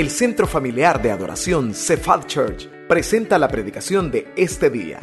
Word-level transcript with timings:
El 0.00 0.08
Centro 0.08 0.46
Familiar 0.46 1.02
de 1.02 1.10
Adoración 1.10 1.74
Cephal 1.74 2.26
Church 2.26 2.70
presenta 2.88 3.38
la 3.38 3.48
predicación 3.48 4.10
de 4.10 4.32
este 4.34 4.70
día. 4.70 4.98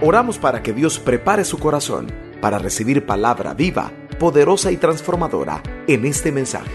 Oramos 0.00 0.38
para 0.38 0.62
que 0.62 0.72
Dios 0.72 1.00
prepare 1.00 1.44
su 1.44 1.58
corazón 1.58 2.06
para 2.40 2.60
recibir 2.60 3.04
palabra 3.04 3.52
viva, 3.52 3.90
poderosa 4.20 4.70
y 4.70 4.76
transformadora 4.76 5.64
en 5.88 6.04
este 6.04 6.30
mensaje. 6.30 6.70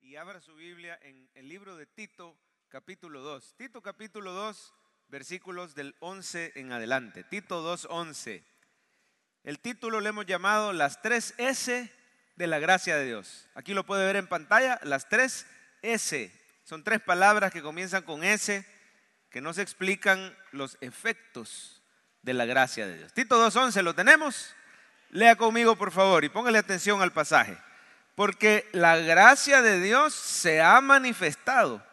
Y 0.00 0.16
abra 0.16 0.40
su 0.40 0.54
Biblia 0.54 0.98
en 1.02 1.28
el 1.34 1.50
libro 1.50 1.76
de 1.76 1.84
Tito, 1.84 2.34
capítulo 2.70 3.20
2. 3.20 3.56
Tito, 3.58 3.82
capítulo 3.82 4.32
2, 4.32 4.72
versículos 5.08 5.74
del 5.74 5.94
11 6.00 6.52
en 6.54 6.72
adelante. 6.72 7.24
Tito 7.24 7.60
2, 7.60 7.88
11. 7.90 8.55
El 9.46 9.60
título 9.60 10.00
le 10.00 10.08
hemos 10.08 10.26
llamado 10.26 10.72
Las 10.72 11.00
tres 11.02 11.32
S 11.38 11.88
de 12.34 12.46
la 12.48 12.58
gracia 12.58 12.96
de 12.96 13.04
Dios. 13.04 13.46
Aquí 13.54 13.74
lo 13.74 13.86
puede 13.86 14.04
ver 14.04 14.16
en 14.16 14.26
pantalla, 14.26 14.80
las 14.82 15.08
tres 15.08 15.46
S. 15.82 16.32
Son 16.64 16.82
tres 16.82 17.00
palabras 17.00 17.52
que 17.52 17.62
comienzan 17.62 18.02
con 18.02 18.24
S, 18.24 18.66
que 19.30 19.40
nos 19.40 19.58
explican 19.58 20.36
los 20.50 20.76
efectos 20.80 21.80
de 22.22 22.34
la 22.34 22.44
gracia 22.44 22.88
de 22.88 22.98
Dios. 22.98 23.12
Tito 23.12 23.40
2.11, 23.40 23.82
¿lo 23.82 23.94
tenemos? 23.94 24.52
Lea 25.10 25.36
conmigo, 25.36 25.76
por 25.76 25.92
favor, 25.92 26.24
y 26.24 26.28
póngale 26.28 26.58
atención 26.58 27.00
al 27.00 27.12
pasaje. 27.12 27.56
Porque 28.16 28.68
la 28.72 28.96
gracia 28.96 29.62
de 29.62 29.80
Dios 29.80 30.12
se 30.12 30.60
ha 30.60 30.80
manifestado. 30.80 31.86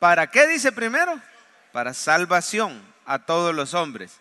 ¿Para 0.00 0.28
qué 0.28 0.48
dice 0.48 0.72
primero? 0.72 1.22
Para 1.70 1.94
salvación 1.94 2.82
a 3.04 3.20
todos 3.20 3.54
los 3.54 3.74
hombres, 3.74 4.18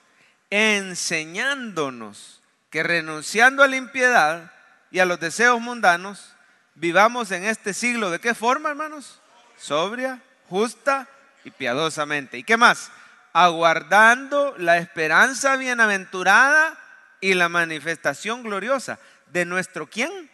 enseñándonos 0.52 2.44
que 2.76 2.84
renunciando 2.84 3.64
a 3.64 3.70
la 3.70 3.78
impiedad 3.78 4.52
y 4.92 5.00
a 5.00 5.06
los 5.06 5.18
deseos 5.18 5.62
mundanos, 5.62 6.36
vivamos 6.74 7.32
en 7.32 7.46
este 7.46 7.74
siglo 7.74 8.12
de 8.12 8.20
qué 8.20 8.34
forma, 8.34 8.68
hermanos? 8.68 9.22
Sobria, 9.56 10.22
justa 10.50 11.08
y 11.46 11.52
piadosamente. 11.52 12.38
¿Y 12.38 12.44
qué 12.44 12.58
más? 12.58 12.92
Aguardando 13.32 14.56
la 14.58 14.78
esperanza 14.78 15.56
bienaventurada 15.56 16.78
y 17.22 17.36
la 17.36 17.48
manifestación 17.48 18.44
gloriosa 18.44 19.00
de 19.28 19.46
nuestro 19.46 19.90
quién? 19.90 20.30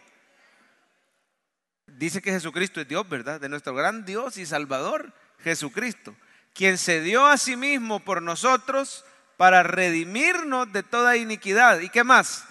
Dice 1.86 2.20
que 2.20 2.32
Jesucristo 2.32 2.80
es 2.80 2.88
Dios, 2.88 3.08
¿verdad? 3.08 3.40
De 3.40 3.48
nuestro 3.48 3.72
gran 3.72 4.04
Dios 4.04 4.36
y 4.36 4.46
Salvador, 4.46 5.12
Jesucristo, 5.44 6.16
quien 6.54 6.76
se 6.76 7.02
dio 7.02 7.24
a 7.24 7.36
sí 7.36 7.54
mismo 7.54 8.00
por 8.00 8.20
nosotros 8.20 9.04
para 9.42 9.64
redimirnos 9.64 10.72
de 10.72 10.84
toda 10.84 11.16
iniquidad. 11.16 11.80
¿Y 11.80 11.88
qué 11.88 12.04
más? 12.04 12.44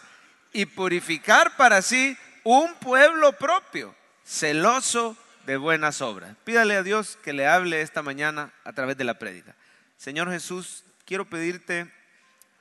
Y 0.52 0.66
purificar 0.66 1.56
para 1.56 1.81
sí 1.81 2.17
un 2.44 2.73
pueblo 2.81 3.31
propio, 3.31 3.95
celoso 4.25 5.16
de 5.45 5.56
buenas 5.56 6.02
obras. 6.02 6.36
Pídale 6.44 6.75
a 6.75 6.84
Dios 6.84 7.17
que 7.23 7.31
le 7.31 7.47
hable 7.47 7.80
esta 7.80 8.02
mañana 8.02 8.52
a 8.66 8.73
través 8.73 8.97
de 8.97 9.06
la 9.06 9.17
prédica. 9.17 9.56
Señor 9.95 10.30
Jesús, 10.31 10.84
quiero 11.06 11.23
pedirte, 11.23 11.89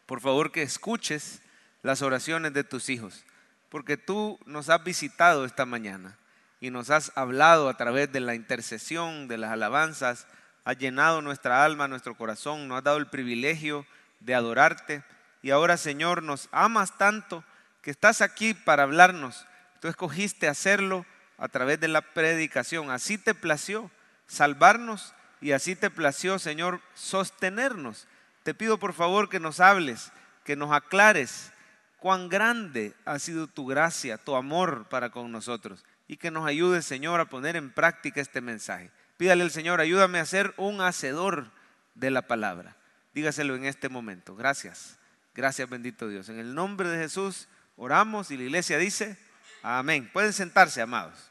por 0.06 0.20
favor, 0.20 0.52
que 0.52 0.62
escuches 0.62 1.42
las 1.82 2.00
oraciones 2.00 2.52
de 2.52 2.62
tus 2.62 2.88
hijos, 2.88 3.24
porque 3.68 3.96
tú 3.96 4.38
nos 4.46 4.68
has 4.68 4.84
visitado 4.84 5.44
esta 5.44 5.66
mañana 5.66 6.16
y 6.60 6.70
nos 6.70 6.90
has 6.90 7.10
hablado 7.16 7.68
a 7.68 7.76
través 7.76 8.12
de 8.12 8.20
la 8.20 8.36
intercesión, 8.36 9.26
de 9.26 9.38
las 9.38 9.50
alabanzas, 9.50 10.28
has 10.64 10.78
llenado 10.78 11.20
nuestra 11.20 11.64
alma, 11.64 11.88
nuestro 11.88 12.14
corazón, 12.14 12.68
nos 12.68 12.78
has 12.78 12.84
dado 12.84 12.98
el 12.98 13.08
privilegio 13.08 13.84
de 14.20 14.34
adorarte. 14.34 15.02
Y 15.42 15.50
ahora, 15.50 15.76
Señor, 15.76 16.22
nos 16.22 16.48
amas 16.52 16.96
tanto 16.98 17.44
que 17.82 17.90
estás 17.90 18.20
aquí 18.20 18.54
para 18.54 18.84
hablarnos. 18.84 19.46
Tú 19.80 19.88
escogiste 19.88 20.48
hacerlo 20.48 21.06
a 21.38 21.48
través 21.48 21.80
de 21.80 21.88
la 21.88 22.02
predicación. 22.02 22.90
Así 22.90 23.18
te 23.18 23.34
plació 23.34 23.90
salvarnos 24.26 25.14
y 25.40 25.52
así 25.52 25.74
te 25.74 25.90
plació, 25.90 26.38
Señor, 26.38 26.80
sostenernos. 26.94 28.06
Te 28.42 28.54
pido 28.54 28.78
por 28.78 28.92
favor 28.92 29.28
que 29.28 29.40
nos 29.40 29.60
hables, 29.60 30.12
que 30.44 30.56
nos 30.56 30.72
aclares 30.72 31.52
cuán 31.98 32.28
grande 32.28 32.94
ha 33.04 33.18
sido 33.18 33.46
tu 33.46 33.66
gracia, 33.66 34.18
tu 34.18 34.36
amor 34.36 34.86
para 34.88 35.10
con 35.10 35.30
nosotros 35.32 35.84
y 36.08 36.16
que 36.16 36.30
nos 36.30 36.46
ayudes, 36.46 36.84
Señor, 36.84 37.20
a 37.20 37.26
poner 37.26 37.56
en 37.56 37.70
práctica 37.70 38.20
este 38.20 38.40
mensaje. 38.40 38.90
Pídale 39.16 39.44
al 39.44 39.50
Señor, 39.50 39.80
ayúdame 39.80 40.18
a 40.18 40.26
ser 40.26 40.54
un 40.56 40.80
hacedor 40.80 41.50
de 41.94 42.10
la 42.10 42.22
palabra. 42.22 42.76
Dígaselo 43.12 43.56
en 43.56 43.64
este 43.64 43.88
momento. 43.88 44.36
Gracias. 44.36 44.98
Gracias, 45.34 45.68
bendito 45.68 46.08
Dios. 46.08 46.28
En 46.28 46.38
el 46.38 46.54
nombre 46.54 46.88
de 46.88 46.98
Jesús 46.98 47.48
oramos 47.76 48.30
y 48.30 48.36
la 48.36 48.44
iglesia 48.44 48.78
dice, 48.78 49.18
amén. 49.62 50.10
Pueden 50.12 50.32
sentarse, 50.32 50.80
amados. 50.80 51.30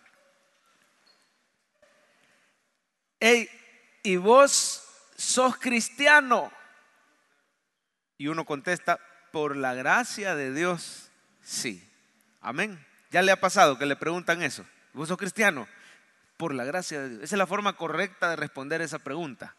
Hey, 3.19 3.49
¿y 4.03 4.15
vos 4.15 4.83
sos 5.17 5.57
cristiano? 5.57 6.51
Y 8.17 8.27
uno 8.27 8.45
contesta, 8.45 8.99
por 9.31 9.55
la 9.55 9.73
gracia 9.73 10.35
de 10.35 10.53
Dios, 10.53 11.11
sí. 11.41 11.85
Amén. 12.41 12.83
¿Ya 13.11 13.21
le 13.21 13.31
ha 13.31 13.39
pasado 13.39 13.77
que 13.77 13.85
le 13.85 13.95
preguntan 13.95 14.41
eso? 14.41 14.65
¿Vos 14.93 15.07
sos 15.07 15.17
cristiano? 15.17 15.67
Por 16.37 16.53
la 16.53 16.63
gracia 16.63 17.01
de 17.01 17.09
Dios. 17.09 17.23
Esa 17.23 17.35
es 17.35 17.39
la 17.39 17.47
forma 17.47 17.75
correcta 17.75 18.29
de 18.29 18.35
responder 18.35 18.81
esa 18.81 18.99
pregunta. 18.99 19.55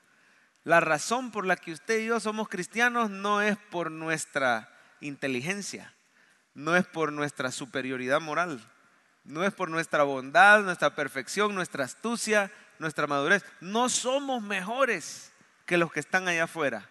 La 0.64 0.80
razón 0.80 1.30
por 1.30 1.46
la 1.46 1.56
que 1.56 1.72
usted 1.72 2.00
y 2.00 2.06
yo 2.06 2.20
somos 2.20 2.48
cristianos 2.48 3.10
no 3.10 3.40
es 3.40 3.56
por 3.70 3.90
nuestra 3.90 4.68
inteligencia, 5.00 5.94
no 6.54 6.76
es 6.76 6.86
por 6.86 7.12
nuestra 7.12 7.50
superioridad 7.50 8.20
moral, 8.20 8.60
no 9.24 9.44
es 9.44 9.54
por 9.54 9.70
nuestra 9.70 10.02
bondad, 10.02 10.62
nuestra 10.62 10.94
perfección, 10.94 11.54
nuestra 11.54 11.84
astucia, 11.84 12.50
nuestra 12.78 13.06
madurez. 13.06 13.44
No 13.60 13.88
somos 13.88 14.42
mejores 14.42 15.32
que 15.64 15.78
los 15.78 15.92
que 15.92 16.00
están 16.00 16.28
allá 16.28 16.44
afuera. 16.44 16.88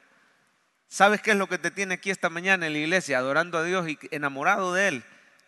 ¿Sabes 0.88 1.22
qué 1.22 1.32
es 1.32 1.38
lo 1.38 1.48
que 1.48 1.60
te 1.60 1.70
tiene 1.70 1.96
aquí 1.96 2.10
esta 2.10 2.30
mañana 2.30 2.66
en 2.66 2.74
la 2.74 2.80
iglesia, 2.80 3.20
adorando 3.20 3.60
a 3.60 3.64
Dios 3.64 3.88
y 3.88 4.00
enamorado 4.10 4.74
de 4.74 4.88
Él? 4.88 5.04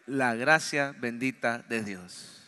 La 0.06 0.36
gracia 0.36 0.94
bendita 1.00 1.60
de 1.60 1.84
Dios. 1.84 2.44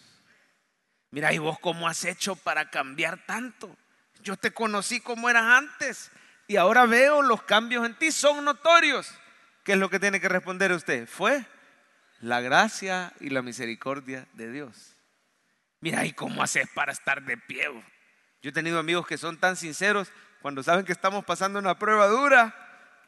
Mira, 1.09 1.33
¿y 1.33 1.39
vos 1.39 1.57
cómo 1.59 1.87
has 1.87 2.05
hecho 2.05 2.35
para 2.35 2.69
cambiar 2.69 3.25
tanto? 3.25 3.75
Yo 4.23 4.37
te 4.37 4.51
conocí 4.51 5.01
como 5.01 5.29
eras 5.29 5.43
antes 5.43 6.09
y 6.47 6.55
ahora 6.55 6.85
veo 6.85 7.21
los 7.21 7.43
cambios 7.43 7.85
en 7.85 7.95
ti, 7.95 8.11
son 8.11 8.45
notorios. 8.45 9.13
¿Qué 9.63 9.73
es 9.73 9.77
lo 9.77 9.89
que 9.89 9.99
tiene 9.99 10.19
que 10.19 10.29
responder 10.29 10.71
usted? 10.71 11.07
Fue 11.07 11.45
la 12.21 12.39
gracia 12.39 13.13
y 13.19 13.29
la 13.29 13.41
misericordia 13.41 14.25
de 14.33 14.51
Dios. 14.51 14.95
Mira, 15.81 16.05
¿y 16.05 16.13
cómo 16.13 16.41
haces 16.41 16.69
para 16.73 16.93
estar 16.93 17.21
de 17.23 17.37
pie? 17.37 17.65
Yo 18.41 18.49
he 18.49 18.53
tenido 18.53 18.79
amigos 18.79 19.05
que 19.05 19.17
son 19.17 19.37
tan 19.37 19.57
sinceros 19.57 20.09
cuando 20.41 20.63
saben 20.63 20.85
que 20.85 20.93
estamos 20.93 21.25
pasando 21.25 21.59
una 21.59 21.77
prueba 21.77 22.07
dura, 22.07 22.55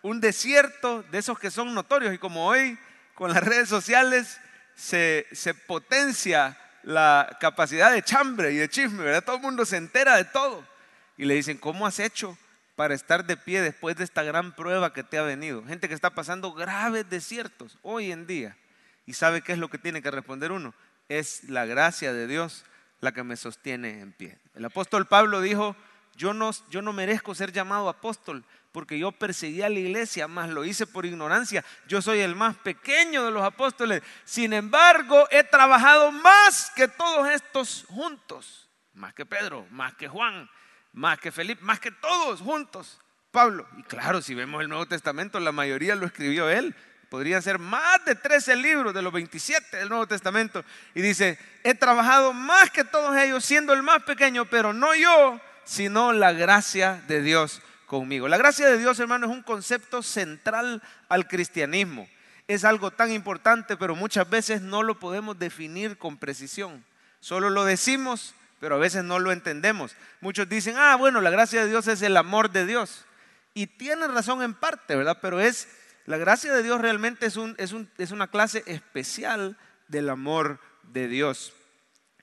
un 0.01 0.19
desierto 0.19 1.03
de 1.03 1.19
esos 1.19 1.39
que 1.39 1.49
son 1.49 1.73
notorios. 1.73 2.13
Y 2.13 2.17
como 2.17 2.45
hoy 2.45 2.77
con 3.13 3.31
las 3.33 3.43
redes 3.43 3.69
sociales 3.69 4.39
se, 4.75 5.27
se 5.31 5.53
potencia 5.53 6.57
la 6.83 7.37
capacidad 7.39 7.91
de 7.91 8.03
chambre 8.03 8.51
y 8.51 8.57
de 8.57 8.69
chisme, 8.69 9.03
¿verdad? 9.03 9.23
Todo 9.23 9.37
el 9.37 9.41
mundo 9.41 9.65
se 9.65 9.77
entera 9.77 10.17
de 10.17 10.25
todo 10.25 10.74
y 11.17 11.25
le 11.25 11.35
dicen, 11.35 11.57
¿cómo 11.57 11.85
has 11.85 11.99
hecho 11.99 12.37
para 12.75 12.93
estar 12.93 13.25
de 13.25 13.37
pie 13.37 13.61
después 13.61 13.95
de 13.95 14.03
esta 14.03 14.23
gran 14.23 14.55
prueba 14.55 14.93
que 14.93 15.03
te 15.03 15.17
ha 15.17 15.23
venido? 15.23 15.63
Gente 15.65 15.87
que 15.87 15.93
está 15.93 16.09
pasando 16.09 16.53
graves 16.53 17.09
desiertos 17.09 17.77
hoy 17.81 18.11
en 18.11 18.27
día. 18.27 18.57
¿Y 19.05 19.13
sabe 19.13 19.41
qué 19.41 19.53
es 19.53 19.59
lo 19.59 19.69
que 19.69 19.77
tiene 19.77 20.01
que 20.01 20.11
responder 20.11 20.51
uno? 20.51 20.73
Es 21.09 21.43
la 21.45 21.65
gracia 21.65 22.11
de 22.11 22.27
Dios 22.27 22.65
la 23.01 23.11
que 23.11 23.23
me 23.23 23.37
sostiene 23.37 23.99
en 24.01 24.11
pie. 24.13 24.37
El 24.55 24.65
apóstol 24.65 25.05
Pablo 25.05 25.41
dijo, 25.41 25.75
yo 26.15 26.33
no, 26.33 26.51
yo 26.69 26.81
no 26.81 26.93
merezco 26.93 27.35
ser 27.35 27.51
llamado 27.51 27.89
apóstol 27.89 28.43
porque 28.75 28.99
yo 28.99 29.13
perseguí 29.13 29.61
a 29.61 29.69
la 29.69 29.79
iglesia, 29.79 30.27
más 30.27 30.49
lo 30.49 30.65
hice 30.65 30.85
por 30.85 31.05
ignorancia. 31.05 31.63
Yo 31.87 32.01
soy 32.01 32.19
el 32.19 32.35
más 32.35 32.57
pequeño 32.57 33.23
de 33.23 33.31
los 33.31 33.41
apóstoles. 33.41 34.03
Sin 34.25 34.51
embargo, 34.51 35.29
he 35.31 35.45
trabajado 35.45 36.11
más 36.11 36.73
que 36.75 36.90
todos 36.90 37.25
estos 37.29 37.85
juntos. 37.87 38.67
Más 38.93 39.13
que 39.13 39.25
Pedro, 39.25 39.66
más 39.72 39.93
que 39.95 40.09
Juan, 40.09 40.49
más 40.95 41.19
que 41.19 41.31
Felipe, 41.31 41.61
más 41.61 41.79
que 41.79 41.91
todos 41.91 42.39
juntos, 42.39 42.99
Pablo. 43.31 43.67
Y 43.77 43.83
claro, 43.83 44.21
si 44.21 44.33
vemos 44.33 44.61
el 44.61 44.69
Nuevo 44.69 44.85
Testamento, 44.85 45.39
la 45.41 45.51
mayoría 45.51 45.93
lo 45.95 46.05
escribió 46.05 46.49
él. 46.49 46.73
Podrían 47.09 47.41
ser 47.41 47.59
más 47.59 48.03
de 48.05 48.15
13 48.15 48.55
libros 48.55 48.93
de 48.93 49.01
los 49.01 49.11
27 49.11 49.77
del 49.77 49.89
Nuevo 49.89 50.07
Testamento. 50.07 50.63
Y 50.95 51.01
dice, 51.01 51.37
he 51.63 51.75
trabajado 51.75 52.33
más 52.33 52.71
que 52.71 52.85
todos 52.85 53.15
ellos, 53.17 53.43
siendo 53.43 53.73
el 53.73 53.83
más 53.83 54.03
pequeño, 54.03 54.45
pero 54.45 54.73
no 54.73 54.95
yo, 54.95 55.39
sino 55.65 56.13
la 56.13 56.31
gracia 56.31 57.03
de 57.07 57.21
Dios 57.21 57.61
conmigo. 57.87 58.29
La 58.29 58.37
gracia 58.37 58.67
de 58.67 58.77
Dios, 58.77 58.97
hermano, 58.99 59.27
es 59.27 59.33
un 59.33 59.43
concepto 59.43 60.01
central 60.01 60.81
al 61.09 61.27
cristianismo. 61.27 62.07
Es 62.47 62.63
algo 62.63 62.89
tan 62.91 63.11
importante, 63.11 63.75
pero 63.75 63.95
muchas 63.95 64.29
veces 64.29 64.61
no 64.61 64.81
lo 64.81 64.97
podemos 64.97 65.37
definir 65.37 65.97
con 65.97 66.17
precisión. 66.17 66.85
Solo 67.19 67.49
lo 67.49 67.65
decimos 67.65 68.33
pero 68.66 68.78
a 68.78 68.79
veces 68.79 69.03
no 69.03 69.20
lo 69.20 69.32
entendemos. 69.32 69.96
Muchos 70.22 70.50
dicen, 70.50 70.73
ah, 70.76 70.96
bueno, 70.96 71.22
la 71.22 71.29
gracia 71.29 71.64
de 71.64 71.70
Dios 71.70 71.88
es 71.88 72.02
el 72.02 72.17
amor 72.17 72.50
de 72.50 72.66
Dios. 72.66 73.06
Y 73.53 73.67
tienen 73.67 74.12
razón 74.12 74.41
en 74.41 74.56
parte, 74.56 74.96
¿verdad? 74.96 75.20
Pero 75.22 75.40
es 75.40 75.67
La 76.08 76.17
gracia 76.17 76.52
de 76.52 76.64
Dios 76.64 76.82
realmente 76.82 77.28
es, 77.28 77.38
un, 77.38 77.53
es, 77.59 77.73
un, 77.73 77.91
es 78.00 78.09
una 78.09 78.26
clase 78.26 78.64
especial 78.66 79.56
del 79.88 80.09
amor 80.09 80.59
de 80.82 81.08
Dios. 81.08 81.53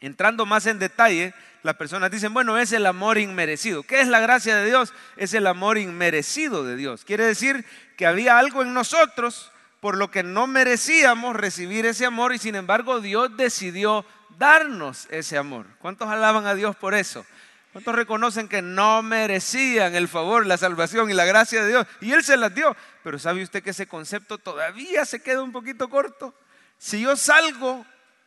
Entrando 0.00 0.44
más 0.44 0.66
en 0.66 0.80
detalle, 0.80 1.32
las 1.62 1.76
personas 1.76 2.10
dicen, 2.10 2.34
bueno, 2.34 2.58
es 2.58 2.72
el 2.72 2.86
amor 2.86 3.18
inmerecido. 3.18 3.84
¿Qué 3.84 4.00
es 4.00 4.08
la 4.08 4.18
gracia 4.18 4.56
de 4.56 4.66
Dios? 4.66 4.92
Es 5.16 5.34
el 5.34 5.46
amor 5.46 5.78
inmerecido 5.78 6.64
de 6.64 6.74
Dios. 6.74 7.04
Quiere 7.04 7.24
decir 7.24 7.64
que 7.96 8.04
había 8.04 8.40
algo 8.40 8.62
en 8.62 8.74
nosotros 8.74 9.52
por 9.78 9.96
lo 9.96 10.10
que 10.10 10.24
no 10.24 10.48
merecíamos 10.48 11.36
recibir 11.36 11.86
ese 11.86 12.04
amor 12.04 12.34
y 12.34 12.38
sin 12.38 12.56
embargo 12.56 13.00
Dios 13.00 13.36
decidió 13.36 14.04
darnos 14.38 15.06
ese 15.10 15.38
amor. 15.38 15.66
¿Cuántos 15.78 16.08
alaban 16.08 16.46
a 16.46 16.54
Dios 16.54 16.76
por 16.76 16.94
eso? 16.94 17.24
¿Cuántos 17.72 17.94
reconocen 17.94 18.48
que 18.48 18.60
no 18.60 19.02
merecían 19.02 19.94
el 19.94 20.06
favor, 20.06 20.46
la 20.46 20.58
salvación 20.58 21.10
y 21.10 21.14
la 21.14 21.24
gracia 21.24 21.62
de 21.62 21.68
Dios? 21.68 21.86
Y 22.00 22.12
Él 22.12 22.22
se 22.22 22.36
las 22.36 22.54
dio. 22.54 22.76
Pero 23.02 23.18
¿sabe 23.18 23.42
usted 23.42 23.62
que 23.62 23.70
ese 23.70 23.86
concepto 23.86 24.36
todavía 24.36 25.04
se 25.06 25.22
queda 25.22 25.42
un 25.42 25.52
poquito 25.52 25.88
corto? 25.88 26.34
Si 26.76 27.00
yo 27.00 27.16
salgo 27.16 27.86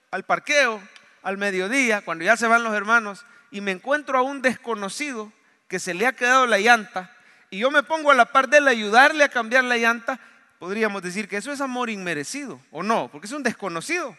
al 0.09 0.23
parqueo 0.23 0.81
al 1.21 1.37
mediodía, 1.37 2.01
cuando 2.01 2.23
ya 2.23 2.37
se 2.37 2.47
van 2.47 2.63
los 2.63 2.73
hermanos, 2.73 3.25
y 3.51 3.61
me 3.61 3.71
encuentro 3.71 4.17
a 4.17 4.21
un 4.21 4.41
desconocido 4.41 5.31
que 5.67 5.79
se 5.79 5.93
le 5.93 6.05
ha 6.07 6.13
quedado 6.13 6.45
la 6.45 6.59
llanta, 6.59 7.11
y 7.49 7.59
yo 7.59 7.71
me 7.71 7.83
pongo 7.83 8.11
a 8.11 8.15
la 8.15 8.25
par 8.25 8.47
de 8.47 8.57
él 8.57 8.67
a 8.67 8.71
ayudarle 8.71 9.23
a 9.23 9.29
cambiar 9.29 9.63
la 9.63 9.77
llanta, 9.77 10.19
podríamos 10.59 11.01
decir 11.01 11.27
que 11.27 11.37
eso 11.37 11.51
es 11.51 11.61
amor 11.61 11.89
inmerecido, 11.89 12.59
¿o 12.71 12.83
no? 12.83 13.09
Porque 13.11 13.27
es 13.27 13.33
un 13.33 13.43
desconocido. 13.43 14.15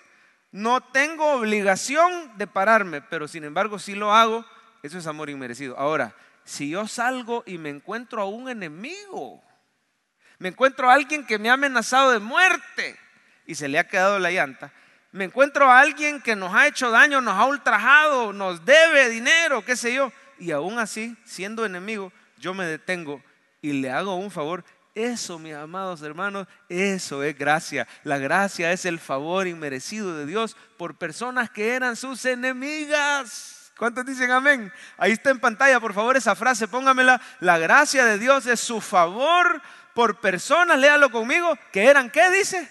No 0.53 0.81
tengo 0.81 1.33
obligación 1.33 2.37
de 2.39 2.47
pararme, 2.47 3.03
pero 3.03 3.29
sin 3.29 3.45
embargo 3.45 3.79
si 3.79 3.95
lo 3.95 4.13
hago, 4.13 4.45
eso 4.83 4.99
es 4.99 5.07
amor 5.07 5.31
inmerecido. 5.31 5.79
Ahora, 5.79 6.15
si 6.45 6.71
yo 6.71 6.87
salgo 6.87 7.43
y 7.47 7.59
me 7.59 7.71
encuentro 7.71 8.23
a 8.23 8.27
un 8.27 8.49
enemigo, 8.49 9.43
me 10.39 10.49
encuentro 10.49 10.89
a 10.89 10.95
alguien 10.95 11.27
que 11.27 11.39
me 11.39 11.51
ha 11.51 11.55
amenazado 11.55 12.13
de 12.13 12.19
muerte 12.19 12.97
y 13.47 13.55
se 13.55 13.69
le 13.69 13.79
ha 13.79 13.89
quedado 13.89 14.19
la 14.19 14.31
llanta, 14.31 14.73
me 15.13 15.25
encuentro 15.25 15.71
a 15.71 15.81
alguien 15.81 16.21
que 16.21 16.37
nos 16.37 16.55
ha 16.55 16.67
hecho 16.67 16.91
daño, 16.91 17.21
nos 17.21 17.35
ha 17.35 17.47
ultrajado, 17.47 18.33
nos 18.33 18.65
debe 18.65 19.09
dinero, 19.09 19.65
qué 19.65 19.75
sé 19.75 19.95
yo, 19.95 20.13
y 20.39 20.51
aún 20.51 20.79
así, 20.79 21.17
siendo 21.25 21.65
enemigo, 21.65 22.13
yo 22.39 22.55
me 22.55 22.67
detengo 22.67 23.23
y 23.63 23.73
le 23.73 23.91
hago 23.91 24.15
un 24.15 24.31
favor. 24.31 24.65
Eso, 24.97 25.39
mis 25.39 25.55
amados 25.55 26.03
hermanos, 26.03 26.49
eso 26.69 27.23
es 27.23 27.39
gracia. 27.39 27.87
La 28.03 28.19
gracia 28.19 28.73
es 28.73 28.85
el 28.85 28.99
favor 28.99 29.47
inmerecido 29.47 30.17
de 30.17 30.27
Dios 30.27 30.57
por 30.77 30.97
personas 30.97 31.51
que 31.51 31.75
eran 31.75 31.95
sus 31.95 32.25
enemigas. 32.25 33.73
¿Cuántos 33.79 34.07
dicen 34.07 34.31
amén? 34.31 34.73
Ahí 34.97 35.13
está 35.13 35.31
en 35.31 35.39
pantalla, 35.39 35.79
por 35.79 35.93
favor, 35.93 36.17
esa 36.17 36.35
frase, 36.35 36.67
póngamela. 36.67 37.21
La 37.41 37.59
gracia 37.59 38.05
de 38.07 38.19
Dios 38.19 38.47
es 38.47 38.59
su 38.59 38.81
favor 38.81 39.61
por 39.95 40.19
personas, 40.21 40.79
léalo 40.79 41.11
conmigo, 41.11 41.57
que 41.73 41.85
eran, 41.85 42.11
¿qué 42.11 42.31
dice? 42.31 42.69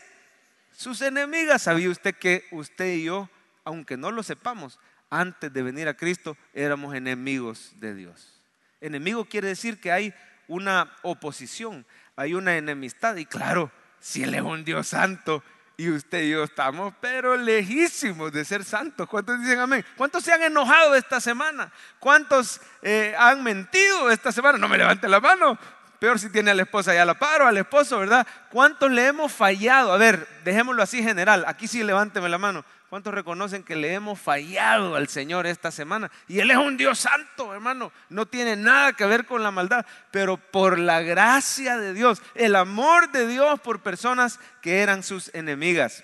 sus 0.76 1.02
enemigas. 1.02 1.64
¿Sabía 1.64 1.90
usted 1.90 2.16
que 2.16 2.46
usted 2.52 2.94
y 2.94 3.06
yo, 3.06 3.30
aunque 3.64 3.98
no 3.98 4.12
lo 4.12 4.24
sepamos, 4.24 4.80
antes 5.10 5.52
de 5.52 5.64
venir 5.64 5.88
a 5.88 5.96
Cristo 5.96 6.38
éramos 6.54 6.96
enemigos 6.96 7.74
de 7.78 7.96
Dios? 7.96 8.42
Enemigo 8.82 9.26
quiere 9.26 9.48
decir 9.48 9.80
que 9.80 9.92
hay 9.92 10.14
una 10.48 10.94
oposición, 11.02 11.86
hay 12.16 12.34
una 12.34 12.58
enemistad. 12.58 13.16
Y 13.16 13.26
claro, 13.26 13.72
si 14.00 14.24
Él 14.24 14.36
es 14.36 14.42
un 14.42 14.64
Dios 14.64 14.88
santo 14.88 15.44
y 15.78 15.90
usted 15.90 16.24
y 16.24 16.32
yo 16.32 16.44
estamos, 16.44 16.94
pero 17.02 17.36
lejísimos 17.36 18.32
de 18.32 18.46
ser 18.46 18.64
santos. 18.64 19.08
¿Cuántos 19.10 19.40
dicen 19.42 19.60
amén? 19.60 19.86
¿Cuántos 19.98 20.24
se 20.24 20.32
han 20.32 20.44
enojado 20.44 20.96
esta 20.96 21.20
semana? 21.20 21.72
¿Cuántos 22.00 22.62
eh, 22.82 23.14
han 23.18 23.44
mentido 23.44 24.10
esta 24.10 24.32
semana? 24.32 24.58
No 24.58 24.70
me 24.70 24.78
levante 24.78 25.10
la 25.10 25.20
mano, 25.20 25.58
Peor 26.00 26.20
si 26.20 26.30
tiene 26.30 26.52
a 26.52 26.54
la 26.54 26.64
esposa 26.64 26.94
ya 26.94 27.06
la 27.06 27.18
paro, 27.18 27.48
al 27.48 27.58
esposo, 27.58 28.00
¿verdad? 28.00 28.28
¿Cuántos 28.52 28.92
le 28.92 29.08
hemos 29.08 29.32
fallado? 29.32 29.94
A 29.94 29.98
ver, 29.98 30.28
dejémoslo 30.44 30.84
así 30.84 31.02
general. 31.02 31.46
Aquí 31.48 31.68
sí 31.68 31.84
levánteme 31.84 32.28
la 32.30 32.38
mano. 32.38 32.66
¿Cuántos 32.90 33.14
reconocen 33.14 33.64
que 33.64 33.76
le 33.76 33.94
hemos 33.94 34.20
fallado 34.20 34.96
al 34.96 35.08
Señor 35.08 35.48
esta 35.48 35.72
semana? 35.72 36.12
Y 36.28 36.40
Él 36.40 36.52
es 36.52 36.58
un 36.58 36.78
Dios 36.78 37.00
santo, 37.00 37.54
hermano. 37.54 37.92
No 38.10 38.26
tiene 38.26 38.56
nada 38.56 38.94
que 38.94 39.06
ver 39.06 39.26
con 39.26 39.44
la 39.44 39.52
maldad. 39.52 39.86
Pero 40.12 40.38
por 40.38 40.80
la 40.80 41.02
gracia 41.02 41.78
de 41.78 41.94
Dios, 41.94 42.22
el 42.36 42.56
amor 42.56 43.12
de 43.12 43.28
Dios 43.28 43.60
por 43.60 43.82
personas 43.82 44.40
que 44.62 44.80
eran 44.80 45.04
sus 45.04 45.34
enemigas. 45.34 46.04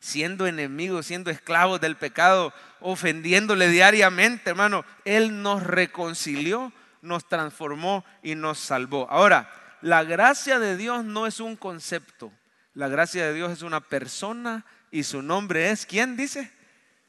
Siendo 0.00 0.46
enemigos, 0.46 1.06
siendo 1.06 1.30
esclavos 1.30 1.80
del 1.80 1.96
pecado, 1.96 2.52
ofendiéndole 2.80 3.68
diariamente, 3.68 4.50
hermano. 4.50 4.84
Él 5.04 5.42
nos 5.42 5.62
reconcilió 5.62 6.72
nos 7.02 7.28
transformó 7.28 8.04
y 8.22 8.34
nos 8.34 8.58
salvó. 8.58 9.06
Ahora, 9.10 9.50
la 9.82 10.04
gracia 10.04 10.58
de 10.58 10.76
Dios 10.76 11.04
no 11.04 11.26
es 11.26 11.40
un 11.40 11.56
concepto. 11.56 12.32
La 12.74 12.88
gracia 12.88 13.26
de 13.26 13.34
Dios 13.34 13.52
es 13.52 13.62
una 13.62 13.80
persona 13.80 14.64
y 14.92 15.02
su 15.02 15.22
nombre 15.22 15.70
es, 15.70 15.86
¿quién 15.86 16.16
dice? 16.16 16.52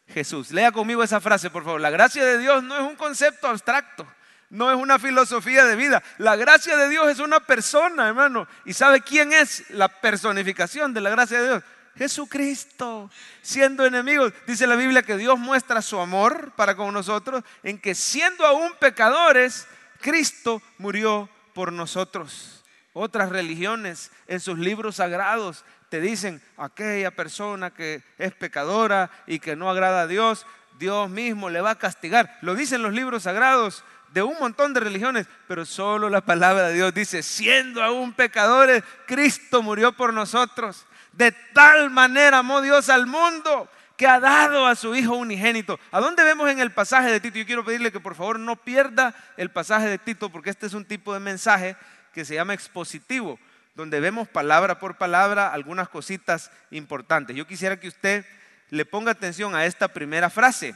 Jesús. 0.07 0.51
Lea 0.51 0.71
conmigo 0.71 1.03
esa 1.03 1.21
frase, 1.21 1.49
por 1.49 1.63
favor. 1.63 1.81
La 1.81 1.89
gracia 1.89 2.25
de 2.25 2.37
Dios 2.37 2.63
no 2.63 2.75
es 2.75 2.81
un 2.81 2.95
concepto 2.95 3.47
abstracto, 3.47 4.07
no 4.49 4.71
es 4.71 4.77
una 4.77 4.97
filosofía 4.97 5.65
de 5.65 5.75
vida. 5.75 6.01
La 6.17 6.37
gracia 6.37 6.77
de 6.77 6.89
Dios 6.89 7.09
es 7.09 7.19
una 7.19 7.41
persona, 7.41 8.07
hermano. 8.07 8.47
¿Y 8.65 8.73
sabe 8.73 9.01
quién 9.01 9.33
es 9.33 9.69
la 9.69 9.89
personificación 9.89 10.93
de 10.93 11.01
la 11.01 11.09
gracia 11.09 11.41
de 11.41 11.47
Dios? 11.49 11.63
Jesucristo, 11.97 13.11
siendo 13.41 13.85
enemigos. 13.85 14.33
Dice 14.47 14.65
la 14.65 14.77
Biblia 14.77 15.03
que 15.03 15.17
Dios 15.17 15.37
muestra 15.37 15.81
su 15.81 15.99
amor 15.99 16.53
para 16.55 16.75
con 16.75 16.93
nosotros 16.93 17.43
en 17.63 17.79
que 17.79 17.95
siendo 17.95 18.45
aún 18.45 18.71
pecadores, 18.79 19.67
Cristo 19.99 20.61
murió 20.77 21.29
por 21.53 21.73
nosotros. 21.73 22.63
Otras 22.93 23.29
religiones 23.29 24.11
en 24.27 24.39
sus 24.39 24.57
libros 24.57 24.95
sagrados 24.97 25.65
te 25.93 26.01
dicen, 26.01 26.41
aquella 26.57 27.11
persona 27.11 27.69
que 27.69 28.01
es 28.17 28.33
pecadora 28.33 29.11
y 29.27 29.37
que 29.37 29.55
no 29.55 29.69
agrada 29.69 30.01
a 30.01 30.07
Dios, 30.07 30.47
Dios 30.79 31.07
mismo 31.07 31.51
le 31.51 31.61
va 31.61 31.69
a 31.69 31.77
castigar. 31.77 32.35
Lo 32.41 32.55
dicen 32.55 32.81
los 32.81 32.93
libros 32.93 33.21
sagrados 33.21 33.83
de 34.11 34.23
un 34.23 34.35
montón 34.39 34.73
de 34.73 34.79
religiones, 34.79 35.27
pero 35.47 35.67
solo 35.67 36.09
la 36.09 36.21
palabra 36.21 36.69
de 36.69 36.73
Dios 36.73 36.95
dice, 36.95 37.21
siendo 37.21 37.83
aún 37.83 38.13
pecadores, 38.13 38.83
Cristo 39.05 39.61
murió 39.61 39.91
por 39.91 40.15
nosotros. 40.15 40.87
De 41.11 41.31
tal 41.31 41.91
manera 41.91 42.39
amó 42.39 42.63
Dios 42.63 42.89
al 42.89 43.05
mundo 43.05 43.69
que 43.95 44.07
ha 44.07 44.19
dado 44.19 44.65
a 44.65 44.73
su 44.73 44.95
Hijo 44.95 45.13
unigénito. 45.13 45.79
¿A 45.91 45.99
dónde 45.99 46.23
vemos 46.23 46.49
en 46.49 46.57
el 46.57 46.71
pasaje 46.71 47.11
de 47.11 47.19
Tito? 47.19 47.37
Yo 47.37 47.45
quiero 47.45 47.63
pedirle 47.63 47.91
que 47.91 47.99
por 47.99 48.15
favor 48.15 48.39
no 48.39 48.55
pierda 48.55 49.13
el 49.37 49.51
pasaje 49.51 49.89
de 49.89 49.99
Tito 49.99 50.31
porque 50.31 50.49
este 50.49 50.65
es 50.65 50.73
un 50.73 50.85
tipo 50.85 51.13
de 51.13 51.19
mensaje 51.19 51.77
que 52.15 52.25
se 52.25 52.33
llama 52.33 52.55
expositivo, 52.55 53.39
donde 53.75 53.99
vemos 53.99 54.27
palabra 54.27 54.79
por 54.79 54.97
palabra 54.97 55.51
algunas 55.51 55.89
cositas 55.89 56.51
importantes. 56.71 57.35
Yo 57.35 57.47
quisiera 57.47 57.79
que 57.79 57.87
usted 57.87 58.25
le 58.69 58.85
ponga 58.85 59.11
atención 59.11 59.55
a 59.55 59.65
esta 59.65 59.87
primera 59.87 60.29
frase, 60.29 60.75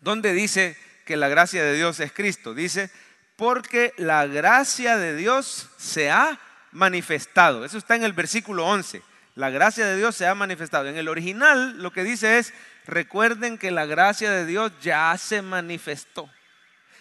donde 0.00 0.32
dice 0.32 0.76
que 1.04 1.16
la 1.16 1.28
gracia 1.28 1.62
de 1.62 1.74
Dios 1.74 2.00
es 2.00 2.12
Cristo. 2.12 2.54
Dice, 2.54 2.90
porque 3.36 3.92
la 3.96 4.26
gracia 4.26 4.96
de 4.96 5.14
Dios 5.14 5.68
se 5.76 6.10
ha 6.10 6.40
manifestado. 6.72 7.64
Eso 7.64 7.78
está 7.78 7.96
en 7.96 8.04
el 8.04 8.12
versículo 8.12 8.66
11. 8.66 9.02
La 9.34 9.50
gracia 9.50 9.86
de 9.86 9.96
Dios 9.96 10.16
se 10.16 10.26
ha 10.26 10.34
manifestado. 10.34 10.88
En 10.88 10.96
el 10.96 11.08
original 11.08 11.82
lo 11.82 11.92
que 11.92 12.02
dice 12.02 12.38
es, 12.38 12.54
recuerden 12.86 13.58
que 13.58 13.70
la 13.70 13.84
gracia 13.84 14.30
de 14.30 14.46
Dios 14.46 14.72
ya 14.80 15.16
se 15.18 15.42
manifestó. 15.42 16.30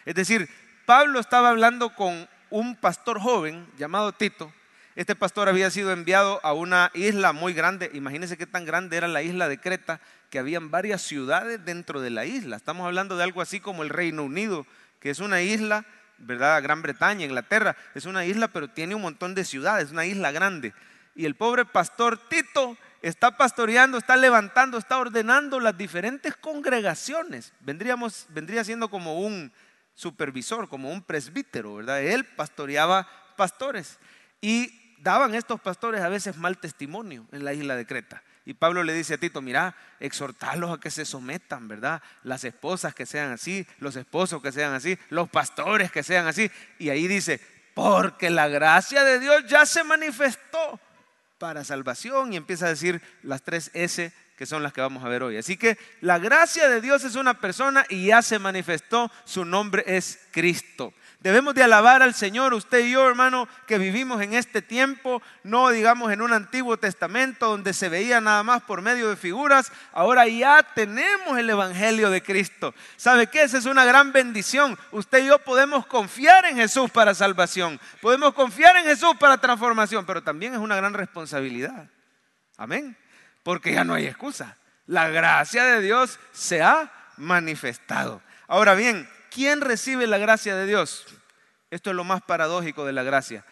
Es 0.05 0.15
decir, 0.15 0.49
Pablo 0.85 1.19
estaba 1.19 1.49
hablando 1.49 1.95
con 1.95 2.27
un 2.49 2.75
pastor 2.75 3.19
joven 3.19 3.67
llamado 3.77 4.11
Tito. 4.11 4.53
Este 4.95 5.15
pastor 5.15 5.49
había 5.49 5.69
sido 5.71 5.91
enviado 5.91 6.39
a 6.43 6.53
una 6.53 6.89
isla 6.93 7.33
muy 7.33 7.53
grande. 7.53 7.91
Imagínense 7.93 8.37
qué 8.37 8.47
tan 8.47 8.65
grande 8.65 8.97
era 8.97 9.07
la 9.07 9.21
isla 9.21 9.49
de 9.49 9.59
Creta, 9.59 9.99
que 10.29 10.39
habían 10.39 10.71
varias 10.71 11.01
ciudades 11.01 11.63
dentro 11.65 12.01
de 12.01 12.09
la 12.09 12.25
isla. 12.25 12.55
Estamos 12.55 12.85
hablando 12.85 13.17
de 13.17 13.23
algo 13.23 13.41
así 13.41 13.59
como 13.59 13.83
el 13.83 13.89
Reino 13.89 14.23
Unido, 14.23 14.65
que 14.99 15.09
es 15.09 15.19
una 15.19 15.41
isla, 15.41 15.85
¿verdad? 16.17 16.63
Gran 16.63 16.81
Bretaña, 16.81 17.25
Inglaterra, 17.25 17.75
es 17.93 18.05
una 18.05 18.25
isla, 18.25 18.47
pero 18.47 18.69
tiene 18.69 18.95
un 18.95 19.01
montón 19.01 19.35
de 19.35 19.43
ciudades, 19.43 19.91
una 19.91 20.05
isla 20.05 20.31
grande 20.31 20.73
y 21.15 21.25
el 21.25 21.35
pobre 21.35 21.65
pastor 21.65 22.19
Tito 22.27 22.77
está 23.01 23.37
pastoreando, 23.37 23.97
está 23.97 24.17
levantando, 24.17 24.77
está 24.77 24.99
ordenando 24.99 25.59
las 25.61 25.77
diferentes 25.77 26.35
congregaciones. 26.35 27.53
Vendríamos, 27.61 28.27
vendría 28.29 28.63
siendo 28.63 28.89
como 28.89 29.21
un 29.21 29.51
supervisor, 29.93 30.67
como 30.67 30.91
un 30.91 31.01
presbítero, 31.01 31.75
¿verdad? 31.75 32.03
Él 32.03 32.25
pastoreaba 32.25 33.07
pastores 33.37 33.97
y 34.41 34.84
daban 35.05 35.35
estos 35.35 35.61
pastores 35.61 36.01
a 36.01 36.09
veces 36.09 36.35
mal 36.35 36.57
testimonio 36.57 37.27
en 37.31 37.45
la 37.45 37.53
isla 37.53 37.75
de 37.75 37.85
Creta. 37.85 38.23
Y 38.43 38.55
Pablo 38.55 38.83
le 38.83 38.91
dice 38.91 39.13
a 39.13 39.17
Tito, 39.19 39.39
mira, 39.39 39.75
exhortarlos 39.99 40.71
a 40.71 40.79
que 40.79 40.89
se 40.89 41.05
sometan, 41.05 41.67
¿verdad? 41.67 42.01
Las 42.23 42.43
esposas 42.43 42.95
que 42.95 43.05
sean 43.05 43.31
así, 43.31 43.67
los 43.77 43.95
esposos 43.95 44.41
que 44.41 44.51
sean 44.51 44.73
así, 44.73 44.97
los 45.09 45.29
pastores 45.29 45.91
que 45.91 46.01
sean 46.01 46.25
así. 46.25 46.49
Y 46.79 46.89
ahí 46.89 47.07
dice, 47.07 47.39
porque 47.75 48.31
la 48.31 48.47
gracia 48.47 49.03
de 49.03 49.19
Dios 49.19 49.45
ya 49.47 49.67
se 49.67 49.83
manifestó 49.83 50.79
para 51.37 51.63
salvación 51.63 52.33
y 52.33 52.37
empieza 52.37 52.65
a 52.65 52.69
decir 52.69 52.99
las 53.21 53.43
tres 53.43 53.69
S 53.75 54.11
que 54.37 54.45
son 54.45 54.63
las 54.63 54.73
que 54.73 54.81
vamos 54.81 55.03
a 55.03 55.09
ver 55.09 55.23
hoy. 55.23 55.37
Así 55.37 55.57
que 55.57 55.77
la 56.01 56.19
gracia 56.19 56.67
de 56.67 56.81
Dios 56.81 57.03
es 57.03 57.15
una 57.15 57.35
persona 57.35 57.85
y 57.89 58.07
ya 58.07 58.21
se 58.21 58.39
manifestó, 58.39 59.11
su 59.23 59.45
nombre 59.45 59.83
es 59.87 60.19
Cristo. 60.31 60.93
Debemos 61.21 61.55
de 61.55 61.63
alabar 61.63 62.03
al 62.03 62.13
Señor, 62.13 62.53
usted 62.53 62.85
y 62.85 62.91
yo, 62.91 63.07
hermano, 63.07 63.47
que 63.65 63.79
vivimos 63.79 64.21
en 64.21 64.33
este 64.33 64.61
tiempo, 64.61 65.23
no 65.43 65.69
digamos 65.69 66.11
en 66.11 66.21
un 66.21 66.33
Antiguo 66.33 66.77
Testamento 66.77 67.47
donde 67.47 67.73
se 67.73 67.89
veía 67.89 68.21
nada 68.21 68.43
más 68.43 68.61
por 68.61 68.83
medio 68.83 69.09
de 69.09 69.15
figuras, 69.15 69.71
ahora 69.91 70.27
ya 70.27 70.61
tenemos 70.75 71.39
el 71.39 71.49
Evangelio 71.49 72.11
de 72.11 72.21
Cristo. 72.21 72.75
¿Sabe 72.95 73.25
qué? 73.25 73.41
Esa 73.41 73.57
es 73.57 73.65
una 73.65 73.85
gran 73.85 74.11
bendición. 74.11 74.77
Usted 74.91 75.23
y 75.23 75.27
yo 75.27 75.39
podemos 75.39 75.87
confiar 75.87 76.45
en 76.45 76.57
Jesús 76.57 76.91
para 76.91 77.15
salvación, 77.15 77.79
podemos 78.01 78.35
confiar 78.35 78.77
en 78.77 78.85
Jesús 78.85 79.15
para 79.19 79.39
transformación, 79.39 80.05
pero 80.05 80.21
también 80.21 80.53
es 80.53 80.59
una 80.59 80.75
gran 80.75 80.93
responsabilidad. 80.93 81.89
Amén. 82.57 82.95
Porque 83.45 83.73
ya 83.73 83.83
no 83.83 83.93
hay 83.93 84.07
excusa. 84.07 84.57
La 84.87 85.07
gracia 85.09 85.63
de 85.65 85.79
Dios 85.79 86.19
se 86.31 86.63
ha 86.63 86.91
manifestado. 87.15 88.23
Ahora 88.47 88.73
bien, 88.73 89.07
¿quién 89.29 89.61
recibe 89.61 90.07
la 90.07 90.17
gracia 90.17 90.55
de 90.55 90.65
Dios? 90.65 91.05
Esto 91.69 91.91
es 91.91 91.95
lo 91.95 92.03
más 92.03 92.23
paradójico 92.23 92.85
de 92.85 92.93
la 92.93 93.03
gracia. 93.03 93.45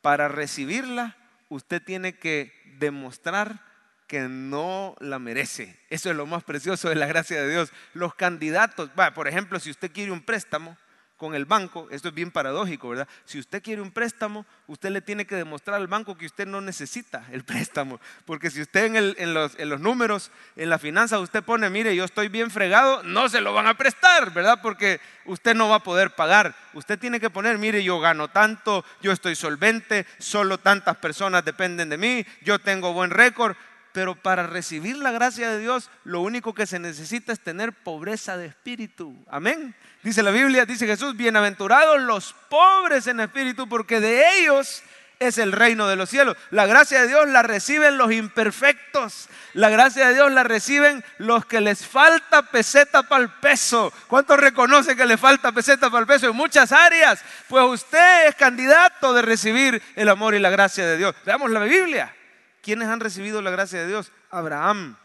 Para 0.00 0.28
recibirla, 0.28 1.16
usted 1.48 1.82
tiene 1.82 2.16
que 2.16 2.52
demostrar 2.78 3.60
que 4.06 4.20
no 4.20 4.94
la 5.00 5.18
merece. 5.18 5.76
Eso 5.90 6.08
es 6.08 6.14
lo 6.14 6.26
más 6.26 6.44
precioso 6.44 6.88
de 6.88 6.94
la 6.94 7.06
gracia 7.06 7.42
de 7.42 7.50
Dios. 7.50 7.72
Los 7.94 8.14
candidatos, 8.14 8.90
por 9.12 9.26
ejemplo, 9.26 9.58
si 9.58 9.70
usted 9.72 9.90
quiere 9.90 10.12
un 10.12 10.22
préstamo, 10.22 10.78
con 11.22 11.36
el 11.36 11.44
banco, 11.44 11.86
esto 11.92 12.08
es 12.08 12.14
bien 12.14 12.32
paradójico, 12.32 12.88
¿verdad? 12.88 13.06
Si 13.26 13.38
usted 13.38 13.62
quiere 13.62 13.80
un 13.80 13.92
préstamo, 13.92 14.44
usted 14.66 14.90
le 14.90 15.00
tiene 15.00 15.24
que 15.24 15.36
demostrar 15.36 15.76
al 15.76 15.86
banco 15.86 16.18
que 16.18 16.26
usted 16.26 16.48
no 16.48 16.60
necesita 16.60 17.24
el 17.30 17.44
préstamo, 17.44 18.00
porque 18.24 18.50
si 18.50 18.60
usted 18.60 18.92
en, 18.92 19.32
los, 19.32 19.56
los, 19.56 19.80
números, 19.80 20.32
en 20.56 20.68
la 20.68 20.80
finanza, 20.80 21.20
usted 21.20 21.44
pone, 21.44 21.70
mire, 21.70 21.94
yo 21.94 22.02
estoy 22.02 22.26
bien 22.26 22.50
fregado, 22.50 23.04
no 23.04 23.28
se 23.28 23.40
lo 23.40 23.54
van 23.54 23.68
a 23.68 23.78
prestar, 23.78 24.32
¿verdad? 24.32 24.58
Porque 24.60 25.00
usted 25.24 25.54
no 25.54 25.68
va 25.68 25.76
a 25.76 25.84
poder 25.84 26.10
pagar. 26.16 26.56
Usted 26.74 26.98
tiene 26.98 27.20
que 27.20 27.30
poner, 27.30 27.56
mire, 27.56 27.84
yo 27.84 28.00
gano 28.00 28.26
tanto, 28.26 28.84
yo 29.00 29.12
estoy 29.12 29.36
solvente, 29.36 30.06
solo 30.18 30.58
tantas 30.58 30.96
personas 30.96 31.44
dependen 31.44 31.88
de 31.88 31.98
mí, 31.98 32.26
yo 32.40 32.58
tengo 32.58 32.92
buen 32.94 33.10
récord. 33.10 33.54
Pero 33.92 34.14
para 34.14 34.46
recibir 34.46 34.96
la 34.96 35.12
gracia 35.12 35.50
de 35.50 35.58
Dios, 35.58 35.90
lo 36.02 36.22
único 36.22 36.54
que 36.54 36.66
se 36.66 36.78
necesita 36.78 37.30
es 37.30 37.40
tener 37.40 37.74
pobreza 37.74 38.38
de 38.38 38.46
espíritu. 38.46 39.14
Amén. 39.28 39.74
Dice 40.02 40.22
la 40.22 40.32
Biblia, 40.32 40.66
dice 40.66 40.86
Jesús, 40.86 41.16
bienaventurados 41.16 42.00
los 42.00 42.34
pobres 42.48 43.06
en 43.06 43.20
espíritu, 43.20 43.68
porque 43.68 44.00
de 44.00 44.38
ellos 44.38 44.82
es 45.20 45.38
el 45.38 45.52
reino 45.52 45.86
de 45.86 45.94
los 45.94 46.10
cielos. 46.10 46.36
La 46.50 46.66
gracia 46.66 47.02
de 47.02 47.08
Dios 47.08 47.28
la 47.28 47.42
reciben 47.42 47.96
los 47.96 48.10
imperfectos. 48.10 49.28
La 49.54 49.70
gracia 49.70 50.08
de 50.08 50.14
Dios 50.14 50.32
la 50.32 50.42
reciben 50.42 51.04
los 51.18 51.46
que 51.46 51.60
les 51.60 51.86
falta 51.86 52.42
peseta 52.50 53.04
para 53.04 53.22
el 53.22 53.30
peso. 53.30 53.92
¿Cuántos 54.08 54.40
reconocen 54.40 54.96
que 54.96 55.06
le 55.06 55.16
falta 55.16 55.52
peseta 55.52 55.88
para 55.88 56.00
el 56.00 56.06
peso 56.06 56.28
en 56.28 56.36
muchas 56.36 56.72
áreas? 56.72 57.22
Pues 57.48 57.64
usted 57.64 58.26
es 58.26 58.34
candidato 58.34 59.14
de 59.14 59.22
recibir 59.22 59.80
el 59.94 60.08
amor 60.08 60.34
y 60.34 60.40
la 60.40 60.50
gracia 60.50 60.84
de 60.84 60.96
Dios. 60.96 61.14
Veamos 61.24 61.50
la 61.50 61.60
Biblia. 61.60 62.12
¿Quiénes 62.60 62.88
han 62.88 62.98
recibido 62.98 63.40
la 63.40 63.50
gracia 63.50 63.80
de 63.80 63.86
Dios? 63.86 64.10
Abraham. 64.30 64.96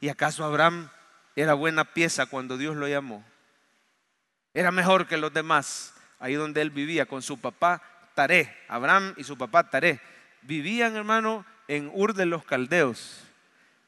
¿Y 0.00 0.10
acaso 0.10 0.44
Abraham 0.44 0.90
era 1.36 1.54
buena 1.54 1.84
pieza 1.84 2.26
cuando 2.26 2.58
Dios 2.58 2.76
lo 2.76 2.86
llamó? 2.86 3.31
Era 4.54 4.70
mejor 4.70 5.06
que 5.06 5.16
los 5.16 5.32
demás. 5.32 5.94
Ahí 6.18 6.34
donde 6.34 6.62
él 6.62 6.70
vivía 6.70 7.06
con 7.06 7.22
su 7.22 7.40
papá 7.40 7.82
Taré, 8.14 8.56
Abraham 8.68 9.14
y 9.16 9.24
su 9.24 9.36
papá 9.36 9.70
Taré, 9.70 10.00
vivían, 10.42 10.94
hermano, 10.94 11.44
en 11.68 11.90
Ur 11.92 12.14
de 12.14 12.26
los 12.26 12.44
Caldeos. 12.44 13.24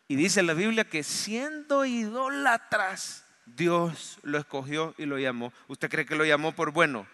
Y 0.09 0.16
dice 0.16 0.42
la 0.42 0.54
Biblia 0.54 0.85
que 0.85 1.02
siendo 1.02 1.85
idólatras, 1.85 3.25
Dios 3.47 4.18
lo 4.23 4.38
escogió 4.38 4.94
y 4.99 5.06
lo 5.06 5.18
llamó. 5.18 5.52
¿Usted 5.68 5.90
cree 5.90 6.06
que 6.06 6.16
lo 6.16 6.25
llamó 6.25 6.52
por 6.52 6.73
bueno? 6.73 7.06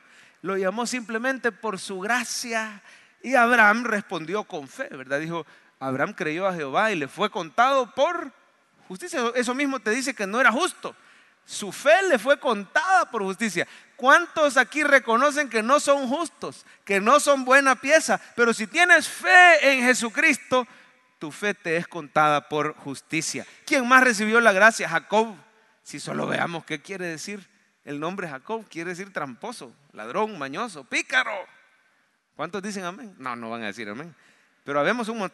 Lo 0.43 0.57
llamó 0.57 0.87
simplemente 0.87 1.53
por 1.53 1.79
su 1.79 2.01
gracia. 2.01 2.83
Y 3.23 3.35
Abraham 3.35 3.85
respondió 3.85 4.45
con 4.45 4.69
fe, 4.69 4.89
¿verdad? 4.91 5.21
Dijo, 5.21 5.45
Abraham 5.79 6.15
creyó 6.15 6.47
a 6.47 6.55
Jehová 6.55 6.93
y 6.93 6.97
le 6.97 7.09
fue 7.09 7.31
contado 7.31 7.95
por 7.95 8.33
justicia. 8.89 9.21
Eso 9.35 9.55
mismo 9.55 9.81
te 9.81 9.91
dice 9.91 10.15
que 10.15 10.27
no 10.27 10.41
era 10.41 10.51
justo. 10.53 10.95
Su 11.45 11.73
fe 11.73 12.03
le 12.09 12.19
fue 12.19 12.39
contada 12.39 13.11
por 13.11 13.23
justicia. 13.23 13.67
¿Cuántos 13.97 14.57
aquí 14.57 14.83
reconocen 14.83 15.49
que 15.49 15.63
no 15.63 15.81
son 15.81 16.09
justos, 16.09 16.65
que 16.85 17.01
no 17.01 17.21
son 17.21 17.45
buena 17.45 17.77
pieza? 17.77 18.21
Pero 18.37 18.55
si 18.55 18.67
tienes 18.67 19.09
fe 19.09 19.73
en 19.73 19.85
Jesucristo, 19.85 20.67
tu 21.19 21.31
fe 21.31 21.53
te 21.53 21.77
es 21.77 21.87
contada 21.87 22.49
por 22.49 22.75
justicia. 22.77 23.47
¿Quién 23.67 23.87
más 23.87 24.03
recibió 24.03 24.41
la 24.41 24.53
gracia? 24.53 24.89
Jacob. 24.89 25.37
Si 25.83 26.01
solo 26.01 26.27
veamos 26.27 26.65
qué 26.65 26.81
quiere 26.81 27.07
decir 27.07 27.49
el 27.85 28.01
nombre 28.01 28.29
Jacob, 28.29 28.65
quiere 28.69 28.91
decir 28.91 29.13
tramposo, 29.13 29.75
ladrón, 29.93 30.39
mañoso, 30.39 30.85
pícaro. 30.85 31.33
¿Cuántos 32.37 32.63
dicen 32.63 32.85
amén? 32.85 33.15
No, 33.19 33.37
no 33.37 33.51
van 33.51 33.63
a 33.65 33.67
decir 33.67 33.89
amén. 33.89 34.15
Pero 34.65 34.81
habemos 34.81 35.09
un, 35.09 35.31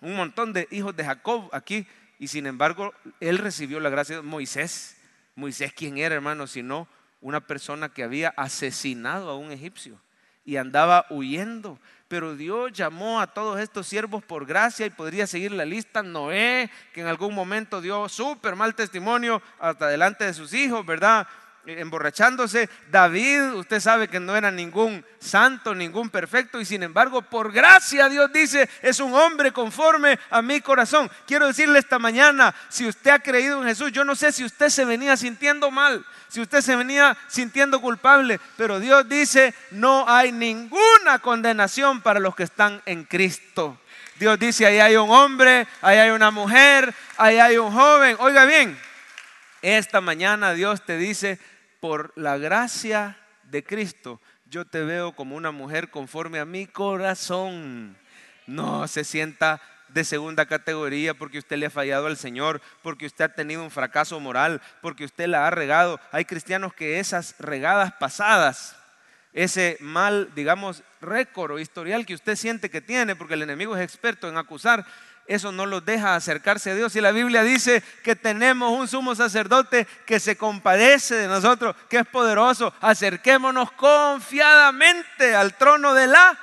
un 0.00 0.16
montón 0.16 0.52
de 0.52 0.66
hijos 0.70 0.96
de 0.96 1.04
Jacob 1.04 1.48
aquí 1.52 1.86
y 2.18 2.28
sin 2.28 2.46
embargo 2.46 2.92
él 3.20 3.38
recibió 3.38 3.78
la 3.78 3.90
gracia 3.90 4.16
de 4.16 4.22
Moisés. 4.22 4.96
Moisés, 5.40 5.72
¿quién 5.72 5.98
era, 5.98 6.14
hermano? 6.14 6.46
Sino 6.46 6.86
una 7.20 7.40
persona 7.40 7.88
que 7.88 8.02
había 8.02 8.28
asesinado 8.36 9.30
a 9.30 9.36
un 9.36 9.50
egipcio 9.50 10.00
y 10.44 10.56
andaba 10.56 11.06
huyendo. 11.10 11.78
Pero 12.08 12.34
Dios 12.36 12.72
llamó 12.72 13.20
a 13.20 13.28
todos 13.28 13.60
estos 13.60 13.86
siervos 13.86 14.22
por 14.22 14.46
gracia 14.46 14.86
y 14.86 14.90
podría 14.90 15.26
seguir 15.26 15.52
la 15.52 15.64
lista. 15.64 16.02
Noé, 16.02 16.70
que 16.92 17.00
en 17.00 17.06
algún 17.06 17.34
momento 17.34 17.80
dio 17.80 18.08
súper 18.08 18.56
mal 18.56 18.74
testimonio 18.74 19.40
hasta 19.58 19.88
delante 19.88 20.24
de 20.24 20.34
sus 20.34 20.52
hijos, 20.52 20.84
¿verdad? 20.84 21.26
Emborrachándose. 21.78 22.68
David, 22.90 23.54
usted 23.54 23.80
sabe 23.80 24.08
que 24.08 24.20
no 24.20 24.36
era 24.36 24.50
ningún 24.50 25.04
santo, 25.18 25.74
ningún 25.74 26.10
perfecto, 26.10 26.60
y 26.60 26.64
sin 26.64 26.82
embargo, 26.82 27.22
por 27.22 27.52
gracia 27.52 28.08
Dios 28.08 28.32
dice, 28.32 28.68
es 28.82 29.00
un 29.00 29.14
hombre 29.14 29.52
conforme 29.52 30.18
a 30.30 30.42
mi 30.42 30.60
corazón. 30.60 31.10
Quiero 31.26 31.46
decirle 31.46 31.78
esta 31.78 31.98
mañana, 31.98 32.54
si 32.68 32.88
usted 32.88 33.10
ha 33.10 33.18
creído 33.18 33.60
en 33.60 33.68
Jesús, 33.68 33.92
yo 33.92 34.04
no 34.04 34.14
sé 34.14 34.32
si 34.32 34.44
usted 34.44 34.68
se 34.68 34.84
venía 34.84 35.16
sintiendo 35.16 35.70
mal, 35.70 36.04
si 36.28 36.40
usted 36.40 36.60
se 36.60 36.76
venía 36.76 37.16
sintiendo 37.28 37.80
culpable, 37.80 38.40
pero 38.56 38.80
Dios 38.80 39.08
dice, 39.08 39.54
no 39.70 40.04
hay 40.08 40.32
ninguna 40.32 41.18
condenación 41.20 42.00
para 42.00 42.20
los 42.20 42.34
que 42.34 42.44
están 42.44 42.82
en 42.86 43.04
Cristo. 43.04 43.78
Dios 44.20 44.38
dice, 44.38 44.66
ahí 44.66 44.78
hay 44.78 44.96
un 44.96 45.10
hombre, 45.10 45.66
ahí 45.80 45.96
hay 45.96 46.10
una 46.10 46.30
mujer, 46.30 46.94
ahí 47.16 47.38
hay 47.38 47.56
un 47.56 47.72
joven. 47.72 48.16
Oiga 48.18 48.44
bien, 48.44 48.78
esta 49.62 50.00
mañana 50.00 50.52
Dios 50.52 50.84
te 50.84 50.96
dice, 50.98 51.38
por 51.80 52.12
la 52.16 52.38
gracia 52.38 53.18
de 53.44 53.64
Cristo, 53.64 54.20
yo 54.46 54.64
te 54.64 54.82
veo 54.82 55.12
como 55.12 55.36
una 55.36 55.50
mujer 55.50 55.90
conforme 55.90 56.38
a 56.38 56.44
mi 56.44 56.66
corazón. 56.66 57.96
No 58.46 58.86
se 58.88 59.04
sienta 59.04 59.60
de 59.88 60.04
segunda 60.04 60.46
categoría 60.46 61.14
porque 61.14 61.38
usted 61.38 61.56
le 61.56 61.66
ha 61.66 61.70
fallado 61.70 62.06
al 62.06 62.16
Señor, 62.16 62.60
porque 62.82 63.06
usted 63.06 63.24
ha 63.24 63.34
tenido 63.34 63.62
un 63.62 63.70
fracaso 63.70 64.20
moral, 64.20 64.60
porque 64.82 65.04
usted 65.04 65.26
la 65.26 65.46
ha 65.46 65.50
regado. 65.50 66.00
Hay 66.12 66.24
cristianos 66.24 66.74
que 66.74 67.00
esas 67.00 67.34
regadas 67.38 67.92
pasadas, 67.92 68.76
ese 69.32 69.76
mal, 69.80 70.30
digamos, 70.34 70.82
récord 71.00 71.52
o 71.52 71.58
historial 71.58 72.06
que 72.06 72.14
usted 72.14 72.36
siente 72.36 72.70
que 72.70 72.80
tiene, 72.80 73.16
porque 73.16 73.34
el 73.34 73.42
enemigo 73.42 73.76
es 73.76 73.82
experto 73.82 74.28
en 74.28 74.36
acusar, 74.36 74.84
eso 75.30 75.52
no 75.52 75.64
los 75.64 75.84
deja 75.84 76.16
acercarse 76.16 76.72
a 76.72 76.74
Dios. 76.74 76.96
Y 76.96 77.00
la 77.00 77.12
Biblia 77.12 77.44
dice 77.44 77.84
que 78.02 78.16
tenemos 78.16 78.72
un 78.72 78.88
sumo 78.88 79.14
sacerdote 79.14 79.86
que 80.04 80.18
se 80.18 80.36
compadece 80.36 81.14
de 81.14 81.28
nosotros, 81.28 81.76
que 81.88 81.98
es 81.98 82.06
poderoso. 82.06 82.74
Acerquémonos 82.80 83.70
confiadamente 83.72 85.36
al 85.36 85.56
trono 85.56 85.94
de 85.94 86.08
la 86.08 86.36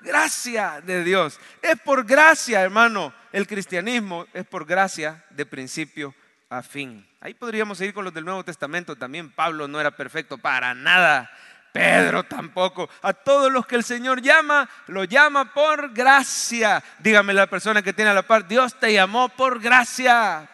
gracia 0.00 0.82
de 0.84 1.04
Dios. 1.04 1.38
Es 1.62 1.78
por 1.78 2.04
gracia, 2.04 2.60
hermano. 2.62 3.14
El 3.30 3.46
cristianismo 3.46 4.26
es 4.34 4.44
por 4.44 4.66
gracia 4.66 5.24
de 5.30 5.46
principio 5.46 6.12
a 6.50 6.62
fin. 6.62 7.06
Ahí 7.20 7.34
podríamos 7.34 7.78
seguir 7.78 7.94
con 7.94 8.04
los 8.04 8.12
del 8.12 8.24
Nuevo 8.24 8.44
Testamento 8.44 8.96
también. 8.96 9.30
Pablo 9.30 9.68
no 9.68 9.80
era 9.80 9.92
perfecto 9.92 10.36
para 10.36 10.74
nada. 10.74 11.30
Pedro 11.72 12.24
tampoco. 12.24 12.88
A 13.00 13.14
todos 13.14 13.50
los 13.50 13.66
que 13.66 13.76
el 13.76 13.84
Señor 13.84 14.20
llama, 14.20 14.68
lo 14.88 15.04
llama 15.04 15.52
por 15.52 15.92
gracia. 15.92 16.84
Dígame 16.98 17.32
la 17.32 17.46
persona 17.46 17.82
que 17.82 17.94
tiene 17.94 18.10
a 18.10 18.14
la 18.14 18.22
par, 18.22 18.46
Dios 18.46 18.78
te 18.78 18.92
llamó 18.92 19.30
por 19.30 19.60
gracia. 19.60 20.48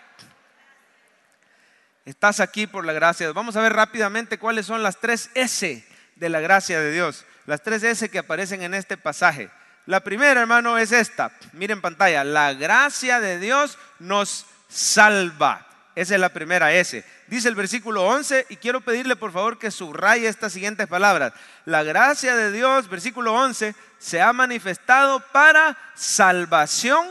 Estás 2.04 2.40
aquí 2.40 2.66
por 2.66 2.86
la 2.86 2.94
gracia. 2.94 3.30
Vamos 3.32 3.56
a 3.56 3.60
ver 3.60 3.74
rápidamente 3.74 4.38
cuáles 4.38 4.64
son 4.64 4.82
las 4.82 4.98
tres 4.98 5.30
S 5.34 5.86
de 6.16 6.28
la 6.28 6.40
gracia 6.40 6.80
de 6.80 6.92
Dios. 6.92 7.26
Las 7.44 7.62
tres 7.62 7.82
S 7.82 8.08
que 8.08 8.18
aparecen 8.20 8.62
en 8.62 8.72
este 8.72 8.96
pasaje. 8.96 9.50
La 9.84 10.00
primera, 10.00 10.40
hermano, 10.40 10.78
es 10.78 10.92
esta. 10.92 11.32
Miren 11.52 11.80
pantalla. 11.80 12.24
La 12.24 12.54
gracia 12.54 13.20
de 13.20 13.38
Dios 13.38 13.76
nos 13.98 14.46
salva. 14.68 15.67
Esa 15.98 16.14
es 16.14 16.20
la 16.20 16.28
primera 16.28 16.72
S. 16.72 17.04
Dice 17.26 17.48
el 17.48 17.56
versículo 17.56 18.06
11 18.06 18.46
y 18.50 18.56
quiero 18.58 18.80
pedirle 18.80 19.16
por 19.16 19.32
favor 19.32 19.58
que 19.58 19.72
subraye 19.72 20.28
estas 20.28 20.52
siguientes 20.52 20.86
palabras. 20.86 21.32
La 21.64 21.82
gracia 21.82 22.36
de 22.36 22.52
Dios, 22.52 22.88
versículo 22.88 23.34
11, 23.34 23.74
se 23.98 24.20
ha 24.20 24.32
manifestado 24.32 25.18
para 25.32 25.76
salvación 25.96 27.04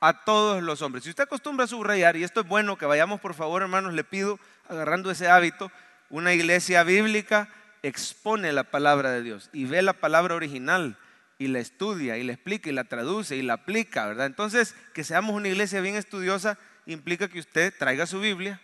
a 0.00 0.24
todos 0.24 0.60
los 0.60 0.82
hombres. 0.82 1.04
Si 1.04 1.10
usted 1.10 1.22
acostumbra 1.22 1.66
a 1.66 1.68
subrayar, 1.68 2.16
y 2.16 2.24
esto 2.24 2.40
es 2.40 2.48
bueno 2.48 2.76
que 2.76 2.84
vayamos 2.84 3.20
por 3.20 3.32
favor 3.32 3.62
hermanos, 3.62 3.94
le 3.94 4.02
pido, 4.02 4.40
agarrando 4.68 5.12
ese 5.12 5.28
hábito, 5.28 5.70
una 6.10 6.34
iglesia 6.34 6.82
bíblica 6.82 7.48
expone 7.84 8.52
la 8.52 8.64
palabra 8.64 9.12
de 9.12 9.22
Dios 9.22 9.50
y 9.52 9.66
ve 9.66 9.82
la 9.82 9.92
palabra 9.92 10.34
original 10.34 10.98
y 11.38 11.46
la 11.46 11.60
estudia 11.60 12.16
y 12.16 12.24
la 12.24 12.32
explica 12.32 12.70
y 12.70 12.72
la 12.72 12.82
traduce 12.82 13.36
y 13.36 13.42
la 13.42 13.52
aplica, 13.52 14.04
¿verdad? 14.04 14.26
Entonces, 14.26 14.74
que 14.94 15.04
seamos 15.04 15.36
una 15.36 15.46
iglesia 15.46 15.80
bien 15.80 15.94
estudiosa 15.94 16.58
implica 16.86 17.28
que 17.28 17.40
usted 17.40 17.74
traiga 17.76 18.06
su 18.06 18.20
Biblia, 18.20 18.60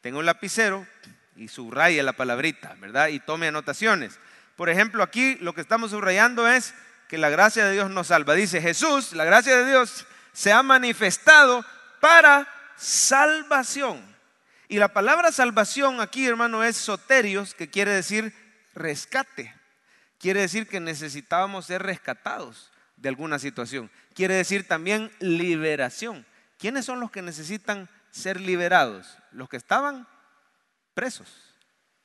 tenga 0.00 0.18
un 0.18 0.26
lapicero 0.26 0.86
y 1.36 1.48
subraye 1.48 2.02
la 2.02 2.12
palabrita, 2.12 2.76
¿verdad? 2.80 3.08
Y 3.08 3.20
tome 3.20 3.48
anotaciones. 3.48 4.18
Por 4.56 4.68
ejemplo, 4.68 5.02
aquí 5.02 5.36
lo 5.40 5.54
que 5.54 5.60
estamos 5.60 5.90
subrayando 5.90 6.46
es 6.46 6.74
que 7.08 7.18
la 7.18 7.30
gracia 7.30 7.66
de 7.66 7.72
Dios 7.72 7.90
nos 7.90 8.08
salva. 8.08 8.34
Dice 8.34 8.60
Jesús, 8.60 9.12
la 9.12 9.24
gracia 9.24 9.56
de 9.56 9.68
Dios 9.68 10.06
se 10.32 10.52
ha 10.52 10.62
manifestado 10.62 11.64
para 12.00 12.48
salvación. 12.76 14.02
Y 14.68 14.78
la 14.78 14.88
palabra 14.88 15.32
salvación 15.32 16.00
aquí, 16.00 16.26
hermano, 16.26 16.64
es 16.64 16.76
soterios, 16.76 17.54
que 17.54 17.68
quiere 17.68 17.92
decir 17.92 18.34
rescate. 18.74 19.54
Quiere 20.18 20.40
decir 20.40 20.66
que 20.66 20.80
necesitábamos 20.80 21.66
ser 21.66 21.82
rescatados 21.82 22.70
de 22.96 23.08
alguna 23.08 23.38
situación. 23.38 23.90
Quiere 24.14 24.34
decir 24.34 24.66
también 24.66 25.10
liberación. 25.18 26.24
¿Quiénes 26.62 26.84
son 26.84 27.00
los 27.00 27.10
que 27.10 27.22
necesitan 27.22 27.88
ser 28.12 28.40
liberados? 28.40 29.18
Los 29.32 29.48
que 29.48 29.56
estaban 29.56 30.06
presos, 30.94 31.56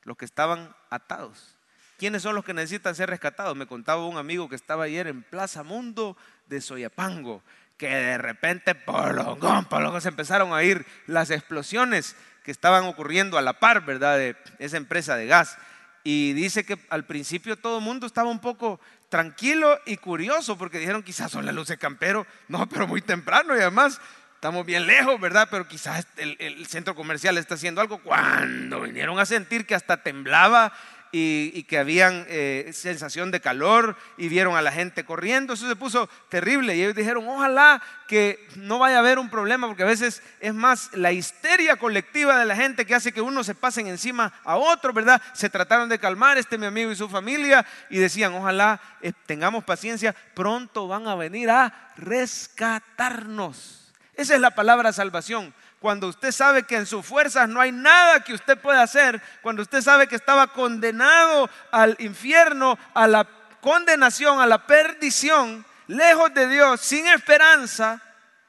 los 0.02 0.16
que 0.16 0.24
estaban 0.24 0.74
atados. 0.90 1.54
¿Quiénes 1.96 2.22
son 2.22 2.34
los 2.34 2.44
que 2.44 2.54
necesitan 2.54 2.96
ser 2.96 3.08
rescatados? 3.08 3.54
Me 3.54 3.68
contaba 3.68 4.04
un 4.04 4.16
amigo 4.16 4.48
que 4.48 4.56
estaba 4.56 4.82
ayer 4.82 5.06
en 5.06 5.22
Plaza 5.22 5.62
Mundo 5.62 6.16
de 6.46 6.60
Soyapango, 6.60 7.40
que 7.76 7.86
de 7.86 8.18
repente, 8.18 8.74
polongón, 8.74 9.66
polongón, 9.66 10.00
se 10.00 10.08
empezaron 10.08 10.52
a 10.52 10.64
ir 10.64 10.84
las 11.06 11.30
explosiones 11.30 12.16
que 12.42 12.50
estaban 12.50 12.82
ocurriendo 12.86 13.38
a 13.38 13.42
la 13.42 13.60
par, 13.60 13.84
¿verdad?, 13.84 14.18
de 14.18 14.36
esa 14.58 14.76
empresa 14.76 15.14
de 15.14 15.28
gas. 15.28 15.56
Y 16.02 16.32
dice 16.32 16.64
que 16.64 16.84
al 16.90 17.04
principio 17.04 17.56
todo 17.56 17.78
el 17.78 17.84
mundo 17.84 18.08
estaba 18.08 18.28
un 18.28 18.40
poco 18.40 18.80
tranquilo 19.08 19.78
y 19.86 19.96
curioso 19.96 20.58
porque 20.58 20.78
dijeron 20.78 21.02
quizás 21.02 21.30
son 21.30 21.46
las 21.46 21.54
luces 21.54 21.78
campero. 21.78 22.26
No, 22.48 22.68
pero 22.68 22.86
muy 22.86 23.02
temprano 23.02 23.56
y 23.56 23.60
además 23.60 24.00
estamos 24.38 24.64
bien 24.64 24.86
lejos, 24.86 25.20
¿verdad? 25.20 25.48
Pero 25.50 25.66
quizás 25.66 26.06
el, 26.16 26.64
centro 26.68 26.94
comercial 26.94 27.36
está 27.38 27.56
haciendo 27.56 27.80
algo. 27.80 27.98
Cuando 27.98 28.82
vinieron 28.82 29.18
a 29.18 29.26
sentir 29.26 29.66
que 29.66 29.74
hasta 29.74 29.96
temblaba 29.96 30.72
y, 31.10 31.64
que 31.64 31.76
habían 31.76 32.24
eh, 32.28 32.70
sensación 32.72 33.32
de 33.32 33.40
calor 33.40 33.96
y 34.16 34.28
vieron 34.28 34.54
a 34.54 34.62
la 34.62 34.70
gente 34.70 35.04
corriendo. 35.04 35.54
Eso 35.54 35.68
se 35.68 35.74
puso 35.74 36.08
terrible 36.28 36.76
y 36.76 36.82
ellos 36.82 36.94
dijeron, 36.94 37.26
ojalá 37.26 37.82
que 38.06 38.46
no 38.54 38.78
vaya 38.78 38.94
a 38.94 38.98
haber 39.00 39.18
un 39.18 39.28
problema, 39.28 39.66
porque 39.66 39.82
a 39.82 39.86
veces 39.86 40.22
es 40.38 40.54
más 40.54 40.90
la 40.92 41.10
histeria 41.10 41.74
colectiva 41.74 42.38
de 42.38 42.44
la 42.44 42.54
gente 42.54 42.86
que 42.86 42.94
hace 42.94 43.10
que 43.10 43.20
uno 43.20 43.42
se 43.42 43.56
pasen 43.56 43.88
encima 43.88 44.32
a 44.44 44.54
otro, 44.54 44.92
¿verdad? 44.92 45.20
Se 45.32 45.50
trataron 45.50 45.88
de 45.88 45.98
calmar 45.98 46.38
este 46.38 46.58
mi 46.58 46.66
amigo 46.66 46.92
y 46.92 46.96
su 46.96 47.08
familia 47.08 47.66
y 47.90 47.98
decían, 47.98 48.34
ojalá 48.34 48.80
eh, 49.02 49.12
tengamos 49.26 49.64
paciencia, 49.64 50.14
pronto 50.34 50.86
van 50.86 51.08
a 51.08 51.16
venir 51.16 51.50
a 51.50 51.92
rescatarnos. 51.96 53.77
Esa 54.18 54.34
es 54.34 54.40
la 54.40 54.50
palabra 54.50 54.92
salvación. 54.92 55.54
Cuando 55.78 56.08
usted 56.08 56.32
sabe 56.32 56.64
que 56.64 56.74
en 56.74 56.86
sus 56.86 57.06
fuerzas 57.06 57.48
no 57.48 57.60
hay 57.60 57.70
nada 57.70 58.18
que 58.24 58.34
usted 58.34 58.58
pueda 58.58 58.82
hacer, 58.82 59.22
cuando 59.42 59.62
usted 59.62 59.80
sabe 59.80 60.08
que 60.08 60.16
estaba 60.16 60.48
condenado 60.48 61.48
al 61.70 61.94
infierno, 62.00 62.76
a 62.94 63.06
la 63.06 63.28
condenación, 63.60 64.40
a 64.40 64.46
la 64.46 64.66
perdición, 64.66 65.64
lejos 65.86 66.34
de 66.34 66.48
Dios, 66.48 66.80
sin 66.80 67.06
esperanza, 67.06 68.02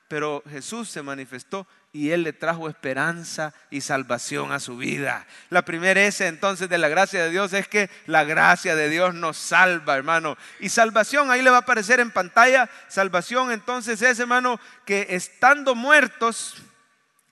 pero 0.07 0.41
Jesús 0.49 0.89
se 0.89 1.03
manifestó 1.03 1.67
y 1.91 2.11
Él 2.11 2.23
le 2.23 2.33
trajo 2.33 2.69
esperanza 2.69 3.53
y 3.71 3.81
salvación 3.81 4.51
a 4.51 4.59
su 4.59 4.77
vida. 4.77 5.25
La 5.49 5.63
primera 5.65 6.01
S 6.01 6.25
entonces 6.27 6.69
de 6.69 6.77
la 6.77 6.87
gracia 6.87 7.23
de 7.23 7.31
Dios 7.31 7.53
es 7.53 7.67
que 7.67 7.89
la 8.05 8.23
gracia 8.23 8.75
de 8.75 8.89
Dios 8.89 9.15
nos 9.15 9.37
salva, 9.37 9.95
hermano. 9.95 10.37
Y 10.59 10.69
salvación, 10.69 11.31
ahí 11.31 11.41
le 11.41 11.49
va 11.49 11.57
a 11.57 11.61
aparecer 11.61 11.99
en 11.99 12.11
pantalla, 12.11 12.69
salvación 12.87 13.51
entonces 13.51 14.01
es, 14.01 14.19
hermano, 14.19 14.59
que 14.85 15.07
estando 15.09 15.73
muertos, 15.73 16.55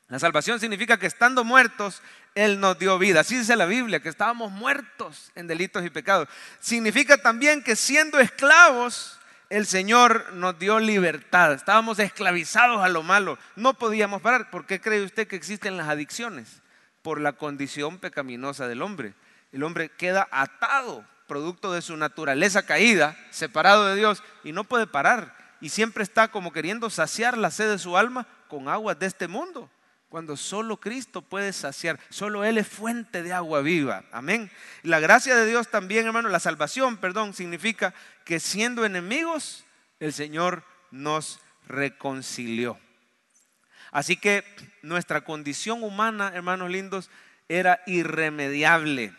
la 0.10 0.20
salvación 0.20 0.60
significa 0.60 0.98
que 0.98 1.08
estando 1.08 1.44
muertos, 1.44 2.02
Él 2.34 2.60
nos 2.60 2.80
dio 2.80 2.98
vida. 2.98 3.20
Así 3.20 3.38
dice 3.38 3.56
la 3.56 3.66
Biblia, 3.66 4.00
que 4.00 4.10
estábamos 4.10 4.52
muertos 4.52 5.32
en 5.36 5.48
delitos 5.48 5.86
y 5.86 5.90
pecados. 5.90 6.30
Significa 6.60 7.18
también 7.18 7.62
que 7.62 7.76
siendo 7.76 8.20
esclavos, 8.20 9.20
el 9.50 9.66
Señor 9.66 10.34
nos 10.34 10.58
dio 10.60 10.80
libertad. 10.80 11.54
Estábamos 11.54 12.00
esclavizados 12.00 12.84
a 12.84 12.90
lo 12.90 13.04
malo. 13.04 13.38
No 13.56 13.74
podíamos 13.74 14.22
parar. 14.22 14.50
¿Por 14.50 14.66
qué 14.66 14.82
cree 14.82 15.04
usted 15.04 15.28
que 15.28 15.36
existen 15.36 15.78
las 15.78 15.88
adicciones? 15.88 16.62
Por 17.02 17.22
la 17.22 17.34
condición 17.34 18.00
pecaminosa 18.00 18.68
del 18.68 18.82
hombre. 18.82 19.14
El 19.52 19.64
hombre 19.64 19.90
queda 19.90 20.28
atado, 20.32 21.06
producto 21.28 21.72
de 21.72 21.82
su 21.82 21.96
naturaleza 21.96 22.66
caída, 22.66 23.18
separado 23.30 23.86
de 23.88 23.96
Dios, 23.96 24.24
y 24.44 24.52
no 24.52 24.64
puede 24.64 24.88
parar. 24.88 25.36
Y 25.62 25.70
siempre 25.70 26.04
está 26.04 26.28
como 26.28 26.52
queriendo 26.52 26.90
saciar 26.90 27.38
la 27.38 27.52
sed 27.52 27.70
de 27.70 27.80
su 27.80 27.98
alma 27.98 28.28
con 28.48 28.70
aguas 28.70 29.00
de 29.00 29.08
este 29.08 29.28
mundo 29.28 29.70
cuando 30.10 30.38
solo 30.38 30.78
Cristo 30.78 31.22
puede 31.22 31.52
saciar, 31.52 32.00
solo 32.10 32.44
Él 32.44 32.58
es 32.58 32.68
fuente 32.68 33.24
de 33.24 33.34
agua 33.34 33.62
viva. 33.62 34.04
Amén. 34.12 34.50
La 34.84 35.00
gracia 35.00 35.36
de 35.36 35.46
Dios 35.46 35.70
también, 35.70 36.06
hermano, 36.06 36.30
la 36.30 36.40
salvación, 36.40 36.98
perdón, 36.98 37.34
significa 37.34 37.94
que 38.24 38.40
siendo 38.40 38.86
enemigos, 38.86 39.66
el 40.00 40.14
Señor 40.14 40.64
nos 40.92 41.40
reconcilió. 41.68 42.80
Así 43.92 44.18
que 44.18 44.44
nuestra 44.82 45.22
condición 45.22 45.84
humana, 45.84 46.32
hermanos 46.34 46.70
lindos, 46.70 47.10
era 47.50 47.82
irremediable, 47.86 49.14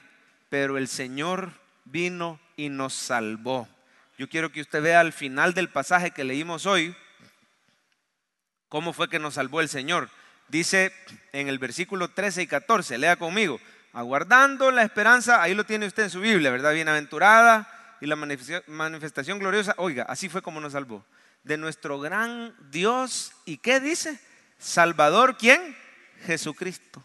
pero 0.48 0.79
el 0.79 0.88
Señor 0.88 1.53
vino 1.85 2.40
y 2.57 2.68
nos 2.68 2.94
salvó. 2.94 3.68
Yo 4.18 4.29
quiero 4.29 4.51
que 4.51 4.61
usted 4.61 4.83
vea 4.83 5.01
al 5.01 5.12
final 5.12 5.55
del 5.55 5.68
pasaje 5.68 6.11
que 6.11 6.24
leímos 6.24 6.66
hoy, 6.66 6.96
cómo 8.68 8.92
fue 8.92 9.09
que 9.09 9.18
nos 9.18 9.35
salvó 9.35 9.61
el 9.61 9.68
Señor. 9.68 10.11
Dice 10.49 10.93
en 11.33 11.49
el 11.49 11.59
versículo 11.59 12.09
13 12.09 12.43
y 12.43 12.47
14, 12.47 12.99
lea 12.99 13.17
conmigo, 13.17 13.61
aguardando 13.93 14.71
la 14.71 14.83
esperanza, 14.83 15.43
ahí 15.43 15.55
lo 15.55 15.65
tiene 15.65 15.87
usted 15.87 16.05
en 16.05 16.11
su 16.11 16.21
Biblia, 16.21 16.51
¿verdad? 16.51 16.73
Bienaventurada 16.73 17.97
y 18.01 18.07
la 18.07 18.17
manifestación 18.17 19.39
gloriosa, 19.39 19.75
oiga, 19.77 20.05
así 20.05 20.29
fue 20.29 20.43
como 20.43 20.61
nos 20.61 20.73
salvó, 20.73 21.05
de 21.43 21.57
nuestro 21.57 22.01
gran 22.01 22.55
Dios, 22.71 23.33
¿y 23.45 23.59
qué 23.59 23.81
dice? 23.81 24.19
Salvador, 24.59 25.37
¿quién? 25.37 25.77
Jesucristo, 26.25 27.05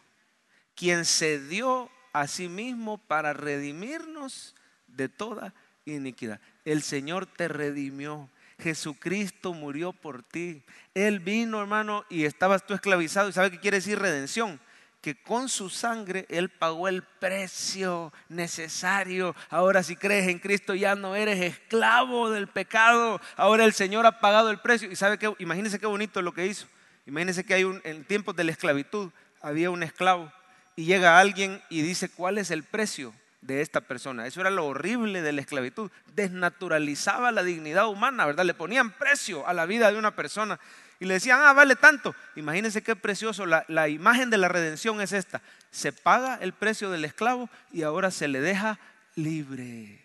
quien 0.76 1.06
se 1.06 1.40
dio 1.40 1.90
a 2.14 2.28
sí 2.28 2.48
mismo 2.48 2.98
para 2.98 3.34
redimirnos 3.34 4.56
de 4.88 5.10
toda 5.10 5.54
iniquidad. 5.86 6.40
El 6.66 6.82
Señor 6.84 7.26
te 7.26 7.48
redimió. 7.48 8.30
Jesucristo 8.60 9.54
murió 9.54 9.94
por 9.94 10.24
ti. 10.24 10.64
Él 10.94 11.20
vino, 11.20 11.60
hermano, 11.62 12.06
y 12.10 12.26
estabas 12.26 12.66
tú 12.66 12.74
esclavizado. 12.74 13.30
¿Y 13.30 13.34
sabe 13.34 13.52
qué 13.52 13.60
quiere 13.60 13.78
decir 13.78 14.00
redención? 14.00 14.60
Que 15.02 15.22
con 15.22 15.50
su 15.50 15.70
sangre 15.70 16.26
Él 16.30 16.50
pagó 16.50 16.88
el 16.88 17.04
precio 17.04 18.14
necesario. 18.30 19.36
Ahora 19.50 19.84
si 19.84 19.96
crees 19.96 20.28
en 20.30 20.40
Cristo 20.40 20.76
ya 20.76 20.96
no 20.96 21.16
eres 21.16 21.42
esclavo 21.42 22.30
del 22.30 22.48
pecado. 22.48 23.20
Ahora 23.36 23.66
el 23.66 23.74
Señor 23.74 24.06
ha 24.06 24.20
pagado 24.20 24.50
el 24.50 24.60
precio. 24.60 24.92
Y 24.92 24.96
sabe 24.96 25.18
qué, 25.18 25.34
imagínese 25.40 25.80
qué 25.80 25.88
bonito 25.88 26.22
lo 26.22 26.34
que 26.34 26.48
hizo. 26.48 26.68
Imagínese 27.06 27.44
que 27.44 27.54
hay 27.54 27.64
un, 27.66 27.82
en 27.84 28.06
tiempos 28.06 28.36
de 28.36 28.46
la 28.46 28.52
esclavitud 28.52 29.12
había 29.42 29.70
un 29.70 29.84
esclavo 29.84 30.32
y 30.76 30.86
llega 30.86 31.20
alguien 31.20 31.62
y 31.70 31.82
dice 31.82 32.10
cuál 32.10 32.38
es 32.38 32.50
el 32.50 32.64
precio 32.64 33.14
de 33.46 33.62
esta 33.62 33.82
persona. 33.82 34.26
Eso 34.28 34.42
era 34.42 34.50
lo 34.50 34.66
horrible 34.66 35.22
de 35.22 35.32
la 35.32 35.42
esclavitud. 35.42 35.92
Desnaturalizaba 36.16 37.32
la 37.32 37.44
dignidad 37.44 37.88
humana, 37.88 38.26
¿verdad? 38.26 38.46
Le 38.46 38.54
ponían 38.54 38.92
precio 38.92 39.48
a 39.48 39.54
la 39.54 39.66
vida 39.66 39.92
de 39.92 39.98
una 39.98 40.16
persona 40.16 40.60
y 41.00 41.06
le 41.06 41.16
decían, 41.16 41.40
ah, 41.42 41.54
vale 41.54 41.76
tanto. 41.76 42.16
Imagínense 42.36 42.82
qué 42.82 42.96
precioso. 42.96 43.46
La, 43.46 43.66
la 43.68 43.90
imagen 43.90 44.30
de 44.30 44.38
la 44.38 44.48
redención 44.48 45.02
es 45.02 45.12
esta. 45.12 45.42
Se 45.72 45.92
paga 45.92 46.38
el 46.42 46.54
precio 46.54 46.90
del 46.90 47.06
esclavo 47.06 47.50
y 47.72 47.84
ahora 47.84 48.12
se 48.12 48.28
le 48.28 48.40
deja 48.42 48.80
libre. 49.16 50.03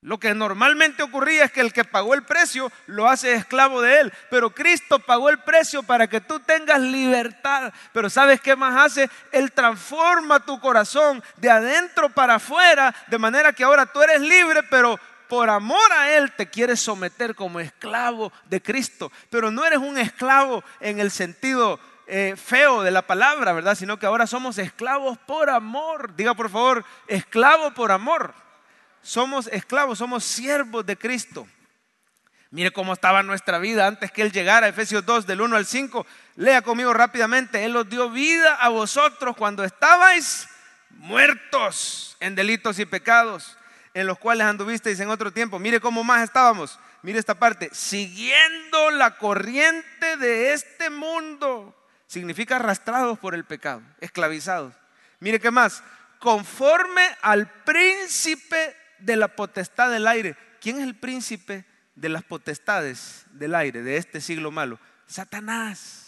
Lo 0.00 0.18
que 0.18 0.32
normalmente 0.32 1.02
ocurría 1.02 1.44
es 1.44 1.52
que 1.52 1.60
el 1.60 1.72
que 1.72 1.84
pagó 1.84 2.14
el 2.14 2.22
precio 2.22 2.70
lo 2.86 3.08
hace 3.08 3.34
esclavo 3.34 3.82
de 3.82 4.00
él, 4.00 4.12
pero 4.30 4.50
Cristo 4.50 5.00
pagó 5.00 5.28
el 5.28 5.40
precio 5.40 5.82
para 5.82 6.06
que 6.06 6.20
tú 6.20 6.38
tengas 6.38 6.80
libertad. 6.80 7.72
Pero 7.92 8.08
¿sabes 8.08 8.40
qué 8.40 8.54
más 8.54 8.76
hace? 8.76 9.10
Él 9.32 9.50
transforma 9.50 10.38
tu 10.38 10.60
corazón 10.60 11.20
de 11.36 11.50
adentro 11.50 12.10
para 12.10 12.36
afuera, 12.36 12.94
de 13.08 13.18
manera 13.18 13.52
que 13.52 13.64
ahora 13.64 13.86
tú 13.86 14.00
eres 14.00 14.20
libre, 14.20 14.62
pero 14.70 15.00
por 15.28 15.50
amor 15.50 15.92
a 15.92 16.12
Él 16.12 16.30
te 16.30 16.48
quieres 16.48 16.78
someter 16.78 17.34
como 17.34 17.58
esclavo 17.58 18.32
de 18.48 18.62
Cristo. 18.62 19.10
Pero 19.30 19.50
no 19.50 19.64
eres 19.64 19.80
un 19.80 19.98
esclavo 19.98 20.62
en 20.78 21.00
el 21.00 21.10
sentido 21.10 21.80
eh, 22.06 22.36
feo 22.36 22.82
de 22.82 22.92
la 22.92 23.02
palabra, 23.02 23.52
¿verdad? 23.52 23.74
Sino 23.74 23.98
que 23.98 24.06
ahora 24.06 24.28
somos 24.28 24.58
esclavos 24.58 25.18
por 25.18 25.50
amor. 25.50 26.14
Diga 26.14 26.34
por 26.34 26.50
favor, 26.50 26.84
esclavo 27.08 27.74
por 27.74 27.90
amor 27.90 28.32
somos 29.08 29.46
esclavos, 29.46 29.96
somos 29.96 30.22
siervos 30.22 30.84
de 30.84 30.94
Cristo. 30.94 31.48
Mire 32.50 32.70
cómo 32.72 32.92
estaba 32.92 33.22
nuestra 33.22 33.58
vida 33.58 33.86
antes 33.86 34.12
que 34.12 34.20
Él 34.20 34.30
llegara, 34.30 34.68
Efesios 34.68 35.04
2, 35.06 35.26
del 35.26 35.40
1 35.40 35.56
al 35.56 35.64
5. 35.64 36.06
Lea 36.36 36.60
conmigo 36.60 36.92
rápidamente. 36.92 37.64
Él 37.64 37.74
os 37.74 37.88
dio 37.88 38.10
vida 38.10 38.56
a 38.56 38.68
vosotros 38.68 39.34
cuando 39.34 39.64
estabais 39.64 40.46
muertos 40.90 42.18
en 42.20 42.34
delitos 42.34 42.78
y 42.78 42.84
pecados, 42.84 43.56
en 43.94 44.06
los 44.06 44.18
cuales 44.18 44.46
anduvisteis 44.46 45.00
en 45.00 45.08
otro 45.08 45.32
tiempo. 45.32 45.58
Mire 45.58 45.80
cómo 45.80 46.04
más 46.04 46.22
estábamos. 46.22 46.78
Mire 47.00 47.18
esta 47.18 47.38
parte. 47.38 47.70
Siguiendo 47.72 48.90
la 48.90 49.16
corriente 49.16 50.18
de 50.18 50.52
este 50.52 50.90
mundo. 50.90 51.74
Significa 52.06 52.56
arrastrados 52.56 53.18
por 53.18 53.34
el 53.34 53.46
pecado, 53.46 53.80
esclavizados. 54.00 54.74
Mire 55.18 55.40
qué 55.40 55.50
más. 55.50 55.82
Conforme 56.18 57.02
al 57.22 57.50
príncipe 57.64 58.76
de 59.00 59.16
la 59.16 59.28
potestad 59.28 59.90
del 59.90 60.06
aire. 60.06 60.36
¿Quién 60.60 60.76
es 60.78 60.82
el 60.84 60.96
príncipe 60.96 61.64
de 61.94 62.08
las 62.08 62.24
potestades 62.24 63.26
del 63.32 63.54
aire 63.54 63.82
de 63.82 63.96
este 63.96 64.20
siglo 64.20 64.50
malo? 64.50 64.78
Satanás. 65.06 66.04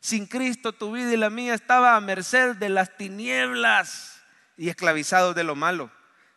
Sin 0.00 0.26
Cristo 0.26 0.72
tu 0.72 0.92
vida 0.92 1.12
y 1.12 1.16
la 1.16 1.30
mía 1.30 1.54
estaba 1.54 1.96
a 1.96 2.00
merced 2.00 2.56
de 2.56 2.68
las 2.68 2.96
tinieblas 2.96 4.22
y 4.56 4.68
esclavizados 4.68 5.34
de 5.34 5.44
lo 5.44 5.56
malo. 5.56 5.90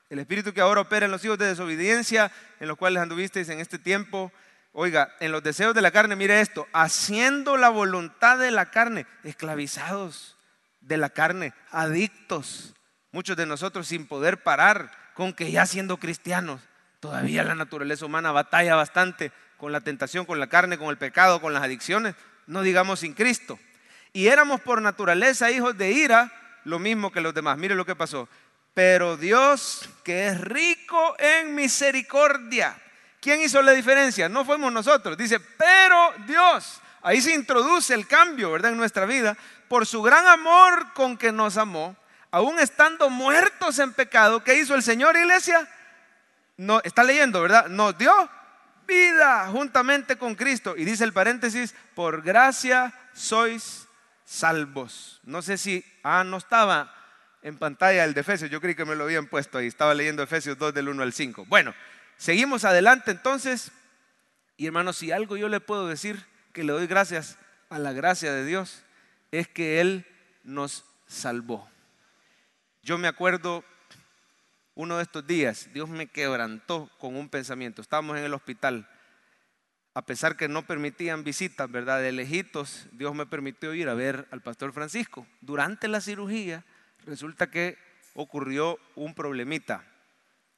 El 0.09 0.19
espíritu 0.19 0.53
que 0.53 0.61
ahora 0.61 0.81
opera 0.81 1.05
en 1.05 1.11
los 1.11 1.23
hijos 1.23 1.37
de 1.37 1.45
desobediencia, 1.45 2.31
en 2.59 2.67
los 2.67 2.77
cuales 2.77 3.03
anduvisteis 3.03 3.47
en 3.49 3.59
este 3.59 3.77
tiempo, 3.77 4.31
oiga, 4.71 5.15
en 5.19 5.31
los 5.31 5.43
deseos 5.43 5.75
de 5.75 5.81
la 5.81 5.91
carne, 5.91 6.15
mire 6.15 6.41
esto, 6.41 6.67
haciendo 6.73 7.57
la 7.57 7.69
voluntad 7.69 8.39
de 8.39 8.49
la 8.49 8.71
carne, 8.71 9.05
esclavizados 9.23 10.35
de 10.81 10.97
la 10.97 11.09
carne, 11.09 11.53
adictos, 11.69 12.73
muchos 13.11 13.37
de 13.37 13.45
nosotros 13.45 13.87
sin 13.87 14.07
poder 14.07 14.41
parar, 14.41 14.91
con 15.19 15.33
que 15.33 15.51
ya 15.51 15.65
siendo 15.65 15.97
cristianos, 15.97 16.61
todavía 17.01 17.43
la 17.43 17.53
naturaleza 17.53 18.05
humana 18.05 18.31
batalla 18.31 18.77
bastante 18.77 19.33
con 19.57 19.73
la 19.73 19.81
tentación, 19.81 20.25
con 20.25 20.39
la 20.39 20.47
carne, 20.47 20.77
con 20.77 20.87
el 20.87 20.97
pecado, 20.97 21.41
con 21.41 21.53
las 21.53 21.61
adicciones, 21.61 22.15
no 22.47 22.61
digamos 22.61 23.01
sin 23.01 23.13
Cristo. 23.13 23.59
Y 24.13 24.27
éramos 24.27 24.61
por 24.61 24.81
naturaleza 24.81 25.51
hijos 25.51 25.77
de 25.77 25.91
ira, 25.91 26.31
lo 26.63 26.79
mismo 26.79 27.11
que 27.11 27.19
los 27.19 27.33
demás. 27.33 27.57
Mire 27.57 27.75
lo 27.75 27.85
que 27.85 27.97
pasó. 27.97 28.29
Pero 28.73 29.17
Dios, 29.17 29.89
que 30.05 30.27
es 30.27 30.39
rico 30.39 31.17
en 31.19 31.53
misericordia, 31.53 32.81
¿quién 33.19 33.41
hizo 33.41 33.61
la 33.61 33.73
diferencia? 33.73 34.29
No 34.29 34.45
fuimos 34.45 34.71
nosotros. 34.71 35.17
Dice, 35.17 35.41
pero 35.41 36.13
Dios, 36.27 36.79
ahí 37.01 37.19
se 37.19 37.33
introduce 37.33 37.93
el 37.93 38.07
cambio, 38.07 38.53
¿verdad? 38.53 38.71
En 38.71 38.77
nuestra 38.77 39.05
vida, 39.05 39.35
por 39.67 39.85
su 39.85 40.01
gran 40.01 40.25
amor 40.27 40.93
con 40.93 41.17
que 41.17 41.33
nos 41.33 41.57
amó, 41.57 41.97
aún 42.31 42.59
estando 42.59 43.09
muertos 43.09 43.79
en 43.79 43.93
pecado, 43.93 44.43
¿qué 44.43 44.59
hizo 44.59 44.75
el 44.75 44.83
Señor, 44.83 45.15
iglesia? 45.15 45.67
No, 46.57 46.81
está 46.83 47.03
leyendo, 47.03 47.41
¿verdad? 47.41 47.67
Nos 47.67 47.97
dio 47.97 48.11
vida 48.85 49.47
juntamente 49.47 50.17
con 50.17 50.35
Cristo. 50.35 50.75
Y 50.75 50.83
dice 50.83 51.03
el 51.03 51.13
paréntesis, 51.13 51.73
por 51.95 52.21
gracia 52.21 52.93
sois 53.13 53.87
salvos. 54.25 55.21
No 55.23 55.41
sé 55.41 55.57
si, 55.57 55.85
ah, 56.03 56.23
no 56.23 56.37
estaba 56.37 56.93
en 57.41 57.57
pantalla 57.57 58.03
el 58.03 58.13
de 58.13 58.21
Efesios, 58.21 58.51
yo 58.51 58.59
creí 58.59 58.75
que 58.75 58.85
me 58.85 58.95
lo 58.95 59.05
habían 59.05 59.27
puesto 59.27 59.57
ahí, 59.57 59.67
estaba 59.67 59.93
leyendo 59.93 60.21
Efesios 60.21 60.57
2 60.57 60.73
del 60.73 60.89
1 60.89 61.03
al 61.03 61.13
5. 61.13 61.45
Bueno, 61.45 61.73
seguimos 62.17 62.65
adelante 62.65 63.11
entonces. 63.11 63.71
Y 64.57 64.65
hermanos, 64.65 64.97
si 64.97 65.11
algo 65.11 65.37
yo 65.37 65.47
le 65.47 65.61
puedo 65.61 65.87
decir 65.87 66.25
que 66.51 66.65
le 66.65 66.73
doy 66.73 66.85
gracias 66.85 67.37
a 67.69 67.79
la 67.79 67.93
gracia 67.93 68.33
de 68.33 68.45
Dios, 68.45 68.83
es 69.31 69.47
que 69.47 69.79
Él 69.79 70.05
nos 70.43 70.83
salvó. 71.07 71.69
Yo 72.89 72.97
me 72.97 73.07
acuerdo 73.07 73.63
uno 74.73 74.97
de 74.97 75.03
estos 75.03 75.27
días, 75.27 75.69
Dios 75.75 75.89
me 75.89 76.07
quebrantó 76.07 76.89
con 76.97 77.15
un 77.15 77.29
pensamiento. 77.29 77.83
Estábamos 77.83 78.17
en 78.17 78.23
el 78.23 78.33
hospital, 78.33 78.89
a 79.93 80.07
pesar 80.07 80.35
que 80.35 80.47
no 80.47 80.65
permitían 80.65 81.23
visitas, 81.23 81.69
¿verdad? 81.69 82.01
De 82.01 82.11
lejitos, 82.11 82.87
Dios 82.91 83.13
me 83.13 83.27
permitió 83.27 83.75
ir 83.75 83.89
a 83.89 83.93
ver 83.93 84.27
al 84.31 84.41
pastor 84.41 84.73
Francisco. 84.73 85.27
Durante 85.39 85.87
la 85.87 86.01
cirugía, 86.01 86.65
resulta 87.05 87.51
que 87.51 87.77
ocurrió 88.15 88.79
un 88.95 89.13
problemita. 89.13 89.83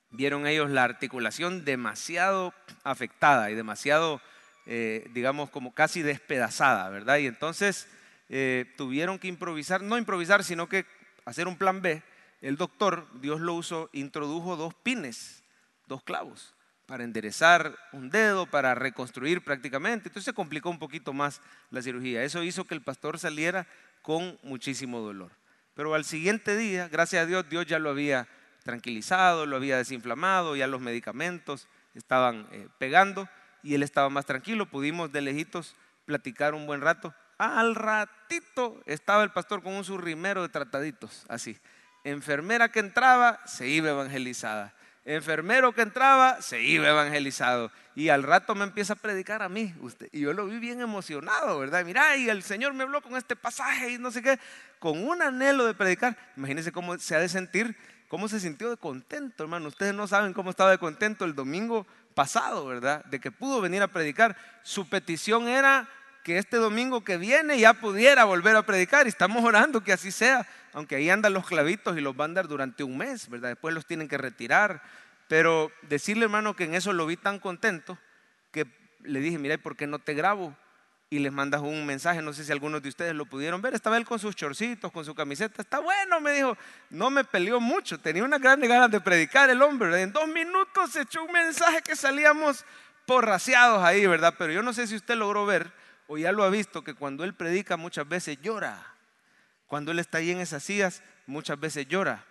Vieron 0.09 0.47
ellos 0.47 0.69
la 0.69 0.85
articulación 0.85 1.65
demasiado 1.65 2.53
afectada 2.85 3.51
y 3.51 3.55
demasiado, 3.55 4.21
eh, 4.67 5.05
digamos, 5.13 5.49
como 5.49 5.73
casi 5.73 6.01
despedazada, 6.01 6.87
¿verdad? 6.87 7.17
Y 7.17 7.27
entonces 7.27 7.89
eh, 8.29 8.73
tuvieron 8.77 9.19
que 9.19 9.27
improvisar, 9.27 9.81
no 9.81 9.97
improvisar, 9.97 10.45
sino 10.45 10.69
que 10.69 10.85
hacer 11.25 11.49
un 11.49 11.57
plan 11.57 11.81
B 11.81 12.01
el 12.41 12.57
doctor, 12.57 13.07
Dios 13.21 13.39
lo 13.39 13.53
usó, 13.53 13.89
introdujo 13.93 14.55
dos 14.55 14.73
pines, 14.73 15.43
dos 15.87 16.03
clavos, 16.03 16.55
para 16.87 17.03
enderezar 17.03 17.77
un 17.93 18.09
dedo, 18.09 18.47
para 18.47 18.75
reconstruir 18.75 19.43
prácticamente. 19.43 20.09
Entonces 20.09 20.25
se 20.25 20.33
complicó 20.33 20.69
un 20.69 20.79
poquito 20.79 21.13
más 21.13 21.39
la 21.69 21.81
cirugía. 21.81 22.23
Eso 22.23 22.43
hizo 22.43 22.65
que 22.65 22.73
el 22.73 22.81
pastor 22.81 23.19
saliera 23.19 23.67
con 24.01 24.39
muchísimo 24.43 24.99
dolor. 24.99 25.31
Pero 25.75 25.93
al 25.93 26.03
siguiente 26.03 26.57
día, 26.57 26.89
gracias 26.89 27.23
a 27.23 27.25
Dios, 27.25 27.47
Dios 27.47 27.65
ya 27.65 27.79
lo 27.79 27.91
había 27.91 28.27
tranquilizado, 28.63 29.45
lo 29.45 29.55
había 29.55 29.77
desinflamado, 29.77 30.55
ya 30.55 30.67
los 30.67 30.81
medicamentos 30.81 31.67
estaban 31.93 32.47
eh, 32.51 32.67
pegando 32.77 33.29
y 33.63 33.75
él 33.75 33.83
estaba 33.83 34.09
más 34.09 34.25
tranquilo. 34.25 34.65
Pudimos 34.65 35.11
de 35.11 35.21
lejitos 35.21 35.75
platicar 36.05 36.53
un 36.53 36.65
buen 36.65 36.81
rato. 36.81 37.13
Al 37.37 37.75
ratito 37.75 38.81
estaba 38.85 39.23
el 39.23 39.31
pastor 39.31 39.63
con 39.63 39.73
un 39.73 39.83
surrimero 39.83 40.41
de 40.41 40.49
trataditos, 40.49 41.25
así. 41.29 41.57
Enfermera 42.03 42.69
que 42.69 42.79
entraba, 42.79 43.39
se 43.45 43.67
iba 43.67 43.89
evangelizada. 43.89 44.73
Enfermero 45.05 45.73
que 45.73 45.81
entraba, 45.81 46.41
se 46.41 46.61
iba 46.61 46.87
evangelizado. 46.87 47.71
Y 47.95 48.09
al 48.09 48.23
rato 48.23 48.55
me 48.55 48.63
empieza 48.63 48.93
a 48.93 48.95
predicar 48.95 49.41
a 49.41 49.49
mí. 49.49 49.73
Usted, 49.81 50.07
y 50.11 50.21
yo 50.21 50.33
lo 50.33 50.45
vi 50.45 50.59
bien 50.59 50.79
emocionado, 50.79 51.59
¿verdad? 51.59 51.83
Mira, 51.83 52.15
y 52.17 52.29
el 52.29 52.43
Señor 52.43 52.73
me 52.73 52.83
habló 52.83 53.01
con 53.01 53.15
este 53.15 53.35
pasaje 53.35 53.91
y 53.91 53.97
no 53.97 54.11
sé 54.11 54.21
qué, 54.21 54.39
con 54.79 55.03
un 55.03 55.21
anhelo 55.21 55.65
de 55.65 55.73
predicar. 55.73 56.15
Imagínense 56.37 56.71
cómo 56.71 56.97
se 56.97 57.15
ha 57.15 57.19
de 57.19 57.29
sentir, 57.29 57.75
cómo 58.07 58.27
se 58.27 58.39
sintió 58.39 58.69
de 58.69 58.77
contento, 58.77 59.43
hermano. 59.43 59.67
Ustedes 59.67 59.93
no 59.93 60.07
saben 60.07 60.33
cómo 60.33 60.51
estaba 60.51 60.71
de 60.71 60.77
contento 60.77 61.25
el 61.25 61.35
domingo 61.35 61.87
pasado, 62.13 62.65
¿verdad? 62.65 63.03
De 63.05 63.19
que 63.19 63.31
pudo 63.31 63.59
venir 63.59 63.81
a 63.81 63.87
predicar. 63.87 64.37
Su 64.63 64.87
petición 64.87 65.47
era 65.47 65.89
que 66.23 66.37
este 66.37 66.57
domingo 66.57 67.03
que 67.03 67.17
viene 67.17 67.59
ya 67.59 67.73
pudiera 67.73 68.23
volver 68.25 68.55
a 68.55 68.61
predicar. 68.61 69.07
Y 69.07 69.09
estamos 69.09 69.43
orando 69.43 69.83
que 69.83 69.93
así 69.93 70.11
sea 70.11 70.47
aunque 70.73 70.95
ahí 70.95 71.09
andan 71.09 71.33
los 71.33 71.45
clavitos 71.45 71.97
y 71.97 72.01
los 72.01 72.15
van 72.15 72.31
a 72.31 72.35
dar 72.35 72.47
durante 72.47 72.83
un 72.83 72.97
mes, 72.97 73.29
¿verdad? 73.29 73.49
Después 73.49 73.73
los 73.73 73.85
tienen 73.85 74.07
que 74.07 74.17
retirar. 74.17 74.81
Pero 75.27 75.71
decirle, 75.83 76.25
hermano, 76.25 76.55
que 76.55 76.65
en 76.65 76.75
eso 76.75 76.91
lo 76.93 77.05
vi 77.05 77.17
tan 77.17 77.39
contento 77.39 77.97
que 78.51 78.65
le 79.03 79.19
dije, 79.19 79.37
mira, 79.37 79.57
¿por 79.57 79.75
qué 79.75 79.87
no 79.87 79.99
te 79.99 80.13
grabo? 80.13 80.55
Y 81.09 81.19
les 81.19 81.31
mandas 81.31 81.61
un 81.61 81.85
mensaje, 81.85 82.21
no 82.21 82.31
sé 82.33 82.45
si 82.45 82.51
algunos 82.51 82.81
de 82.81 82.89
ustedes 82.89 83.13
lo 83.13 83.25
pudieron 83.25 83.61
ver, 83.61 83.73
estaba 83.73 83.97
él 83.97 84.05
con 84.05 84.19
sus 84.19 84.35
chorcitos, 84.35 84.91
con 84.91 85.03
su 85.03 85.13
camiseta, 85.13 85.61
está 85.61 85.79
bueno, 85.79 86.21
me 86.21 86.31
dijo, 86.31 86.57
no 86.89 87.09
me 87.09 87.25
peleó 87.25 87.59
mucho, 87.59 87.99
tenía 87.99 88.23
una 88.23 88.37
gran 88.37 88.61
ganas 88.61 88.91
de 88.91 89.01
predicar 89.01 89.49
el 89.49 89.61
hombre, 89.61 90.01
en 90.01 90.13
dos 90.13 90.27
minutos 90.29 90.95
echó 90.95 91.23
un 91.23 91.31
mensaje 91.33 91.81
que 91.81 91.97
salíamos 91.97 92.65
porraciados 93.05 93.83
ahí, 93.83 94.05
¿verdad? 94.05 94.35
Pero 94.37 94.53
yo 94.53 94.63
no 94.63 94.71
sé 94.71 94.87
si 94.87 94.95
usted 94.95 95.15
logró 95.15 95.45
ver 95.45 95.71
o 96.07 96.17
ya 96.17 96.31
lo 96.31 96.43
ha 96.43 96.49
visto, 96.49 96.83
que 96.83 96.93
cuando 96.93 97.23
él 97.23 97.33
predica 97.33 97.77
muchas 97.77 98.07
veces 98.07 98.37
llora. 98.41 98.90
Cuando 99.71 99.93
Él 99.93 99.99
está 99.99 100.17
ahí 100.17 100.31
en 100.31 100.41
esas 100.41 100.63
sillas, 100.63 101.01
muchas 101.25 101.57
veces 101.57 101.87
llora. 101.87 102.25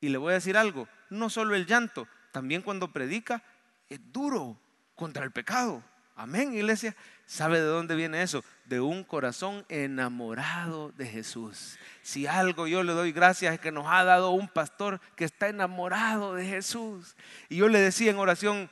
Y 0.00 0.08
le 0.08 0.18
voy 0.18 0.32
a 0.32 0.34
decir 0.34 0.56
algo, 0.56 0.88
no 1.08 1.30
solo 1.30 1.54
el 1.54 1.66
llanto, 1.66 2.08
también 2.32 2.62
cuando 2.62 2.92
predica 2.92 3.44
es 3.88 4.00
duro 4.12 4.58
contra 4.96 5.22
el 5.22 5.30
pecado. 5.30 5.84
Amén, 6.16 6.52
iglesia. 6.52 6.96
¿Sabe 7.26 7.60
de 7.60 7.66
dónde 7.66 7.94
viene 7.94 8.24
eso? 8.24 8.44
De 8.64 8.80
un 8.80 9.04
corazón 9.04 9.64
enamorado 9.68 10.90
de 10.96 11.06
Jesús. 11.06 11.78
Si 12.02 12.26
algo 12.26 12.66
yo 12.66 12.82
le 12.82 12.92
doy 12.92 13.12
gracias 13.12 13.54
es 13.54 13.60
que 13.60 13.70
nos 13.70 13.86
ha 13.86 14.02
dado 14.02 14.30
un 14.30 14.48
pastor 14.48 15.00
que 15.14 15.26
está 15.26 15.46
enamorado 15.46 16.34
de 16.34 16.44
Jesús. 16.44 17.14
Y 17.48 17.58
yo 17.58 17.68
le 17.68 17.78
decía 17.78 18.10
en 18.10 18.18
oración 18.18 18.68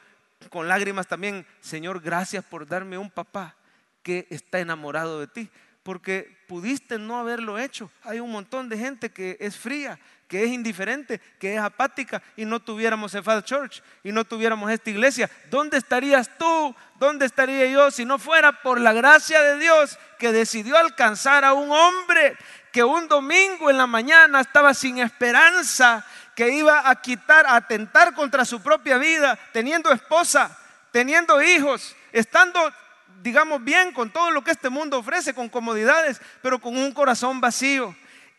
con 0.50 0.66
lágrimas 0.66 1.06
también, 1.06 1.46
Señor, 1.60 2.00
gracias 2.00 2.44
por 2.44 2.66
darme 2.66 2.98
un 2.98 3.10
papá 3.10 3.54
que 4.02 4.26
está 4.28 4.58
enamorado 4.58 5.20
de 5.20 5.28
ti 5.28 5.50
porque 5.82 6.44
pudiste 6.46 6.98
no 6.98 7.18
haberlo 7.18 7.58
hecho. 7.58 7.90
Hay 8.04 8.20
un 8.20 8.30
montón 8.30 8.68
de 8.68 8.78
gente 8.78 9.10
que 9.10 9.36
es 9.40 9.56
fría, 9.56 9.98
que 10.28 10.44
es 10.44 10.50
indiferente, 10.50 11.20
que 11.38 11.54
es 11.54 11.60
apática 11.60 12.22
y 12.36 12.44
no 12.44 12.60
tuviéramos 12.60 13.12
Cephal 13.12 13.44
Church 13.44 13.82
y 14.02 14.12
no 14.12 14.24
tuviéramos 14.24 14.70
esta 14.70 14.90
iglesia. 14.90 15.30
¿Dónde 15.50 15.78
estarías 15.78 16.30
tú? 16.38 16.74
¿Dónde 16.98 17.26
estaría 17.26 17.66
yo 17.66 17.90
si 17.90 18.04
no 18.04 18.18
fuera 18.18 18.62
por 18.62 18.80
la 18.80 18.92
gracia 18.92 19.42
de 19.42 19.58
Dios 19.58 19.98
que 20.18 20.32
decidió 20.32 20.78
alcanzar 20.78 21.44
a 21.44 21.52
un 21.52 21.70
hombre 21.70 22.36
que 22.72 22.82
un 22.82 23.08
domingo 23.08 23.68
en 23.68 23.76
la 23.76 23.86
mañana 23.86 24.40
estaba 24.40 24.72
sin 24.72 24.98
esperanza, 24.98 26.06
que 26.34 26.48
iba 26.48 26.88
a 26.88 27.02
quitar, 27.02 27.46
a 27.46 27.56
atentar 27.56 28.14
contra 28.14 28.46
su 28.46 28.62
propia 28.62 28.96
vida, 28.96 29.38
teniendo 29.52 29.92
esposa, 29.92 30.58
teniendo 30.90 31.42
hijos, 31.42 31.94
estando 32.12 32.72
digamos 33.22 33.62
bien 33.64 33.92
con 33.92 34.10
todo 34.10 34.30
lo 34.30 34.42
que 34.42 34.50
este 34.50 34.68
mundo 34.68 34.98
ofrece, 34.98 35.34
con 35.34 35.48
comodidades, 35.48 36.20
pero 36.42 36.60
con 36.60 36.76
un 36.76 36.92
corazón 36.92 37.40
vacío. 37.40 37.94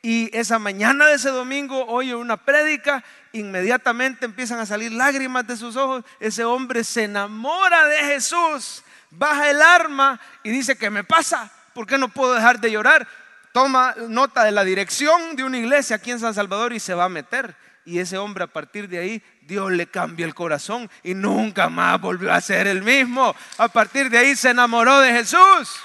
y 0.06 0.30
esa 0.38 0.60
mañana 0.60 1.06
de 1.08 1.16
ese 1.16 1.30
domingo 1.30 1.86
oye 1.86 2.14
una 2.14 2.36
prédica, 2.36 3.04
inmediatamente 3.32 4.26
empiezan 4.26 4.60
a 4.60 4.66
salir 4.66 4.92
lágrimas 4.92 5.48
de 5.48 5.56
sus 5.56 5.78
ojos, 5.78 6.04
ese 6.20 6.44
hombre 6.44 6.84
se 6.84 7.04
enamora 7.06 7.88
de 7.88 7.98
Jesús, 8.00 8.84
baja 9.10 9.50
el 9.50 9.62
arma 9.62 10.20
y 10.44 10.50
dice, 10.50 10.78
¿qué 10.78 10.90
me 10.90 11.04
pasa? 11.04 11.52
¿Por 11.74 11.88
qué 11.88 11.98
no 11.98 12.10
puedo 12.10 12.34
dejar 12.34 12.60
de 12.60 12.72
llorar? 12.72 13.08
Toma 13.52 13.96
nota 14.10 14.44
de 14.44 14.52
la 14.52 14.64
dirección 14.64 15.36
de 15.36 15.44
una 15.44 15.58
iglesia 15.58 15.96
aquí 15.96 16.12
en 16.12 16.20
San 16.20 16.34
Salvador 16.34 16.74
y 16.74 16.80
se 16.80 16.94
va 16.94 17.06
a 17.06 17.10
meter. 17.10 17.56
Y 17.86 18.00
ese 18.00 18.18
hombre 18.18 18.44
a 18.44 18.48
partir 18.48 18.88
de 18.88 19.00
ahí, 19.00 19.24
Dios 19.48 19.72
le 19.72 19.88
cambia 19.88 20.26
el 20.26 20.34
corazón 20.34 20.90
y 21.04 21.14
nunca 21.14 21.70
más 21.70 22.00
volvió 22.00 22.32
a 22.32 22.42
ser 22.42 22.68
el 22.68 22.82
mismo. 22.82 23.36
A 23.58 23.68
partir 23.68 24.10
de 24.10 24.18
ahí 24.18 24.36
se 24.36 24.50
enamoró 24.50 25.00
de 25.00 25.12
Jesús. 25.12 25.80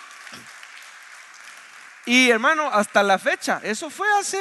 Y 2.07 2.31
hermano, 2.31 2.71
hasta 2.73 3.03
la 3.03 3.19
fecha, 3.19 3.61
eso 3.63 3.91
fue 3.91 4.07
hace, 4.19 4.39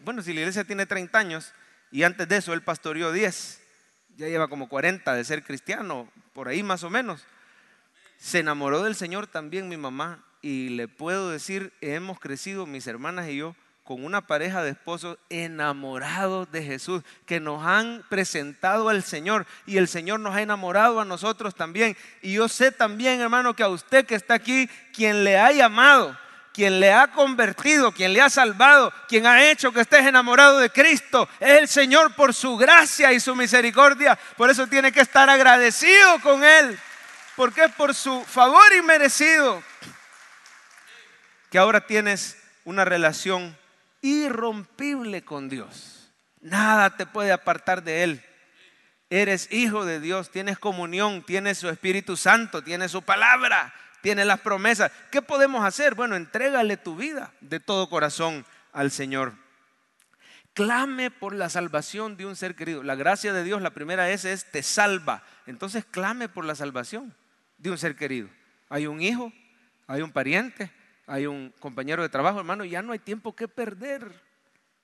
bueno, 0.00 0.22
si 0.22 0.32
la 0.32 0.40
iglesia 0.40 0.64
tiene 0.64 0.86
30 0.86 1.18
años 1.18 1.52
y 1.90 2.04
antes 2.04 2.26
de 2.26 2.38
eso 2.38 2.54
él 2.54 2.62
pastoreó 2.62 3.12
10, 3.12 3.60
ya 4.16 4.28
lleva 4.28 4.48
como 4.48 4.68
40 4.68 5.12
de 5.12 5.24
ser 5.24 5.42
cristiano, 5.44 6.08
por 6.32 6.48
ahí 6.48 6.62
más 6.62 6.82
o 6.82 6.88
menos. 6.88 7.26
Se 8.16 8.38
enamoró 8.38 8.82
del 8.82 8.94
Señor 8.94 9.26
también 9.26 9.68
mi 9.68 9.76
mamá 9.76 10.24
y 10.40 10.70
le 10.70 10.88
puedo 10.88 11.30
decir, 11.30 11.72
hemos 11.82 12.18
crecido 12.18 12.64
mis 12.64 12.86
hermanas 12.86 13.28
y 13.28 13.36
yo 13.36 13.54
con 13.84 14.04
una 14.04 14.26
pareja 14.26 14.62
de 14.62 14.70
esposos 14.70 15.18
enamorados 15.30 16.50
de 16.52 16.62
Jesús, 16.62 17.02
que 17.26 17.40
nos 17.40 17.66
han 17.66 18.04
presentado 18.08 18.88
al 18.88 19.02
Señor 19.02 19.46
y 19.66 19.78
el 19.78 19.88
Señor 19.88 20.20
nos 20.20 20.34
ha 20.34 20.42
enamorado 20.42 21.00
a 21.00 21.04
nosotros 21.04 21.54
también. 21.54 21.96
Y 22.22 22.34
yo 22.34 22.48
sé 22.48 22.72
también, 22.72 23.20
hermano, 23.20 23.54
que 23.54 23.62
a 23.62 23.68
usted 23.68 24.06
que 24.06 24.14
está 24.14 24.34
aquí, 24.34 24.68
quien 24.92 25.24
le 25.24 25.38
ha 25.38 25.50
llamado, 25.50 26.16
quien 26.52 26.78
le 26.80 26.92
ha 26.92 27.08
convertido, 27.08 27.92
quien 27.92 28.12
le 28.12 28.20
ha 28.20 28.30
salvado, 28.30 28.92
quien 29.08 29.26
ha 29.26 29.50
hecho 29.50 29.72
que 29.72 29.80
estés 29.80 30.06
enamorado 30.06 30.58
de 30.58 30.70
Cristo, 30.70 31.28
es 31.40 31.58
el 31.58 31.68
Señor 31.68 32.14
por 32.14 32.34
su 32.34 32.56
gracia 32.56 33.12
y 33.12 33.20
su 33.20 33.34
misericordia. 33.34 34.18
Por 34.36 34.50
eso 34.50 34.66
tiene 34.66 34.92
que 34.92 35.00
estar 35.00 35.28
agradecido 35.28 36.20
con 36.22 36.44
Él, 36.44 36.78
porque 37.34 37.64
es 37.64 37.72
por 37.72 37.94
su 37.94 38.24
favor 38.24 38.72
inmerecido 38.76 39.62
que 41.50 41.58
ahora 41.58 41.80
tienes 41.80 42.36
una 42.64 42.84
relación 42.84 43.58
irrompible 44.02 45.22
con 45.22 45.48
Dios. 45.48 46.12
Nada 46.40 46.96
te 46.96 47.06
puede 47.06 47.32
apartar 47.32 47.82
de 47.82 48.02
Él. 48.02 48.24
Eres 49.10 49.52
hijo 49.52 49.84
de 49.84 50.00
Dios, 50.00 50.30
tienes 50.30 50.58
comunión, 50.58 51.22
tienes 51.22 51.58
su 51.58 51.68
Espíritu 51.68 52.16
Santo, 52.16 52.62
tienes 52.62 52.92
su 52.92 53.02
palabra 53.02 53.74
tiene 54.00 54.24
las 54.24 54.40
promesas. 54.40 54.90
¿Qué 55.10 55.22
podemos 55.22 55.64
hacer? 55.64 55.94
Bueno, 55.94 56.16
entrégale 56.16 56.76
tu 56.76 56.96
vida 56.96 57.32
de 57.40 57.60
todo 57.60 57.88
corazón 57.88 58.44
al 58.72 58.90
Señor. 58.90 59.34
Clame 60.54 61.10
por 61.10 61.34
la 61.34 61.48
salvación 61.48 62.16
de 62.16 62.26
un 62.26 62.36
ser 62.36 62.56
querido. 62.56 62.82
La 62.82 62.96
gracia 62.96 63.32
de 63.32 63.44
Dios, 63.44 63.62
la 63.62 63.70
primera 63.70 64.10
S 64.10 64.30
es 64.30 64.50
te 64.50 64.62
salva. 64.62 65.22
Entonces 65.46 65.84
clame 65.84 66.28
por 66.28 66.44
la 66.44 66.54
salvación 66.54 67.14
de 67.58 67.70
un 67.70 67.78
ser 67.78 67.96
querido. 67.96 68.28
Hay 68.68 68.86
un 68.86 69.00
hijo, 69.00 69.32
hay 69.86 70.02
un 70.02 70.12
pariente, 70.12 70.70
hay 71.10 71.26
un 71.26 71.52
compañero 71.58 72.02
de 72.02 72.08
trabajo, 72.08 72.38
hermano, 72.38 72.64
ya 72.64 72.82
no 72.82 72.92
hay 72.92 73.00
tiempo 73.00 73.34
que 73.34 73.48
perder. 73.48 74.22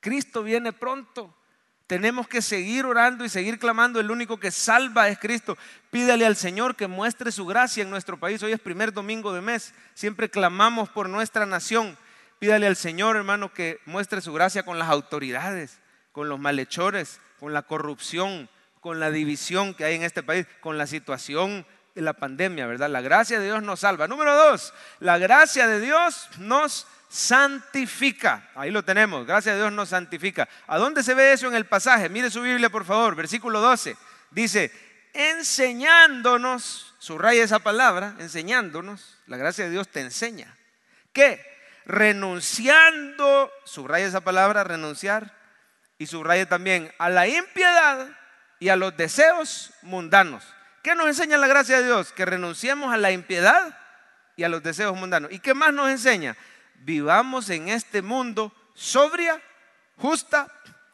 Cristo 0.01 0.43
viene 0.43 0.73
pronto. 0.73 1.33
Tenemos 1.87 2.27
que 2.27 2.41
seguir 2.41 2.85
orando 2.85 3.23
y 3.23 3.29
seguir 3.29 3.57
clamando. 3.57 4.01
El 4.01 4.11
único 4.11 4.37
que 4.37 4.51
salva 4.51 5.07
es 5.07 5.17
Cristo. 5.19 5.57
Pídale 5.89 6.25
al 6.25 6.35
Señor 6.35 6.75
que 6.75 6.87
muestre 6.87 7.31
su 7.31 7.45
gracia 7.45 7.81
en 7.81 7.89
nuestro 7.89 8.19
país. 8.19 8.43
Hoy 8.43 8.51
es 8.51 8.59
primer 8.59 8.91
domingo 8.91 9.31
de 9.31 9.39
mes. 9.39 9.73
Siempre 9.93 10.29
clamamos 10.29 10.89
por 10.89 11.07
nuestra 11.07 11.45
nación. 11.45 11.97
Pídale 12.39 12.67
al 12.67 12.75
Señor, 12.75 13.15
hermano, 13.15 13.53
que 13.53 13.79
muestre 13.85 14.19
su 14.19 14.33
gracia 14.33 14.63
con 14.63 14.77
las 14.77 14.89
autoridades, 14.89 15.79
con 16.11 16.27
los 16.27 16.41
malhechores, 16.41 17.21
con 17.39 17.53
la 17.53 17.61
corrupción, 17.61 18.49
con 18.81 18.99
la 18.99 19.11
división 19.11 19.73
que 19.73 19.85
hay 19.85 19.95
en 19.95 20.03
este 20.03 20.23
país, 20.23 20.45
con 20.59 20.77
la 20.77 20.87
situación 20.87 21.65
la 22.01 22.13
pandemia, 22.13 22.67
¿verdad? 22.67 22.89
La 22.89 23.01
gracia 23.01 23.39
de 23.39 23.45
Dios 23.45 23.63
nos 23.63 23.81
salva. 23.81 24.07
Número 24.07 24.35
dos, 24.35 24.73
la 24.99 25.17
gracia 25.17 25.67
de 25.67 25.79
Dios 25.79 26.29
nos 26.37 26.87
santifica. 27.09 28.49
Ahí 28.55 28.71
lo 28.71 28.83
tenemos, 28.83 29.25
gracias 29.25 29.53
a 29.53 29.57
Dios 29.57 29.71
nos 29.71 29.89
santifica. 29.89 30.47
¿A 30.67 30.77
dónde 30.77 31.03
se 31.03 31.13
ve 31.13 31.33
eso 31.33 31.47
en 31.47 31.55
el 31.55 31.65
pasaje? 31.65 32.09
Mire 32.09 32.29
su 32.29 32.41
Biblia, 32.41 32.69
por 32.69 32.85
favor, 32.85 33.15
versículo 33.15 33.59
12. 33.59 33.95
Dice, 34.31 34.71
enseñándonos, 35.13 36.95
subraya 36.99 37.43
esa 37.43 37.59
palabra, 37.59 38.15
enseñándonos, 38.19 39.17
la 39.25 39.37
gracia 39.37 39.65
de 39.65 39.71
Dios 39.71 39.87
te 39.89 40.01
enseña. 40.01 40.55
¿Qué? 41.13 41.41
Renunciando, 41.85 43.51
subraya 43.63 44.05
esa 44.05 44.21
palabra, 44.21 44.63
renunciar, 44.63 45.33
y 45.97 46.05
subraya 46.05 46.47
también 46.47 46.91
a 46.99 47.09
la 47.09 47.27
impiedad 47.27 48.09
y 48.59 48.69
a 48.69 48.75
los 48.75 48.95
deseos 48.97 49.71
mundanos. 49.81 50.43
¿Qué 50.87 50.95
nos 50.95 51.07
enseña 51.07 51.37
la 51.37 51.47
gracia 51.47 51.79
de 51.79 51.83
Dios? 51.83 52.13
Que 52.13 52.23
renunciemos 52.23 52.93
a 52.93 52.95
la 52.95 53.11
impiedad 53.11 53.77
y 54.37 54.43
a 54.43 54.47
los 54.47 54.63
deseos 54.63 54.95
mundanos. 54.95 55.29
¿Y 55.33 55.39
qué 55.39 55.53
más 55.53 55.73
nos 55.73 55.89
enseña? 55.89 56.37
vivamos 56.85 57.49
en 57.49 57.67
este 57.67 58.01
mundo 58.01 58.53
sobria, 58.73 59.41
justa 59.97 60.47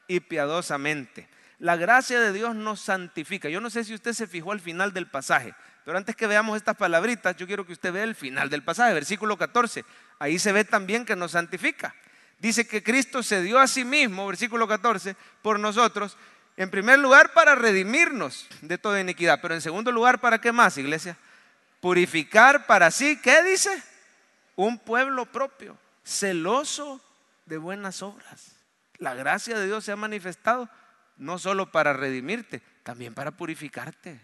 y 0.08 0.20
piadosamente. 0.20 1.30
La 1.60 1.76
gracia 1.76 2.20
de 2.20 2.34
Dios 2.34 2.56
nos 2.56 2.82
santifica. 2.82 3.50
Yo 3.50 3.62
no 3.62 3.70
sé 3.70 3.84
si 3.84 3.94
usted 3.94 4.14
se 4.14 4.26
fijó 4.26 4.52
al 4.52 4.62
final 4.62 4.94
del 4.94 5.06
pasaje, 5.06 5.54
pero 5.86 5.96
antes 5.96 6.16
que 6.16 6.26
veamos 6.26 6.58
estas 6.58 6.76
palabritas, 6.76 7.38
yo 7.38 7.46
quiero 7.46 7.64
que 7.64 7.74
usted 7.74 7.94
vea 7.94 8.04
el 8.04 8.16
final 8.16 8.50
del 8.50 8.64
pasaje, 8.64 8.96
versículo 8.96 9.38
14. 9.38 9.86
Ahí 10.18 10.40
se 10.40 10.52
ve 10.54 10.66
también 10.66 11.06
que 11.06 11.16
nos 11.16 11.34
santifica. 11.34 11.94
Dice 12.40 12.66
que 12.66 12.82
Cristo 12.82 13.22
se 13.22 13.44
dio 13.44 13.60
a 13.60 13.68
sí 13.68 13.86
mismo, 13.86 14.26
versículo 14.26 14.68
14, 14.68 15.16
por 15.44 15.60
nosotros, 15.60 16.18
en 16.58 16.70
primer 16.70 17.00
lugar 17.00 17.34
para 17.34 17.56
redimirnos 17.56 18.48
de 18.62 18.78
toda 18.78 19.02
iniquidad, 19.02 19.40
pero 19.42 19.54
en 19.54 19.62
segundo 19.62 19.92
lugar 19.92 20.20
para 20.20 20.40
qué 20.40 20.52
más, 20.52 20.78
iglesia? 20.78 21.18
Purificar 21.80 22.66
para 22.66 22.92
sí, 22.92 23.20
¿qué 23.22 23.44
dice? 23.44 23.84
un 24.56 24.78
pueblo 24.78 25.26
propio, 25.26 25.78
celoso 26.04 27.02
de 27.46 27.58
buenas 27.58 28.02
obras. 28.02 28.56
La 28.98 29.14
gracia 29.14 29.58
de 29.58 29.66
Dios 29.66 29.84
se 29.84 29.92
ha 29.92 29.96
manifestado 29.96 30.70
no 31.18 31.40
solo 31.40 31.72
para 31.72 31.94
redimirte, 31.94 32.62
también 32.84 33.14
para 33.14 33.32
purificarte. 33.32 34.20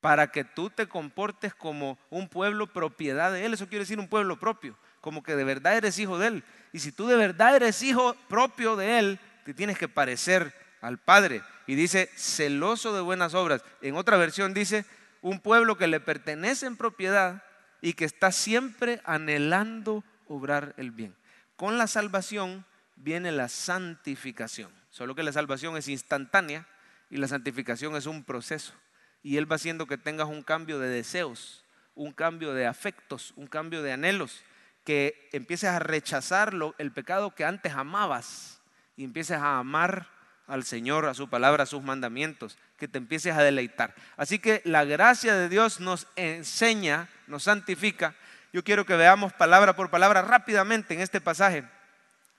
Para 0.00 0.30
que 0.30 0.44
tú 0.44 0.70
te 0.70 0.88
comportes 0.88 1.54
como 1.54 1.98
un 2.08 2.28
pueblo 2.28 2.66
propiedad 2.66 3.32
de 3.32 3.44
Él. 3.44 3.54
Eso 3.54 3.68
quiere 3.68 3.84
decir 3.84 3.98
un 3.98 4.08
pueblo 4.08 4.38
propio, 4.38 4.76
como 5.00 5.22
que 5.22 5.36
de 5.36 5.44
verdad 5.44 5.76
eres 5.76 5.98
hijo 5.98 6.18
de 6.18 6.28
Él. 6.28 6.44
Y 6.72 6.78
si 6.78 6.92
tú 6.92 7.06
de 7.06 7.16
verdad 7.16 7.56
eres 7.56 7.82
hijo 7.82 8.14
propio 8.28 8.76
de 8.76 8.98
Él, 8.98 9.20
te 9.44 9.52
tienes 9.52 9.76
que 9.76 9.88
parecer 9.88 10.54
al 10.80 10.98
Padre. 10.98 11.42
Y 11.66 11.74
dice, 11.74 12.10
celoso 12.16 12.94
de 12.94 13.00
buenas 13.00 13.34
obras. 13.34 13.62
En 13.80 13.96
otra 13.96 14.16
versión 14.16 14.54
dice, 14.54 14.84
un 15.22 15.40
pueblo 15.40 15.76
que 15.76 15.86
le 15.86 16.00
pertenece 16.00 16.66
en 16.66 16.76
propiedad, 16.76 17.42
y 17.80 17.94
que 17.94 18.04
está 18.04 18.32
siempre 18.32 19.00
anhelando 19.04 20.04
obrar 20.28 20.74
el 20.76 20.90
bien. 20.90 21.14
Con 21.56 21.78
la 21.78 21.86
salvación 21.86 22.64
viene 22.96 23.32
la 23.32 23.48
santificación, 23.48 24.70
solo 24.90 25.14
que 25.14 25.22
la 25.22 25.32
salvación 25.32 25.76
es 25.76 25.88
instantánea 25.88 26.66
y 27.08 27.16
la 27.16 27.28
santificación 27.28 27.96
es 27.96 28.06
un 28.06 28.24
proceso. 28.24 28.74
Y 29.22 29.36
Él 29.36 29.50
va 29.50 29.56
haciendo 29.56 29.86
que 29.86 29.98
tengas 29.98 30.28
un 30.28 30.42
cambio 30.42 30.78
de 30.78 30.88
deseos, 30.88 31.64
un 31.94 32.12
cambio 32.12 32.54
de 32.54 32.66
afectos, 32.66 33.32
un 33.36 33.46
cambio 33.46 33.82
de 33.82 33.92
anhelos, 33.92 34.42
que 34.84 35.28
empieces 35.32 35.68
a 35.68 35.78
rechazar 35.78 36.54
el 36.78 36.92
pecado 36.92 37.34
que 37.34 37.44
antes 37.44 37.74
amabas 37.74 38.60
y 38.96 39.04
empieces 39.04 39.36
a 39.36 39.58
amar 39.58 40.08
al 40.50 40.64
Señor, 40.64 41.06
a 41.06 41.14
su 41.14 41.28
palabra, 41.28 41.62
a 41.62 41.66
sus 41.66 41.82
mandamientos, 41.82 42.58
que 42.76 42.88
te 42.88 42.98
empieces 42.98 43.36
a 43.36 43.42
deleitar. 43.42 43.94
Así 44.16 44.38
que 44.38 44.60
la 44.64 44.84
gracia 44.84 45.34
de 45.34 45.48
Dios 45.48 45.80
nos 45.80 46.08
enseña, 46.16 47.08
nos 47.28 47.44
santifica. 47.44 48.14
Yo 48.52 48.64
quiero 48.64 48.84
que 48.84 48.96
veamos 48.96 49.32
palabra 49.32 49.76
por 49.76 49.90
palabra 49.90 50.22
rápidamente 50.22 50.94
en 50.94 51.00
este 51.00 51.20
pasaje. 51.20 51.64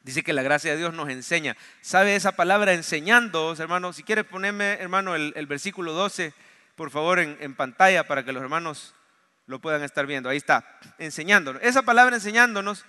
Dice 0.04 0.24
que 0.24 0.34
la 0.34 0.42
gracia 0.42 0.72
de 0.72 0.78
Dios 0.78 0.94
nos 0.94 1.10
enseña. 1.10 1.56
¿Sabe 1.80 2.16
esa 2.16 2.34
palabra 2.34 2.74
enseñando, 2.74 3.56
hermanos? 3.58 3.96
Si 3.96 4.04
quieres 4.04 4.26
ponerme, 4.26 4.74
hermano, 4.74 5.16
el, 5.16 5.48
versículo 5.48 5.94
12, 5.94 6.34
por 6.76 6.92
favor, 6.92 7.20
en, 7.20 7.38
en 7.40 7.56
pantalla 7.56 8.08
para 8.08 8.26
que 8.26 8.34
los 8.34 8.44
hermanos 8.44 8.94
lo 9.46 9.60
puedan 9.60 9.84
estar 9.84 10.06
viendo. 10.06 10.28
Ahí 10.28 10.38
está, 10.38 10.80
enseñándonos. 10.98 11.62
Esa 11.64 11.84
palabra 11.84 12.16
enseñándonos 12.18 12.84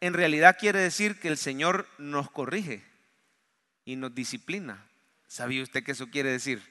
en 0.00 0.14
realidad 0.14 0.56
quiere 0.60 0.78
decir 0.78 1.18
que 1.18 1.28
el 1.28 1.38
Señor 1.38 1.88
nos 1.98 2.30
corrige 2.30 2.87
y 3.88 3.96
nos 3.96 4.14
disciplina. 4.14 4.84
¿Sabía 5.28 5.62
usted 5.62 5.82
qué 5.82 5.92
eso 5.92 6.10
quiere 6.10 6.30
decir? 6.30 6.62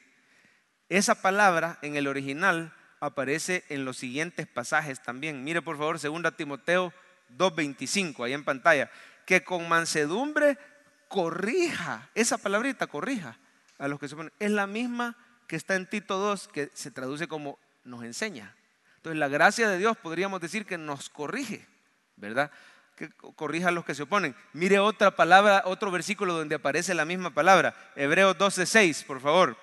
Esa 0.88 1.20
palabra 1.20 1.80
en 1.82 1.96
el 1.96 2.06
original 2.06 2.76
aparece 3.00 3.66
en 3.70 3.86
los 3.86 3.98
siguientes 3.98 4.46
pasajes 4.46 5.02
también. 5.02 5.44
Mire 5.44 5.64
por 5.64 5.80
favor 5.80 6.00
2 6.00 6.38
Timoteo 6.38 6.94
2.25, 7.36 8.24
ahí 8.24 8.34
en 8.34 8.46
pantalla. 8.46 8.92
Que 9.26 9.44
con 9.44 9.68
mansedumbre 9.68 10.60
corrija, 11.08 12.08
esa 12.14 12.38
palabrita 12.38 12.86
corrija 12.86 13.40
a 13.80 13.88
los 13.88 14.00
que 14.00 14.10
se 14.10 14.16
ponen. 14.16 14.32
Es 14.38 14.52
la 14.52 14.68
misma 14.68 15.18
que 15.48 15.56
está 15.56 15.74
en 15.74 15.90
Tito 15.90 16.20
2, 16.20 16.50
que 16.50 16.70
se 16.76 16.92
traduce 16.92 17.28
como 17.28 17.58
nos 17.84 18.04
enseña. 18.04 18.56
Entonces 18.98 19.18
la 19.18 19.28
gracia 19.28 19.68
de 19.70 19.80
Dios 19.80 19.98
podríamos 19.98 20.40
decir 20.40 20.68
que 20.68 20.78
nos 20.78 21.10
corrige, 21.10 21.68
¿verdad? 22.16 22.52
Que 22.98 23.12
corrija 23.12 23.70
a 23.70 23.72
los 23.72 23.86
que 23.86 23.94
se 23.94 24.04
oponen. 24.04 24.36
Mire 24.54 24.80
otra 24.80 25.16
palabra, 25.16 25.62
otro 25.66 25.92
versículo 25.92 26.34
donde 26.34 26.56
aparece 26.56 26.96
la 26.96 27.06
misma 27.06 27.30
palabra. 27.30 27.76
Hebreos 27.96 28.36
12:6, 28.38 29.06
por 29.06 29.22
favor. 29.22 29.56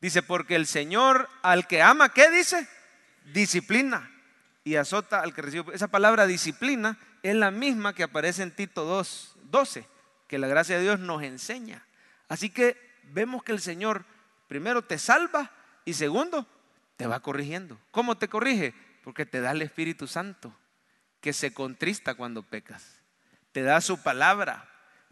Dice, 0.00 0.22
porque 0.22 0.56
el 0.56 0.66
Señor 0.66 1.28
al 1.42 1.66
que 1.66 1.82
ama, 1.82 2.08
¿qué 2.08 2.30
dice? 2.30 2.66
Disciplina 3.34 4.10
y 4.64 4.76
azota 4.76 5.20
al 5.20 5.34
que 5.34 5.42
recibe. 5.42 5.74
Esa 5.74 5.88
palabra 5.88 6.26
disciplina 6.26 6.98
es 7.22 7.36
la 7.36 7.50
misma 7.50 7.94
que 7.94 8.04
aparece 8.04 8.42
en 8.42 8.52
Tito 8.52 8.84
2, 8.84 9.36
12, 9.50 9.86
que 10.26 10.38
la 10.38 10.48
gracia 10.48 10.78
de 10.78 10.82
Dios 10.82 10.98
nos 10.98 11.22
enseña. 11.22 11.84
Así 12.28 12.48
que 12.48 12.78
vemos 13.12 13.42
que 13.42 13.52
el 13.52 13.60
Señor 13.60 14.06
primero 14.48 14.80
te 14.80 14.98
salva 14.98 15.50
y 15.84 15.92
segundo 15.92 16.46
te 16.96 17.06
va 17.06 17.20
corrigiendo. 17.20 17.78
¿Cómo 17.90 18.16
te 18.16 18.28
corrige? 18.28 18.72
Porque 19.04 19.26
te 19.26 19.42
da 19.42 19.50
el 19.50 19.60
Espíritu 19.60 20.06
Santo 20.06 20.54
que 21.20 21.32
se 21.32 21.52
contrista 21.52 22.14
cuando 22.14 22.42
pecas. 22.42 23.00
Te 23.52 23.62
da 23.62 23.80
su 23.80 24.02
palabra, 24.02 24.68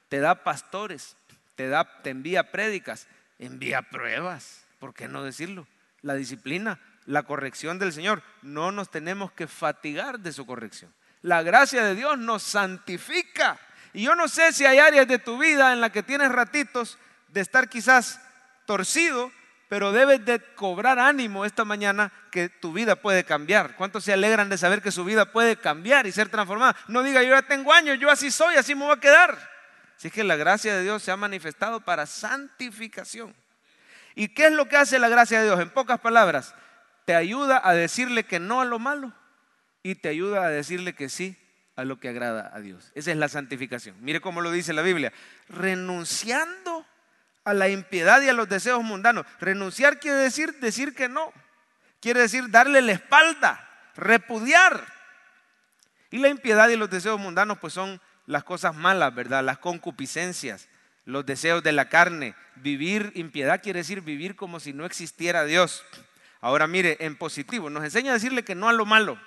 te 0.09 0.21
da 0.21 0.43
pastores, 0.45 1.17
te, 1.55 1.69
da, 1.69 2.03
te 2.03 2.11
envía 2.11 2.51
prédicas, 2.51 3.07
envía 3.39 3.83
pruebas. 3.83 4.65
¿Por 4.79 4.95
qué 4.95 5.09
no 5.09 5.23
decirlo? 5.23 5.67
La 6.03 6.15
disciplina, 6.15 6.79
la 7.05 7.25
corrección 7.25 7.79
del 7.79 7.93
Señor. 7.93 8.23
No 8.43 8.73
nos 8.73 8.91
tenemos 8.91 9.33
que 9.33 9.47
fatigar 9.47 10.21
de 10.21 10.33
su 10.33 10.47
corrección. 10.47 10.93
La 11.23 11.43
gracia 11.43 11.85
de 11.85 11.95
Dios 11.95 12.19
nos 12.19 12.43
santifica. 12.43 13.59
Y 13.93 14.05
yo 14.05 14.15
no 14.15 14.29
sé 14.29 14.53
si 14.53 14.65
hay 14.65 14.79
áreas 14.79 15.09
de 15.09 15.19
tu 15.19 15.39
vida 15.39 15.73
en 15.73 15.81
las 15.81 15.91
que 15.91 16.03
tienes 16.03 16.31
ratitos 16.31 16.99
de 17.29 17.41
estar 17.41 17.69
quizás 17.69 18.21
torcido 18.67 19.33
pero 19.69 19.93
debes 19.93 20.25
de 20.25 20.41
cobrar 20.55 20.99
ánimo 20.99 21.45
esta 21.45 21.65
mañana 21.65 22.11
que 22.31 22.49
tu 22.49 22.73
vida 22.73 22.97
puede 22.97 23.25
cambiar. 23.25 23.77
¿Cuántos 23.77 24.05
se 24.05 24.13
alegran 24.13 24.49
de 24.49 24.57
saber 24.57 24.81
que 24.81 24.91
su 24.91 25.05
vida 25.05 25.31
puede 25.31 25.57
cambiar 25.57 26.07
y 26.07 26.13
ser 26.13 26.31
transformada? 26.31 26.75
No 26.89 27.03
diga, 27.03 27.23
yo 27.23 27.31
ya 27.31 27.43
tengo 27.43 27.73
años, 27.73 27.99
yo 27.99 28.11
así 28.11 28.31
soy, 28.31 28.57
así 28.57 28.75
me 28.75 28.87
voy 28.87 28.97
a 28.97 29.01
quedar. 29.01 29.39
Si 29.97 30.09
es 30.09 30.15
que 30.15 30.25
la 30.25 30.37
gracia 30.37 30.75
de 30.75 30.83
Dios 30.83 31.03
se 31.03 31.11
ha 31.11 31.17
manifestado 31.17 31.81
para 31.81 32.07
santificación. 32.07 33.35
¿Y 34.15 34.29
qué 34.29 34.47
es 34.47 34.53
lo 34.53 34.69
que 34.69 34.77
hace 34.77 34.99
la 34.99 35.09
gracia 35.09 35.41
de 35.41 35.45
Dios? 35.45 35.61
En 35.61 35.71
pocas 35.71 36.01
palabras, 36.01 36.55
te 37.05 37.15
ayuda 37.15 37.61
a 37.63 37.75
decirle 37.75 38.25
que 38.25 38.41
no 38.41 38.61
a 38.61 38.65
lo 38.65 38.79
malo 38.79 39.13
y 39.83 39.97
te 39.97 40.09
ayuda 40.09 40.45
a 40.45 40.49
decirle 40.49 40.95
que 40.95 41.09
sí 41.09 41.37
a 41.77 41.85
lo 41.85 42.01
que 42.01 42.09
agrada 42.09 42.51
a 42.53 42.61
Dios. 42.61 42.91
Esa 42.95 43.13
es 43.13 43.17
la 43.17 43.29
santificación. 43.29 43.97
Mire 44.01 44.21
cómo 44.21 44.41
lo 44.41 44.51
dice 44.51 44.73
la 44.73 44.83
Biblia. 44.83 45.13
Renunciando 45.49 46.85
a 47.49 47.55
la 47.55 47.71
impiedad 47.71 48.21
y 48.21 48.29
a 48.29 48.35
los 48.35 48.49
deseos 48.49 48.85
mundanos. 48.85 49.25
Renunciar 49.41 49.99
quiere 49.99 50.19
decir 50.19 50.55
decir 50.61 50.95
que 50.95 51.09
no. 51.09 51.33
Quiere 52.01 52.21
decir 52.21 52.51
darle 52.51 52.83
la 52.83 52.93
espalda, 52.93 53.67
repudiar. 53.97 54.87
Y 56.11 56.19
la 56.19 56.29
impiedad 56.29 56.69
y 56.69 56.77
los 56.77 56.91
deseos 56.91 57.19
mundanos 57.19 57.59
pues 57.59 57.73
son 57.73 58.01
las 58.27 58.45
cosas 58.45 58.75
malas, 58.75 59.15
¿verdad? 59.15 59.43
Las 59.43 59.59
concupiscencias, 59.59 60.69
los 61.07 61.25
deseos 61.25 61.63
de 61.63 61.73
la 61.73 61.89
carne. 61.89 62.35
Vivir 62.57 63.13
impiedad 63.15 63.63
quiere 63.63 63.81
decir 63.81 64.03
vivir 64.03 64.37
como 64.37 64.61
si 64.61 64.75
no 64.75 64.85
existiera 64.85 65.45
Dios. 65.45 65.83
Ahora 66.43 66.67
mire, 66.67 66.99
en 67.01 67.17
positivo, 67.17 67.71
nos 67.71 67.83
enseña 67.83 68.11
a 68.11 68.15
decirle 68.15 68.45
que 68.45 68.55
no 68.55 68.69
a 68.69 68.75
lo 68.75 68.85
malo. 68.85 69.19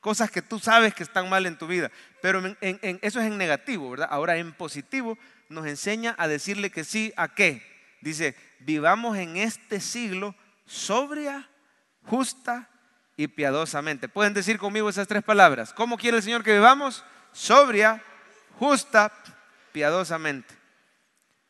Cosas 0.00 0.30
que 0.30 0.42
tú 0.42 0.58
sabes 0.58 0.94
que 0.94 1.02
están 1.02 1.30
mal 1.30 1.46
en 1.46 1.56
tu 1.56 1.66
vida. 1.66 1.90
Pero 2.20 2.42
eso 2.60 3.20
es 3.20 3.26
en 3.26 3.38
negativo, 3.38 3.90
¿verdad? 3.90 4.08
Ahora 4.10 4.36
en 4.36 4.52
positivo 4.52 5.18
nos 5.48 5.66
enseña 5.66 6.14
a 6.18 6.28
decirle 6.28 6.70
que 6.70 6.84
sí 6.84 7.12
a 7.16 7.34
qué. 7.34 7.62
Dice, 8.00 8.36
vivamos 8.60 9.16
en 9.16 9.36
este 9.36 9.80
siglo 9.80 10.34
sobria, 10.66 11.48
justa 12.02 12.68
y 13.16 13.28
piadosamente. 13.28 14.08
¿Pueden 14.08 14.34
decir 14.34 14.58
conmigo 14.58 14.88
esas 14.88 15.08
tres 15.08 15.22
palabras? 15.22 15.72
¿Cómo 15.72 15.96
quiere 15.96 16.18
el 16.18 16.22
Señor 16.22 16.42
que 16.42 16.52
vivamos? 16.52 17.04
Sobria, 17.32 18.02
justa, 18.58 19.12
piadosamente. 19.72 20.54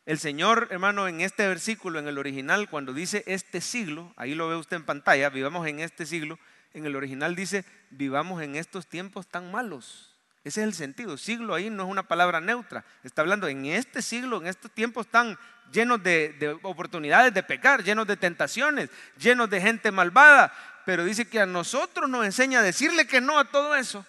El 0.04 0.18
Señor, 0.18 0.68
hermano, 0.70 1.08
en 1.08 1.20
este 1.20 1.48
versículo, 1.48 1.98
en 1.98 2.06
el 2.06 2.18
original, 2.18 2.70
cuando 2.70 2.92
dice 2.92 3.24
este 3.26 3.60
siglo, 3.60 4.12
ahí 4.16 4.34
lo 4.34 4.48
ve 4.48 4.54
usted 4.54 4.76
en 4.76 4.84
pantalla, 4.84 5.30
vivamos 5.30 5.66
en 5.66 5.80
este 5.80 6.06
siglo, 6.06 6.38
en 6.74 6.86
el 6.86 6.94
original 6.94 7.34
dice, 7.34 7.64
vivamos 7.90 8.42
en 8.42 8.54
estos 8.54 8.86
tiempos 8.86 9.26
tan 9.26 9.50
malos. 9.50 10.15
Ese 10.46 10.60
es 10.60 10.68
el 10.68 10.74
sentido. 10.74 11.18
Siglo 11.18 11.56
ahí 11.56 11.70
no 11.70 11.82
es 11.82 11.90
una 11.90 12.04
palabra 12.04 12.40
neutra. 12.40 12.84
Está 13.02 13.22
hablando 13.22 13.48
en 13.48 13.66
este 13.66 14.00
siglo, 14.00 14.40
en 14.40 14.46
estos 14.46 14.70
tiempos 14.70 15.08
tan 15.08 15.36
llenos 15.72 16.00
de, 16.04 16.56
oportunidades 16.62 17.34
de 17.34 17.42
pecar, 17.42 17.82
llenos 17.82 18.06
de 18.06 18.16
tentaciones, 18.16 18.88
llenos 19.18 19.50
de 19.50 19.60
gente 19.60 19.90
malvada. 19.90 20.54
Pero 20.84 21.04
dice 21.04 21.28
que 21.28 21.40
a 21.40 21.46
nosotros 21.46 22.08
nos 22.08 22.24
enseña 22.24 22.60
a 22.60 22.62
decirle 22.62 23.08
que 23.08 23.20
no 23.20 23.40
a 23.40 23.50
todo 23.50 23.74
eso 23.74 24.06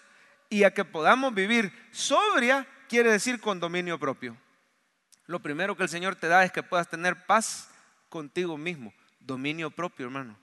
y 0.47 0.63
a 0.63 0.75
que 0.75 0.85
podamos 0.85 1.33
vivir 1.33 1.73
sobria, 1.89 2.67
quiere 2.87 3.11
decir 3.11 3.41
con 3.41 3.59
dominio 3.59 3.97
propio. 3.97 4.37
Lo 5.25 5.39
primero 5.39 5.75
que 5.75 5.81
el 5.81 5.89
Señor 5.89 6.17
te 6.17 6.27
da 6.27 6.43
es 6.43 6.51
que 6.51 6.61
puedas 6.61 6.87
tener 6.87 7.25
paz 7.25 7.71
contigo 8.09 8.59
mismo, 8.59 8.93
dominio 9.21 9.71
propio, 9.71 10.05
hermano. 10.05 10.37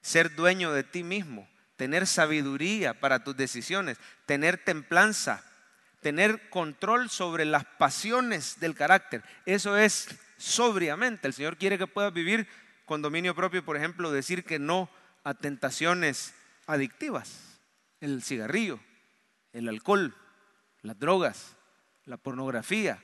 Ser 0.00 0.34
dueño 0.34 0.72
de 0.72 0.82
ti 0.82 1.02
mismo 1.02 1.46
tener 1.76 2.06
sabiduría 2.06 2.98
para 2.98 3.22
tus 3.22 3.36
decisiones, 3.36 3.98
tener 4.24 4.58
templanza, 4.58 5.44
tener 6.00 6.48
control 6.50 7.10
sobre 7.10 7.44
las 7.44 7.64
pasiones 7.64 8.58
del 8.60 8.74
carácter. 8.74 9.22
Eso 9.44 9.76
es 9.76 10.08
sobriamente. 10.38 11.26
El 11.26 11.34
Señor 11.34 11.56
quiere 11.56 11.78
que 11.78 11.86
puedas 11.86 12.12
vivir 12.12 12.46
con 12.84 13.02
dominio 13.02 13.34
propio, 13.34 13.64
por 13.64 13.76
ejemplo, 13.76 14.10
decir 14.10 14.44
que 14.44 14.58
no 14.58 14.88
a 15.24 15.34
tentaciones 15.34 16.34
adictivas, 16.66 17.60
el 18.00 18.22
cigarrillo, 18.22 18.80
el 19.52 19.68
alcohol, 19.68 20.14
las 20.82 20.98
drogas, 20.98 21.56
la 22.04 22.16
pornografía, 22.16 23.02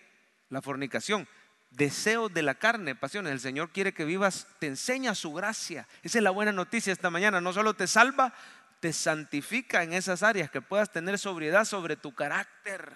la 0.48 0.62
fornicación 0.62 1.26
deseos 1.72 2.32
de 2.32 2.42
la 2.42 2.54
carne, 2.54 2.94
pasiones. 2.94 3.32
El 3.32 3.40
Señor 3.40 3.70
quiere 3.70 3.92
que 3.92 4.04
vivas, 4.04 4.46
te 4.58 4.66
enseña 4.66 5.14
su 5.14 5.32
gracia. 5.32 5.88
Esa 6.02 6.18
es 6.18 6.24
la 6.24 6.30
buena 6.30 6.52
noticia 6.52 6.92
esta 6.92 7.10
mañana. 7.10 7.40
No 7.40 7.52
solo 7.52 7.74
te 7.74 7.86
salva, 7.86 8.34
te 8.82 8.92
santifica 8.92 9.84
en 9.84 9.92
esas 9.92 10.24
áreas, 10.24 10.50
que 10.50 10.60
puedas 10.60 10.90
tener 10.90 11.16
sobriedad 11.16 11.64
sobre 11.64 11.94
tu 11.94 12.16
carácter 12.16 12.92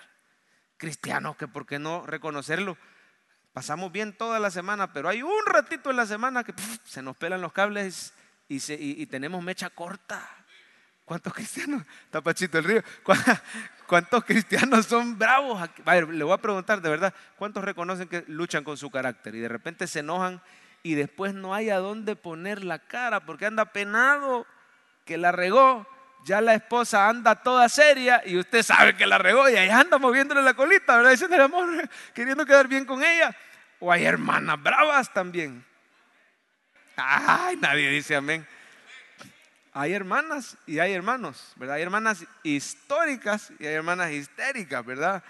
cristiano, 0.79 1.37
que 1.37 1.46
por 1.46 1.64
qué 1.64 1.79
no 1.79 2.05
reconocerlo. 2.05 2.77
Pasamos 3.53 3.92
bien 3.92 4.12
toda 4.12 4.40
la 4.40 4.51
semana, 4.51 4.92
pero 4.92 5.09
hay 5.09 5.22
un 5.22 5.46
ratito 5.46 5.90
en 5.90 5.96
la 5.96 6.05
semana 6.05 6.42
que 6.42 6.53
se 6.83 7.03
nos 7.03 7.16
pelan 7.16 7.40
los 7.40 7.53
cables 7.53 8.12
y, 8.49 9.07
tenemos 9.07 9.40
mecha 9.44 9.70
corta. 9.70 10.29
¿Cuántos 11.05 11.33
cristianos? 11.33 11.85
Tapachito 12.11 12.59
el 12.59 12.64
río. 12.64 12.83
¿Cuántos 13.87 14.25
cristianos 14.25 14.87
son 14.87 15.16
bravos? 15.16 15.62
A 15.62 15.90
ver, 15.92 16.09
le 16.09 16.25
voy 16.25 16.35
a 16.35 16.38
preguntar 16.38 16.83
de 16.83 16.90
verdad, 16.90 17.14
¿cuántos 17.37 17.62
reconocen 17.62 18.09
que 18.09 18.25
luchan 18.27 18.64
con 18.64 18.77
su 18.77 18.90
carácter 18.90 19.37
y 19.37 19.38
de 19.38 19.49
repente 19.49 19.87
se 19.87 20.01
enojan 20.01 20.42
y 20.83 20.96
después 20.96 21.33
no 21.33 21.55
hay 21.55 21.70
a 21.70 21.79
dónde 21.79 22.16
poner 22.16 22.64
la 22.64 22.81
cara 22.81 23.25
porque 23.25 23.46
anda 23.46 23.66
penado? 23.66 24.49
Que 25.07 25.16
la 25.16 25.33
regó, 25.33 25.87
ya 26.25 26.40
la 26.40 26.55
esposa 26.55 27.09
anda 27.09 27.37
toda 27.37 27.69
seria 27.69 28.21
y 28.27 28.37
usted 28.37 28.62
sabe 28.62 28.97
que 28.97 29.07
la 29.07 29.16
regó 29.16 29.49
y 29.49 29.55
ahí 29.55 29.71
anda 29.71 29.97
moviéndole 29.97 30.42
la 30.42 30.55
colita, 30.55 30.97
¿verdad? 30.97 31.12
Diciendo 31.12 31.37
el 31.37 31.42
amor, 31.42 31.88
queriendo 32.14 32.45
quedar 32.45 32.66
bien 32.66 32.85
con 32.85 33.03
ella. 33.03 33.35
O 33.79 33.92
hay 33.92 34.05
hermanas 34.05 34.61
bravas 34.61 35.12
también. 35.12 35.64
Ay, 36.97 37.57
nadie 37.57 37.88
dice 37.90 38.16
amén. 38.16 38.47
Hay 39.73 39.92
hermanas 39.92 40.57
y 40.66 40.79
hay 40.79 40.92
hermanos, 40.95 41.53
¿verdad? 41.57 41.77
Hay 41.77 41.83
hermanas 41.83 42.25
históricas 42.42 43.53
y 43.61 43.66
hay 43.66 43.75
hermanas 43.75 44.11
histéricas, 44.11 44.85
¿verdad? 44.85 45.23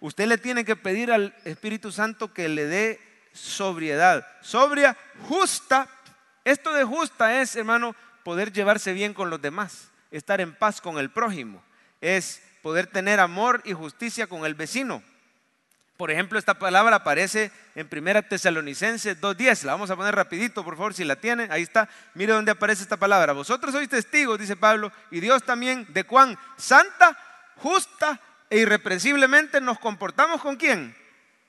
Usted 0.00 0.26
le 0.26 0.36
tiene 0.36 0.64
que 0.64 0.76
pedir 0.76 1.10
al 1.10 1.34
Espíritu 1.44 1.90
Santo 1.90 2.34
que 2.34 2.48
le 2.48 2.66
dé 2.66 3.00
sobriedad. 3.32 4.26
Sobria, 4.42 4.96
justa. 5.22 5.88
Esto 6.44 6.74
de 6.74 6.84
justa 6.84 7.40
es, 7.40 7.56
hermano, 7.56 7.94
poder 8.26 8.52
llevarse 8.52 8.92
bien 8.92 9.14
con 9.14 9.30
los 9.30 9.40
demás, 9.40 9.86
estar 10.10 10.40
en 10.40 10.52
paz 10.52 10.80
con 10.80 10.98
el 10.98 11.10
prójimo, 11.10 11.62
es 12.00 12.42
poder 12.60 12.88
tener 12.88 13.20
amor 13.20 13.62
y 13.64 13.72
justicia 13.72 14.26
con 14.26 14.44
el 14.44 14.56
vecino. 14.56 15.00
Por 15.96 16.10
ejemplo, 16.10 16.36
esta 16.36 16.54
palabra 16.54 16.96
aparece 16.96 17.52
en 17.76 17.88
1 17.88 18.24
Tesalonicenses 18.24 19.20
2.10. 19.20 19.62
La 19.62 19.74
vamos 19.74 19.90
a 19.90 19.96
poner 19.96 20.12
rapidito, 20.12 20.64
por 20.64 20.74
favor, 20.74 20.92
si 20.92 21.04
la 21.04 21.14
tienen. 21.14 21.52
Ahí 21.52 21.62
está. 21.62 21.88
Mire 22.14 22.32
dónde 22.32 22.50
aparece 22.50 22.82
esta 22.82 22.96
palabra. 22.96 23.32
Vosotros 23.32 23.72
sois 23.72 23.88
testigos, 23.88 24.40
dice 24.40 24.56
Pablo, 24.56 24.90
y 25.12 25.20
Dios 25.20 25.44
también, 25.44 25.86
de 25.90 26.02
cuán 26.02 26.36
santa, 26.56 27.16
justa 27.58 28.20
e 28.50 28.58
irreprensiblemente 28.58 29.60
nos 29.60 29.78
comportamos 29.78 30.42
con 30.42 30.56
quién? 30.56 30.96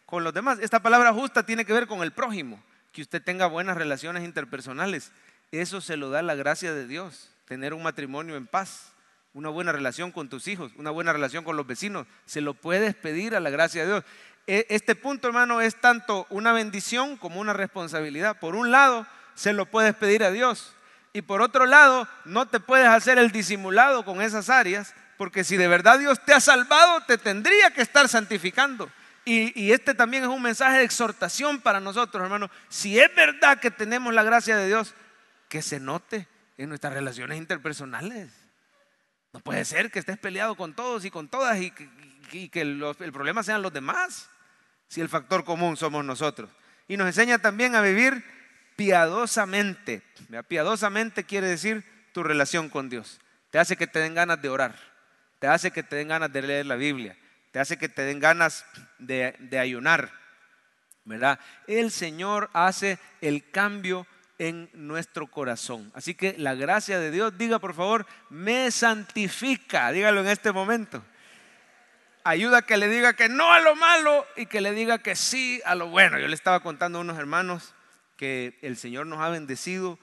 Con 0.06 0.24
los 0.24 0.32
demás. 0.32 0.60
Esta 0.62 0.80
palabra 0.80 1.12
justa 1.12 1.42
tiene 1.42 1.66
que 1.66 1.74
ver 1.74 1.88
con 1.88 2.04
el 2.04 2.12
prójimo. 2.12 2.62
Que 2.92 3.02
usted 3.02 3.24
tenga 3.24 3.48
buenas 3.48 3.78
relaciones 3.78 4.24
interpersonales. 4.24 5.12
Eso 5.52 5.82
se 5.82 5.98
lo 5.98 6.10
da 6.10 6.22
la 6.22 6.36
gracia 6.36 6.74
de 6.74 6.88
Dios, 6.88 7.30
tener 7.46 7.74
un 7.74 7.84
matrimonio 7.84 8.36
en 8.36 8.48
paz, 8.48 8.92
una 9.34 9.50
buena 9.50 9.72
relación 9.72 10.12
con 10.12 10.30
tus 10.30 10.48
hijos, 10.48 10.72
una 10.76 10.92
buena 10.92 11.14
relación 11.14 11.44
con 11.44 11.56
los 11.56 11.68
vecinos. 11.68 12.08
Se 12.26 12.42
lo 12.42 12.54
puedes 12.54 12.96
pedir 12.96 13.36
a 13.36 13.40
la 13.40 13.50
gracia 13.50 13.84
de 13.84 13.88
Dios. 13.88 14.04
E, 14.48 14.66
este 14.70 14.96
punto, 14.96 15.28
hermano, 15.28 15.62
es 15.62 15.80
tanto 15.80 16.26
una 16.30 16.54
bendición 16.54 17.18
como 17.18 17.40
una 17.40 17.54
responsabilidad. 17.54 18.40
Por 18.40 18.56
un 18.56 18.72
lado, 18.72 19.06
se 19.36 19.54
lo 19.54 19.66
puedes 19.66 19.96
pedir 19.96 20.24
a 20.24 20.32
Dios. 20.32 20.74
Y 21.14 21.22
por 21.22 21.42
otro 21.42 21.66
lado, 21.66 22.08
no 22.26 22.48
te 22.48 22.60
puedes 22.60 22.88
hacer 22.88 23.18
el 23.18 23.32
disimulado 23.32 24.06
con 24.06 24.22
esas 24.22 24.50
áreas 24.50 24.94
Porque 25.18 25.44
si 25.44 25.58
de 25.58 25.68
verdad 25.68 25.98
Dios 25.98 26.24
te 26.24 26.34
ha 26.34 26.40
salvado, 26.40 27.02
te 27.08 27.18
tendría 27.18 27.72
que 27.72 27.82
estar 27.82 28.08
santificando. 28.08 28.90
Y, 29.26 29.74
este 29.74 29.94
también 29.94 30.24
es 30.24 30.30
un 30.30 30.42
mensaje 30.42 30.78
de 30.78 30.84
exhortación 30.86 31.60
para 31.60 31.82
nosotros, 31.82 32.24
hermanos. 32.24 32.50
Si 32.70 32.98
es 32.98 33.14
verdad 33.14 33.60
que 33.60 33.72
tenemos 33.72 34.14
la 34.14 34.24
gracia 34.24 34.56
de 34.56 34.68
Dios, 34.68 34.94
que 35.50 35.62
se 35.62 35.80
note 35.80 36.28
en 36.58 36.70
nuestras 36.70 36.94
relaciones 36.94 37.38
interpersonales. 37.38 38.32
No 39.34 39.40
puede 39.40 39.66
ser 39.66 39.92
que 39.92 40.00
estés 40.00 40.18
peleado 40.18 40.56
con 40.56 40.74
todos 40.74 41.06
y 41.06 41.12
con 41.12 41.28
todas 41.28 41.60
y, 41.60 41.72
que 41.72 42.62
el 42.62 43.14
problema 43.14 43.44
sean 43.44 43.62
los 43.62 43.74
demás, 43.74 44.30
si 44.88 45.02
el 45.02 45.10
factor 45.10 45.44
común 45.44 45.78
somos 45.78 46.04
nosotros. 46.04 46.50
Y 46.88 46.98
nos 46.98 47.08
enseña 47.08 47.40
también 47.40 47.76
a 47.76 47.82
vivir 47.82 48.24
piadosamente. 48.78 50.02
Piadosamente 50.48 51.26
quiere 51.26 51.48
decir 51.48 51.84
tu 52.14 52.24
relación 52.24 52.70
con 52.70 52.90
Dios. 52.90 53.20
Te 53.52 53.60
hace 53.60 53.76
que 53.76 53.88
te 53.88 54.00
den 54.00 54.16
ganas 54.16 54.42
de 54.42 54.50
orar, 54.50 54.76
te 55.40 55.48
hace 55.48 55.72
que 55.72 55.84
te 55.84 55.98
den 55.98 56.08
ganas 56.08 56.32
de 56.32 56.42
leer 56.42 56.66
la 56.66 56.76
Biblia, 56.76 57.18
te 57.52 57.60
hace 57.60 57.78
que 57.78 57.90
te 57.90 58.04
den 58.04 58.20
ganas 58.20 58.66
de, 59.00 59.58
ayunar, 59.60 60.12
¿verdad? 61.06 61.40
El 61.66 61.92
Señor 61.92 62.50
hace 62.54 63.00
el 63.22 63.50
cambio 63.50 64.06
en 64.40 64.70
nuestro 64.74 65.28
corazón. 65.28 65.92
Así 65.96 66.14
que 66.14 66.36
la 66.38 66.56
gracia 66.56 67.00
de 67.00 67.12
Dios, 67.12 67.38
diga 67.38 67.60
por 67.60 67.74
favor, 67.74 68.06
me 68.30 68.72
santifica, 68.72 69.92
dígalo 69.92 70.22
en 70.22 70.28
este 70.28 70.52
momento. 70.52 71.04
Ayuda 72.24 72.60
a 72.60 72.62
que 72.62 72.78
le 72.78 72.88
diga 72.88 73.14
que 73.14 73.30
no 73.30 73.52
a 73.52 73.60
lo 73.60 73.76
malo 73.76 74.26
y 74.36 74.48
que 74.48 74.62
le 74.62 74.74
diga 74.74 75.00
que 75.00 75.16
sí 75.16 75.62
a 75.66 75.76
lo 75.76 75.88
bueno. 75.88 76.20
Yo 76.20 76.28
le 76.28 76.36
estaba 76.36 76.60
contando 76.60 76.98
a 76.98 77.02
unos 77.02 77.18
hermanos 77.18 77.74
que 78.18 78.58
el 78.62 78.78
Señor 78.78 79.08
nos 79.08 79.22
ha 79.22 79.30
bendecido 79.30 79.98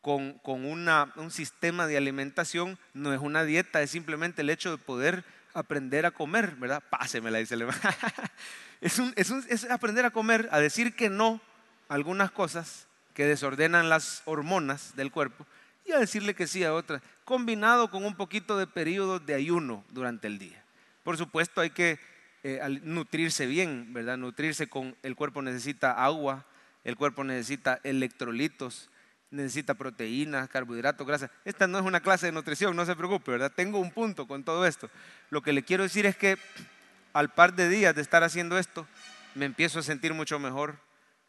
con, 0.00 0.34
con 0.38 0.64
un 0.64 1.30
sistema 1.30 1.86
de 1.86 1.96
alimentación, 1.96 2.78
no 2.94 3.12
es 3.12 3.20
una 3.20 3.44
dieta, 3.44 3.82
es 3.82 3.90
simplemente 3.90 4.42
el 4.42 4.50
hecho 4.50 4.70
de 4.70 4.78
poder 4.78 5.24
aprender 5.54 6.06
a 6.06 6.10
comer, 6.12 6.54
¿verdad? 6.56 6.82
Pásemela, 6.88 7.38
dice 7.38 7.54
el 7.54 7.62
es, 8.80 8.98
es, 9.16 9.30
es 9.30 9.70
aprender 9.70 10.04
a 10.04 10.10
comer, 10.10 10.48
a 10.52 10.60
decir 10.60 10.94
que 10.94 11.08
no 11.10 11.40
a 11.88 11.94
algunas 11.94 12.30
cosas 12.30 12.87
que 13.18 13.26
desordenan 13.26 13.88
las 13.88 14.22
hormonas 14.26 14.94
del 14.94 15.10
cuerpo 15.10 15.44
y 15.84 15.90
a 15.90 15.98
decirle 15.98 16.34
que 16.34 16.46
sí 16.46 16.62
a 16.62 16.72
otras, 16.72 17.02
combinado 17.24 17.90
con 17.90 18.04
un 18.04 18.14
poquito 18.14 18.56
de 18.56 18.68
periodo 18.68 19.18
de 19.18 19.34
ayuno 19.34 19.84
durante 19.90 20.28
el 20.28 20.38
día. 20.38 20.62
Por 21.02 21.16
supuesto 21.16 21.60
hay 21.60 21.70
que 21.70 21.98
eh, 22.44 22.60
nutrirse 22.84 23.46
bien, 23.46 23.92
¿verdad? 23.92 24.18
Nutrirse 24.18 24.68
con, 24.68 24.94
el 25.02 25.16
cuerpo 25.16 25.42
necesita 25.42 26.04
agua, 26.04 26.46
el 26.84 26.94
cuerpo 26.94 27.24
necesita 27.24 27.80
electrolitos, 27.82 28.88
necesita 29.32 29.74
proteínas, 29.74 30.48
carbohidratos, 30.48 31.04
grasas. 31.04 31.32
Esta 31.44 31.66
no 31.66 31.80
es 31.80 31.84
una 31.84 31.98
clase 31.98 32.26
de 32.26 32.32
nutrición, 32.32 32.76
no 32.76 32.86
se 32.86 32.94
preocupe, 32.94 33.32
¿verdad? 33.32 33.50
Tengo 33.52 33.80
un 33.80 33.90
punto 33.90 34.28
con 34.28 34.44
todo 34.44 34.64
esto. 34.64 34.88
Lo 35.30 35.42
que 35.42 35.52
le 35.52 35.64
quiero 35.64 35.82
decir 35.82 36.06
es 36.06 36.16
que 36.16 36.38
al 37.12 37.30
par 37.30 37.54
de 37.54 37.68
días 37.68 37.96
de 37.96 38.02
estar 38.02 38.22
haciendo 38.22 38.58
esto, 38.58 38.86
me 39.34 39.44
empiezo 39.44 39.80
a 39.80 39.82
sentir 39.82 40.14
mucho 40.14 40.38
mejor, 40.38 40.76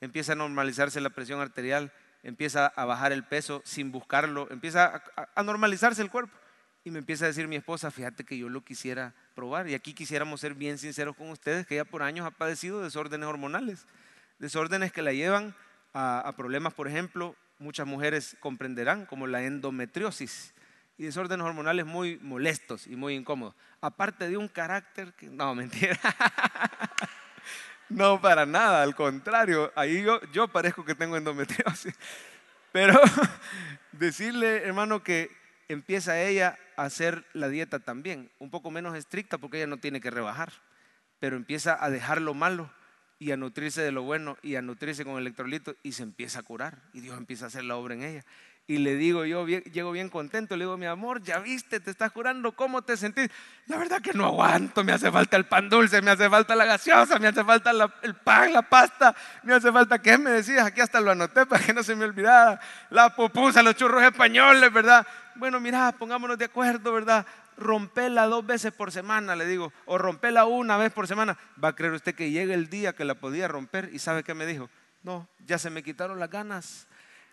empieza 0.02 0.34
a 0.34 0.36
normalizarse 0.36 1.02
la 1.02 1.10
presión 1.10 1.40
arterial, 1.40 1.92
empieza 2.24 2.68
a 2.68 2.86
bajar 2.86 3.12
el 3.12 3.24
peso 3.24 3.62
sin 3.66 3.92
buscarlo, 3.92 4.48
empieza 4.52 5.04
a, 5.36 5.44
normalizarse 5.44 6.02
el 6.02 6.10
cuerpo. 6.10 6.38
Y 6.84 6.92
me 6.92 7.00
empieza 7.00 7.26
a 7.26 7.28
decir 7.28 7.48
mi 7.48 7.58
esposa, 7.58 7.92
fíjate 7.92 8.24
que 8.24 8.38
yo 8.38 8.48
lo 8.48 8.64
quisiera 8.64 9.14
probar. 9.36 9.68
Y 9.68 9.74
aquí 9.74 9.94
quisiéramos 9.94 10.40
ser 10.40 10.54
bien 10.54 10.78
sinceros 10.78 11.16
con 11.16 11.30
ustedes, 11.30 11.68
que 11.68 11.76
ella 11.76 11.86
por 11.86 12.02
años 12.02 12.26
ha 12.26 12.32
padecido 12.32 12.82
desórdenes 12.82 13.28
hormonales, 13.28 13.86
desórdenes 14.40 14.92
que 14.94 15.02
la 15.02 15.12
llevan 15.12 15.56
a 15.94 16.34
problemas, 16.38 16.74
por 16.74 16.88
ejemplo, 16.88 17.36
muchas 17.58 17.86
mujeres 17.86 18.38
comprenderán, 18.40 19.06
como 19.06 19.28
la 19.28 19.44
endometriosis 19.44 20.54
y 21.00 21.04
desórdenes 21.06 21.46
hormonales 21.46 21.86
muy 21.86 22.18
molestos 22.20 22.86
y 22.86 22.98
muy 22.98 23.16
incómodos. 23.16 23.56
Aparte 23.80 24.28
de 24.28 24.36
un 24.36 24.50
carácter 24.50 25.14
que, 25.14 25.30
no, 25.30 25.56
mentira. 25.56 25.98
no, 27.90 28.22
para 28.22 28.46
nada, 28.46 28.84
al 28.84 28.96
contrario, 28.96 29.72
ahí 29.76 30.04
yo, 30.04 30.22
yo 30.32 30.48
parezco 30.48 30.86
que 30.86 30.96
tengo 30.96 31.18
endometriosis. 31.18 31.96
Pero 32.72 33.00
decirle, 33.92 34.64
hermano, 34.64 35.04
que 35.04 35.32
empieza 35.68 36.22
ella 36.22 36.58
a 36.76 36.84
hacer 36.84 37.26
la 37.34 37.50
dieta 37.50 37.80
también, 37.80 38.30
un 38.40 38.50
poco 38.50 38.72
menos 38.72 38.96
estricta 38.96 39.38
porque 39.38 39.58
ella 39.58 39.68
no 39.68 39.78
tiene 39.78 40.02
que 40.02 40.12
rebajar, 40.12 40.52
pero 41.20 41.36
empieza 41.36 41.84
a 41.84 41.90
dejar 41.90 42.22
lo 42.22 42.34
malo 42.34 42.72
y 43.20 43.32
a 43.32 43.38
nutrirse 43.38 43.82
de 43.82 43.92
lo 43.92 44.04
bueno 44.04 44.38
y 44.42 44.56
a 44.56 44.62
nutrirse 44.62 45.04
con 45.04 45.18
electrolitos 45.18 45.76
y 45.84 45.92
se 45.92 46.04
empieza 46.04 46.40
a 46.40 46.44
curar 46.44 46.82
y 46.94 47.02
Dios 47.02 47.18
empieza 47.18 47.46
a 47.46 47.48
hacer 47.50 47.66
la 47.66 47.76
obra 47.76 47.94
en 47.96 48.04
ella. 48.04 48.26
Y 48.70 48.78
le 48.78 48.94
digo 48.98 49.26
yo, 49.26 49.48
llego 49.48 49.92
bien 49.92 50.10
contento, 50.10 50.56
le 50.56 50.66
digo, 50.66 50.78
mi 50.78 50.86
amor, 50.86 51.24
ya 51.24 51.40
viste, 51.40 51.80
te 51.80 51.90
estás 51.90 52.12
curando, 52.12 52.52
¿cómo 52.52 52.84
te 52.84 52.98
sentís? 52.98 53.28
La 53.66 53.78
verdad 53.78 54.00
que 54.00 54.14
no 54.14 54.28
aguanto, 54.28 54.84
me 54.84 54.92
hace 54.92 55.12
falta 55.12 55.38
el 55.38 55.46
pan 55.46 55.70
dulce, 55.70 56.04
me 56.04 56.12
hace 56.12 56.30
falta 56.30 56.54
la 56.54 56.66
gaseosa, 56.66 57.18
me 57.18 57.30
hace 57.30 57.44
falta 57.44 57.72
el 58.04 58.14
pan, 58.14 58.54
la 58.54 58.62
pasta, 58.62 59.16
me 59.42 59.56
hace 59.56 59.72
falta, 59.72 60.00
¿qué 60.00 60.20
me 60.20 60.30
decías? 60.30 60.68
Aquí 60.68 60.82
hasta 60.82 61.02
lo 61.02 61.10
anoté 61.10 61.48
para 61.48 61.66
que 61.66 61.74
no 61.74 61.82
se 61.82 61.96
me 61.96 62.06
olvidara, 62.06 62.60
la 62.92 63.16
pupusa, 63.16 63.64
los 63.64 63.76
churros 63.76 64.04
españoles, 64.04 64.72
¿verdad? 64.72 65.04
Bueno, 65.34 65.60
mira, 65.60 65.92
pongámonos 65.98 66.38
de 66.38 66.46
acuerdo, 66.46 66.94
¿verdad? 66.94 67.26
rompela 67.58 68.28
dos 68.28 68.46
veces 68.46 68.72
por 68.72 68.92
semana, 68.92 69.36
le 69.36 69.48
digo, 69.48 69.74
o 69.86 69.98
rompela 69.98 70.46
una 70.46 70.78
vez 70.78 70.94
por 70.94 71.08
semana. 71.08 71.40
Va 71.62 71.70
a 71.70 71.76
creer 71.76 71.94
usted 71.94 72.14
que 72.14 72.30
llegue 72.30 72.54
el 72.54 72.70
día 72.70 72.94
que 72.94 73.04
la 73.04 73.16
podía 73.16 73.48
romper 73.48 73.90
y 73.92 73.98
sabe 73.98 74.24
qué 74.24 74.36
me 74.36 74.46
dijo. 74.46 74.70
No, 75.02 75.28
ya 75.48 75.58
se 75.58 75.72
me 75.72 75.82
quitaron 75.82 76.20
las 76.20 76.30
ganas. 76.30 76.88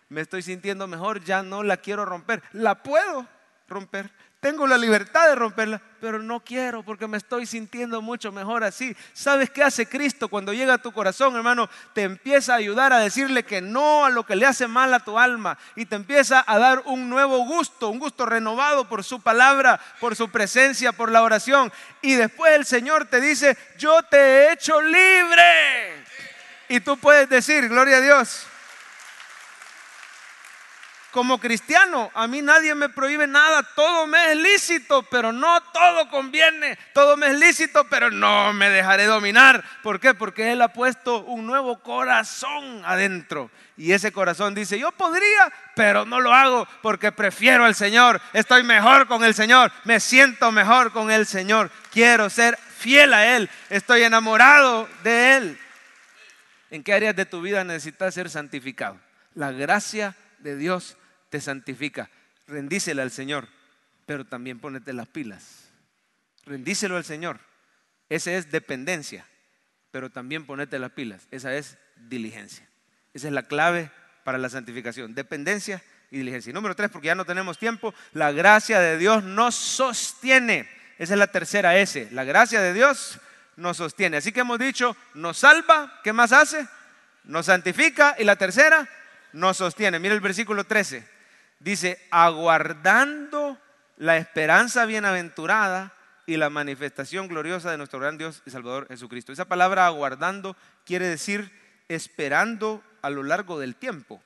Me 0.09 0.21
estoy 0.21 0.41
sintiendo 0.41 0.87
mejor, 0.87 1.23
ya 1.23 1.43
no 1.43 1.63
la 1.63 1.77
quiero 1.77 2.05
romper. 2.05 2.41
La 2.53 2.81
puedo 2.81 3.27
romper, 3.67 4.09
tengo 4.39 4.67
la 4.67 4.77
libertad 4.77 5.27
de 5.27 5.35
romperla, 5.35 5.81
pero 5.99 6.19
no 6.19 6.41
quiero 6.41 6.83
porque 6.83 7.07
me 7.07 7.17
estoy 7.17 7.47
sintiendo 7.47 8.03
mucho 8.03 8.31
mejor 8.31 8.63
así. 8.63 8.95
¿Sabes 9.11 9.49
qué 9.49 9.63
hace 9.63 9.87
Cristo 9.87 10.27
cuando 10.27 10.53
llega 10.53 10.75
a 10.75 10.77
tu 10.77 10.91
corazón, 10.91 11.35
hermano? 11.35 11.67
Te 11.93 12.03
empieza 12.03 12.53
a 12.53 12.57
ayudar 12.57 12.93
a 12.93 12.99
decirle 12.99 13.43
que 13.43 13.61
no 13.61 14.05
a 14.05 14.11
lo 14.11 14.25
que 14.25 14.35
le 14.35 14.45
hace 14.45 14.67
mal 14.67 14.93
a 14.93 14.99
tu 14.99 15.17
alma 15.17 15.57
y 15.75 15.85
te 15.87 15.95
empieza 15.95 16.43
a 16.45 16.59
dar 16.59 16.83
un 16.85 17.09
nuevo 17.09 17.39
gusto, 17.45 17.89
un 17.89 17.97
gusto 17.97 18.27
renovado 18.27 18.87
por 18.87 19.03
su 19.03 19.21
palabra, 19.21 19.81
por 19.99 20.15
su 20.15 20.29
presencia, 20.29 20.91
por 20.91 21.11
la 21.11 21.23
oración. 21.23 21.73
Y 22.03 22.13
después 22.13 22.53
el 22.53 22.65
Señor 22.65 23.05
te 23.05 23.19
dice, 23.19 23.57
yo 23.79 24.03
te 24.03 24.17
he 24.17 24.53
hecho 24.53 24.79
libre. 24.81 26.05
Y 26.69 26.79
tú 26.79 26.97
puedes 26.97 27.27
decir, 27.27 27.67
gloria 27.67 27.97
a 27.97 28.01
Dios 28.01 28.47
como 31.11 31.39
cristiano, 31.39 32.11
a 32.13 32.27
mí 32.27 32.41
nadie 32.41 32.75
me 32.75 32.89
prohíbe 32.89 33.27
nada, 33.27 33.63
todo 33.75 34.07
me 34.07 34.31
es 34.31 34.37
lícito, 34.37 35.03
pero 35.03 35.31
no 35.31 35.61
todo 35.73 36.09
conviene, 36.09 36.77
todo 36.93 37.17
me 37.17 37.27
es 37.27 37.39
lícito, 37.39 37.85
pero 37.89 38.11
no 38.11 38.53
me 38.53 38.69
dejaré 38.69 39.05
dominar. 39.05 39.63
¿Por 39.83 39.99
qué? 39.99 40.13
Porque 40.13 40.51
Él 40.51 40.61
ha 40.61 40.73
puesto 40.73 41.23
un 41.23 41.45
nuevo 41.45 41.79
corazón 41.79 42.83
adentro. 42.85 43.49
Y 43.77 43.93
ese 43.93 44.11
corazón 44.11 44.53
dice, 44.55 44.79
yo 44.79 44.91
podría, 44.91 45.51
pero 45.75 46.05
no 46.05 46.19
lo 46.19 46.33
hago 46.33 46.67
porque 46.81 47.11
prefiero 47.11 47.65
al 47.65 47.75
Señor, 47.75 48.19
estoy 48.33 48.63
mejor 48.63 49.07
con 49.07 49.23
el 49.23 49.33
Señor, 49.33 49.71
me 49.85 49.99
siento 49.99 50.51
mejor 50.51 50.91
con 50.91 51.11
el 51.11 51.25
Señor, 51.25 51.71
quiero 51.91 52.29
ser 52.29 52.57
fiel 52.57 53.13
a 53.13 53.35
Él, 53.35 53.49
estoy 53.69 54.03
enamorado 54.03 54.89
de 55.03 55.37
Él. 55.37 55.59
¿En 56.69 56.83
qué 56.83 56.93
áreas 56.93 57.15
de 57.15 57.25
tu 57.25 57.41
vida 57.41 57.63
necesitas 57.63 58.13
ser 58.13 58.29
santificado? 58.29 58.99
La 59.35 59.51
gracia 59.51 60.15
de 60.47 60.55
Dios 60.55 60.97
te 61.29 61.41
santifica. 61.41 62.09
Rendísela 62.47 63.03
al 63.03 63.11
Señor, 63.11 63.49
pero 64.05 64.25
también 64.25 64.59
ponete 64.59 64.93
las 64.93 65.07
pilas. 65.07 65.69
Rendíselo 66.45 66.95
al 66.95 67.03
Señor. 67.03 67.39
Esa 68.09 68.31
es 68.31 68.49
dependencia, 68.49 69.25
pero 69.91 70.09
también 70.09 70.45
ponete 70.45 70.79
las 70.79 70.91
pilas. 70.91 71.27
Esa 71.31 71.53
es 71.53 71.77
diligencia. 71.97 72.65
Esa 73.13 73.27
es 73.27 73.33
la 73.33 73.43
clave 73.43 73.91
para 74.23 74.37
la 74.37 74.49
santificación. 74.49 75.13
Dependencia 75.13 75.83
y 76.09 76.19
diligencia. 76.19 76.53
número 76.53 76.75
tres, 76.75 76.89
porque 76.89 77.07
ya 77.07 77.15
no 77.15 77.25
tenemos 77.25 77.57
tiempo, 77.57 77.93
la 78.13 78.31
gracia 78.31 78.79
de 78.79 78.97
Dios 78.97 79.25
nos 79.25 79.55
sostiene. 79.55 80.69
Esa 80.97 81.13
es 81.13 81.19
la 81.19 81.27
tercera 81.27 81.77
S. 81.77 82.07
La 82.11 82.23
gracia 82.23 82.61
de 82.61 82.73
Dios 82.73 83.19
nos 83.57 83.75
sostiene. 83.75 84.17
Así 84.17 84.31
que 84.31 84.39
hemos 84.39 84.59
dicho, 84.59 84.95
nos 85.13 85.39
salva. 85.39 85.99
¿Qué 86.05 86.13
más 86.13 86.31
hace? 86.31 86.65
Nos 87.25 87.47
santifica. 87.47 88.15
Y 88.17 88.23
la 88.23 88.37
tercera, 88.37 88.87
nos 89.37 89.57
sostiene. 89.57 89.99
Mira 89.99 90.13
el 90.13 90.21
versículo 90.21 90.63
13 90.63 91.17
dice, 91.59 91.99
aguardando 92.11 93.57
la 93.97 94.17
esperanza 94.17 94.85
bienaventurada 94.85 95.93
y 96.25 96.37
la 96.37 96.49
manifestación 96.49 97.27
gloriosa 97.27 97.71
de 97.71 97.77
nuestro 97.77 97.99
gran 97.99 98.17
Dios 98.17 98.43
y 98.45 98.51
Salvador 98.51 98.87
Jesucristo. 98.87 99.31
Esa 99.31 99.45
palabra 99.45 99.85
aguardando 99.85 100.55
quiere 100.85 101.07
decir 101.07 101.51
esperando 101.87 102.83
a 103.01 103.09
lo 103.09 103.23
largo 103.23 103.59
del 103.59 103.75
tiempo. 103.75 104.21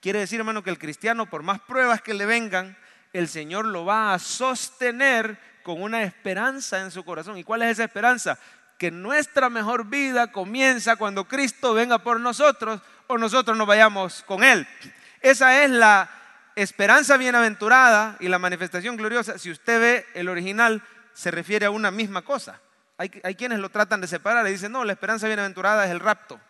Quiere 0.00 0.20
decir, 0.20 0.38
hermano, 0.38 0.62
que 0.62 0.70
el 0.70 0.78
cristiano, 0.78 1.26
por 1.26 1.42
más 1.42 1.60
pruebas 1.60 2.00
que 2.00 2.14
le 2.14 2.26
vengan, 2.26 2.76
el 3.12 3.28
Señor 3.28 3.64
lo 3.66 3.84
va 3.84 4.14
a 4.14 4.18
sostener 4.18 5.38
con 5.62 5.82
una 5.82 6.04
esperanza 6.04 6.80
en 6.80 6.92
su 6.92 7.04
corazón. 7.04 7.38
¿Y 7.38 7.44
cuál 7.44 7.62
es 7.62 7.70
esa 7.70 7.84
esperanza? 7.84 8.38
Que 8.78 8.90
nuestra 8.90 9.50
mejor 9.50 9.86
vida 9.86 10.30
comienza 10.30 10.96
cuando 10.96 11.26
Cristo 11.26 11.74
venga 11.74 11.98
por 11.98 12.20
nosotros 12.20 12.80
o 13.06 13.18
nosotros 13.18 13.56
nos 13.56 13.66
vayamos 13.66 14.22
con 14.22 14.44
Él. 14.44 14.66
Esa 15.20 15.64
es 15.64 15.70
la 15.70 16.08
esperanza 16.54 17.16
bienaventurada 17.16 18.16
y 18.20 18.28
la 18.28 18.38
manifestación 18.38 18.96
gloriosa, 18.96 19.38
si 19.38 19.50
usted 19.50 19.80
ve 19.80 20.06
el 20.14 20.28
original, 20.28 20.82
se 21.12 21.30
refiere 21.30 21.66
a 21.66 21.70
una 21.70 21.90
misma 21.90 22.22
cosa. 22.22 22.60
Hay, 22.98 23.10
hay, 23.24 23.34
quienes 23.34 23.58
lo 23.58 23.68
tratan 23.68 24.00
de 24.00 24.06
separar 24.06 24.46
y 24.46 24.52
dicen, 24.52 24.72
no, 24.72 24.84
la 24.84 24.92
esperanza 24.92 25.26
bienaventurada 25.26 25.84
es 25.84 25.90
el 25.90 26.00
rapto 26.00 26.40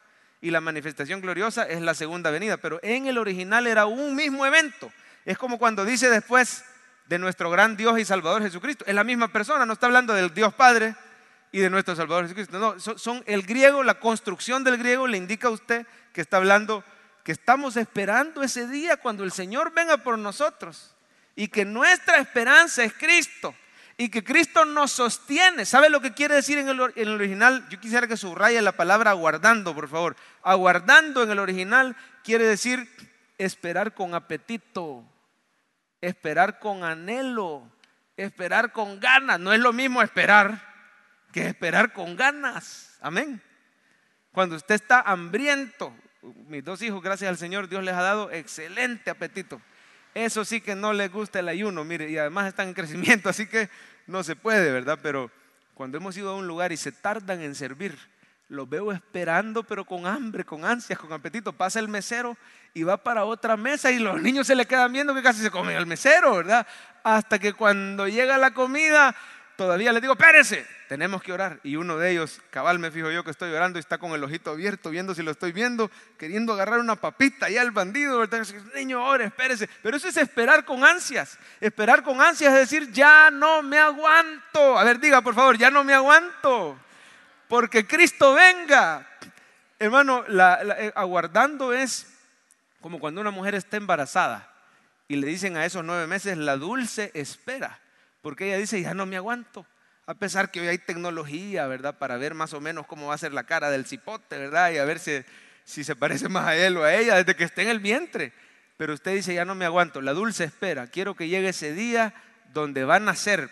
y 0.40 0.50
la 0.50 0.60
manifestación 0.60 1.20
gloriosa 1.20 1.64
es 1.64 1.80
la 1.80 1.94
segunda 1.94 2.30
venida, 2.30 2.56
pero 2.56 2.78
en 2.82 3.06
el 3.06 3.18
original 3.18 3.66
era 3.66 3.86
un 3.86 4.14
mismo 4.14 4.46
evento. 4.46 4.92
Es 5.24 5.38
como 5.38 5.58
cuando 5.58 5.84
dice 5.84 6.08
después 6.08 6.64
de 7.06 7.18
nuestro 7.18 7.50
gran 7.50 7.76
Dios 7.76 7.98
y 7.98 8.04
Salvador 8.04 8.42
Jesucristo, 8.42 8.84
es 8.86 8.94
la 8.94 9.04
misma 9.04 9.28
persona, 9.28 9.66
no 9.66 9.72
está 9.72 9.86
hablando 9.86 10.14
del 10.14 10.32
Dios 10.32 10.54
Padre 10.54 10.94
y 11.52 11.60
de 11.60 11.70
nuestro 11.70 11.96
Salvador 11.96 12.24
Jesucristo, 12.24 12.58
no, 12.58 12.78
son, 12.78 13.22
el 13.26 13.42
griego, 13.42 13.82
la 13.82 13.98
construcción 14.00 14.64
del 14.64 14.78
griego 14.78 15.06
le 15.06 15.18
indica 15.18 15.48
a 15.48 15.52
usted 15.52 15.86
que 16.12 16.20
está 16.20 16.36
hablando 16.38 16.84
que 17.24 17.32
estamos 17.32 17.76
esperando 17.76 18.42
ese 18.42 18.68
día 18.68 18.98
cuando 18.98 19.24
el 19.24 19.32
Señor 19.32 19.72
venga 19.74 19.96
por 19.96 20.16
nosotros 20.16 20.94
y 21.34 21.48
que 21.48 21.64
nuestra 21.64 22.18
esperanza 22.18 22.84
es 22.84 22.92
Cristo 22.92 23.52
y 23.96 24.10
que 24.10 24.22
Cristo 24.22 24.64
nos 24.64 24.92
sostiene. 24.92 25.64
¿Sabe 25.64 25.90
lo 25.90 26.00
que 26.00 26.12
quiere 26.12 26.36
decir 26.36 26.58
en 26.58 26.68
el, 26.68 26.80
en 26.80 27.08
el, 27.08 27.14
original? 27.14 27.66
Yo 27.68 27.80
quisiera 27.80 28.06
que 28.06 28.16
subraye 28.16 28.60
la 28.62 28.72
palabra 28.72 29.10
aguardando, 29.10 29.74
por 29.74 29.88
favor. 29.88 30.14
Aguardando 30.42 31.22
en 31.22 31.30
el 31.30 31.38
original 31.38 31.96
quiere 32.22 32.44
decir 32.44 32.88
esperar 33.38 33.94
con 33.94 34.14
apetito, 34.14 35.04
esperar 36.00 36.60
con 36.60 36.84
anhelo, 36.84 37.68
esperar 38.16 38.72
con 38.72 39.00
ganas. 39.00 39.40
No 39.40 39.52
es 39.52 39.60
lo 39.60 39.72
mismo 39.72 40.02
esperar 40.02 40.75
que 41.36 41.48
esperar 41.48 41.92
con 41.92 42.16
ganas. 42.16 42.96
Amén. 42.98 43.42
Cuando 44.32 44.56
usted 44.56 44.74
está 44.74 45.02
hambriento, 45.02 45.94
mis 46.48 46.64
dos 46.64 46.80
hijos, 46.80 47.02
gracias 47.02 47.28
al 47.28 47.36
Señor, 47.36 47.68
Dios 47.68 47.84
les 47.84 47.92
ha 47.92 48.00
dado 48.00 48.30
excelente 48.30 49.10
apetito. 49.10 49.60
Eso 50.14 50.46
sí 50.46 50.62
que 50.62 50.74
no 50.74 50.94
les 50.94 51.12
gusta 51.12 51.40
el 51.40 51.48
ayuno, 51.48 51.84
mire, 51.84 52.08
y 52.08 52.16
además 52.16 52.48
están 52.48 52.68
en 52.68 52.74
crecimiento, 52.74 53.28
así 53.28 53.46
que 53.46 53.68
no 54.06 54.24
se 54.24 54.34
puede, 54.34 54.72
¿verdad? 54.72 54.98
Pero 55.02 55.30
cuando 55.74 55.98
hemos 55.98 56.16
ido 56.16 56.30
a 56.30 56.36
un 56.36 56.46
lugar 56.46 56.72
y 56.72 56.78
se 56.78 56.90
tardan 56.90 57.42
en 57.42 57.54
servir, 57.54 57.98
los 58.48 58.66
veo 58.66 58.90
esperando, 58.90 59.62
pero 59.62 59.84
con 59.84 60.06
hambre, 60.06 60.42
con 60.42 60.64
ansias, 60.64 60.98
con 60.98 61.12
apetito. 61.12 61.52
Pasa 61.52 61.80
el 61.80 61.88
mesero 61.88 62.34
y 62.72 62.82
va 62.82 62.96
para 62.96 63.26
otra 63.26 63.58
mesa 63.58 63.90
y 63.90 63.98
los 63.98 64.22
niños 64.22 64.46
se 64.46 64.54
le 64.54 64.64
quedan 64.64 64.90
viendo 64.90 65.14
que 65.14 65.22
casi 65.22 65.42
se 65.42 65.50
comen 65.50 65.76
al 65.76 65.86
mesero, 65.86 66.36
¿verdad? 66.36 66.66
Hasta 67.04 67.38
que 67.38 67.52
cuando 67.52 68.08
llega 68.08 68.38
la 68.38 68.52
comida, 68.52 69.14
todavía 69.56 69.92
les 69.92 70.02
digo, 70.02 70.14
espérese, 70.14 70.66
tenemos 70.88 71.22
que 71.22 71.32
orar. 71.32 71.58
Y 71.62 71.76
uno 71.76 71.98
de 71.98 72.10
ellos, 72.10 72.40
cabal 72.50 72.78
me 72.78 72.90
fijo 72.90 73.10
yo 73.10 73.24
que 73.24 73.30
estoy 73.30 73.52
orando 73.52 73.78
y 73.78 73.80
está 73.80 73.98
con 73.98 74.12
el 74.12 74.22
ojito 74.22 74.50
abierto, 74.50 74.90
viendo 74.90 75.14
si 75.14 75.22
lo 75.22 75.30
estoy 75.30 75.52
viendo, 75.52 75.90
queriendo 76.18 76.52
agarrar 76.52 76.78
una 76.78 76.96
papita 76.96 77.48
ya 77.48 77.62
el 77.62 77.70
bandido. 77.70 78.24
Niño, 78.74 79.04
ore, 79.04 79.26
espérese. 79.26 79.68
Pero 79.82 79.96
eso 79.96 80.08
es 80.08 80.16
esperar 80.16 80.64
con 80.64 80.84
ansias. 80.84 81.38
Esperar 81.60 82.02
con 82.02 82.20
ansias 82.20 82.52
es 82.54 82.70
decir, 82.70 82.92
ya 82.92 83.30
no 83.30 83.62
me 83.62 83.78
aguanto. 83.78 84.78
A 84.78 84.84
ver, 84.84 85.00
diga 85.00 85.22
por 85.22 85.34
favor, 85.34 85.56
ya 85.56 85.70
no 85.70 85.82
me 85.84 85.94
aguanto. 85.94 86.78
Porque 87.48 87.86
Cristo 87.86 88.34
venga. 88.34 89.06
Hermano, 89.78 90.24
la, 90.28 90.60
eh, 90.78 90.92
aguardando 90.94 91.72
es 91.72 92.06
como 92.80 92.98
cuando 92.98 93.20
una 93.20 93.30
mujer 93.30 93.54
está 93.54 93.76
embarazada 93.76 94.52
y 95.08 95.16
le 95.16 95.26
dicen 95.26 95.56
a 95.56 95.64
esos 95.64 95.84
nueve 95.84 96.06
meses 96.06 96.36
la 96.36 96.56
dulce 96.56 97.10
espera. 97.14 97.80
Porque 98.26 98.48
ella 98.48 98.58
dice, 98.58 98.82
ya 98.82 98.92
no 98.92 99.06
me 99.06 99.14
aguanto. 99.14 99.64
A 100.04 100.14
pesar 100.14 100.50
que 100.50 100.60
hoy 100.60 100.66
hay 100.66 100.78
tecnología, 100.78 101.68
¿verdad? 101.68 101.96
Para 101.96 102.16
ver 102.16 102.34
más 102.34 102.54
o 102.54 102.60
menos 102.60 102.84
cómo 102.84 103.06
va 103.06 103.14
a 103.14 103.18
ser 103.18 103.32
la 103.32 103.44
cara 103.44 103.70
del 103.70 103.86
cipote, 103.86 104.36
¿verdad? 104.36 104.72
Y 104.72 104.78
a 104.78 104.84
ver 104.84 104.98
si, 104.98 105.22
si 105.64 105.84
se 105.84 105.94
parece 105.94 106.28
más 106.28 106.44
a 106.44 106.56
él 106.56 106.76
o 106.76 106.82
a 106.82 106.92
ella 106.92 107.14
desde 107.14 107.36
que 107.36 107.44
esté 107.44 107.62
en 107.62 107.68
el 107.68 107.78
vientre. 107.78 108.32
Pero 108.78 108.94
usted 108.94 109.14
dice, 109.14 109.32
ya 109.32 109.44
no 109.44 109.54
me 109.54 109.64
aguanto. 109.64 110.00
La 110.00 110.12
dulce 110.12 110.42
espera. 110.42 110.88
Quiero 110.88 111.14
que 111.14 111.28
llegue 111.28 111.50
ese 111.50 111.72
día 111.72 112.14
donde 112.52 112.82
va 112.82 112.96
a 112.96 112.98
nacer 112.98 113.48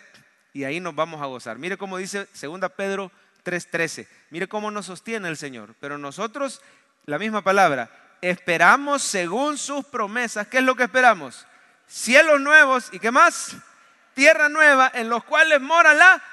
y 0.51 0.65
ahí 0.65 0.81
nos 0.81 0.93
vamos 0.93 1.21
a 1.21 1.27
gozar. 1.27 1.57
Mire 1.57 1.77
cómo 1.77 1.95
dice 1.95 2.27
2 2.33 2.59
Pedro 2.75 3.13
3:13. 3.45 4.09
Mire 4.29 4.49
cómo 4.49 4.71
nos 4.71 4.87
sostiene 4.87 5.29
el 5.29 5.37
Señor. 5.37 5.73
Pero 5.79 5.97
nosotros, 5.97 6.61
la 7.05 7.17
misma 7.17 7.45
palabra, 7.45 8.17
esperamos 8.19 9.03
según 9.03 9.57
sus 9.57 9.85
promesas. 9.85 10.47
¿Qué 10.49 10.57
es 10.57 10.65
lo 10.65 10.75
que 10.75 10.83
esperamos? 10.83 11.47
Cielos 11.87 12.41
nuevos 12.41 12.89
y 12.91 12.99
qué 12.99 13.09
más? 13.09 13.55
Tierra 14.15 14.49
nueva 14.49 14.91
en 14.95 15.09
los 15.09 15.23
cuales 15.23 15.61
mora 15.61 15.93
la 15.93 16.23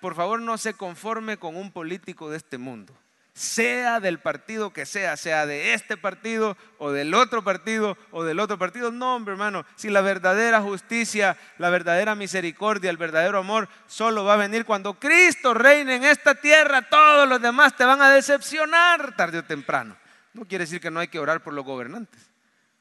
por 0.00 0.14
favor 0.14 0.40
no 0.40 0.56
se 0.58 0.74
conforme 0.74 1.36
con 1.36 1.56
un 1.56 1.72
político 1.72 2.30
de 2.30 2.36
este 2.36 2.58
mundo. 2.58 2.96
Sea 3.32 4.00
del 4.00 4.18
partido 4.18 4.72
que 4.72 4.86
sea, 4.86 5.16
sea 5.16 5.44
de 5.44 5.74
este 5.74 5.96
partido 5.96 6.56
o 6.78 6.90
del 6.90 7.12
otro 7.12 7.42
partido 7.44 7.98
o 8.10 8.24
del 8.24 8.38
otro 8.38 8.56
partido. 8.56 8.90
No, 8.90 9.16
hombre, 9.16 9.32
hermano, 9.32 9.66
si 9.74 9.90
la 9.90 10.00
verdadera 10.00 10.62
justicia, 10.62 11.36
la 11.58 11.68
verdadera 11.68 12.14
misericordia, 12.14 12.88
el 12.88 12.96
verdadero 12.96 13.38
amor 13.38 13.68
solo 13.86 14.24
va 14.24 14.34
a 14.34 14.38
venir 14.38 14.64
cuando 14.64 14.94
Cristo 14.94 15.52
reine 15.52 15.96
en 15.96 16.04
esta 16.04 16.34
tierra, 16.36 16.82
todos 16.82 17.28
los 17.28 17.42
demás 17.42 17.76
te 17.76 17.84
van 17.84 18.00
a 18.00 18.10
decepcionar 18.10 19.16
tarde 19.16 19.38
o 19.38 19.44
temprano. 19.44 19.96
No 20.32 20.46
quiere 20.46 20.64
decir 20.64 20.80
que 20.80 20.90
no 20.90 21.00
hay 21.00 21.08
que 21.08 21.18
orar 21.18 21.42
por 21.42 21.52
los 21.52 21.64
gobernantes. 21.64 22.30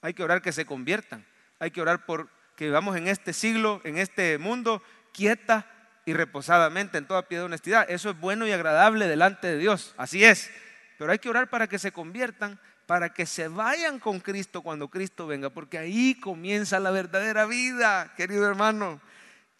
Hay 0.01 0.13
que 0.13 0.23
orar 0.23 0.41
que 0.41 0.51
se 0.51 0.65
conviertan. 0.65 1.25
Hay 1.59 1.71
que 1.71 1.81
orar 1.81 2.05
por 2.05 2.29
que 2.55 2.65
vivamos 2.65 2.97
en 2.97 3.07
este 3.07 3.33
siglo, 3.33 3.81
en 3.83 3.97
este 3.97 4.37
mundo, 4.37 4.81
quieta 5.13 5.65
y 6.05 6.13
reposadamente 6.13 6.97
en 6.97 7.07
toda 7.07 7.27
piedad 7.27 7.43
y 7.43 7.45
honestidad. 7.47 7.85
Eso 7.89 8.09
es 8.09 8.19
bueno 8.19 8.47
y 8.47 8.51
agradable 8.51 9.07
delante 9.07 9.47
de 9.47 9.57
Dios. 9.57 9.93
Así 9.97 10.23
es. 10.23 10.51
Pero 10.97 11.11
hay 11.11 11.19
que 11.19 11.29
orar 11.29 11.49
para 11.49 11.67
que 11.67 11.79
se 11.79 11.91
conviertan, 11.91 12.59
para 12.85 13.13
que 13.13 13.25
se 13.25 13.47
vayan 13.47 13.99
con 13.99 14.19
Cristo 14.19 14.61
cuando 14.61 14.87
Cristo 14.89 15.27
venga, 15.27 15.49
porque 15.49 15.77
ahí 15.77 16.15
comienza 16.19 16.79
la 16.79 16.91
verdadera 16.91 17.45
vida, 17.45 18.13
querido 18.15 18.47
hermano. 18.47 19.01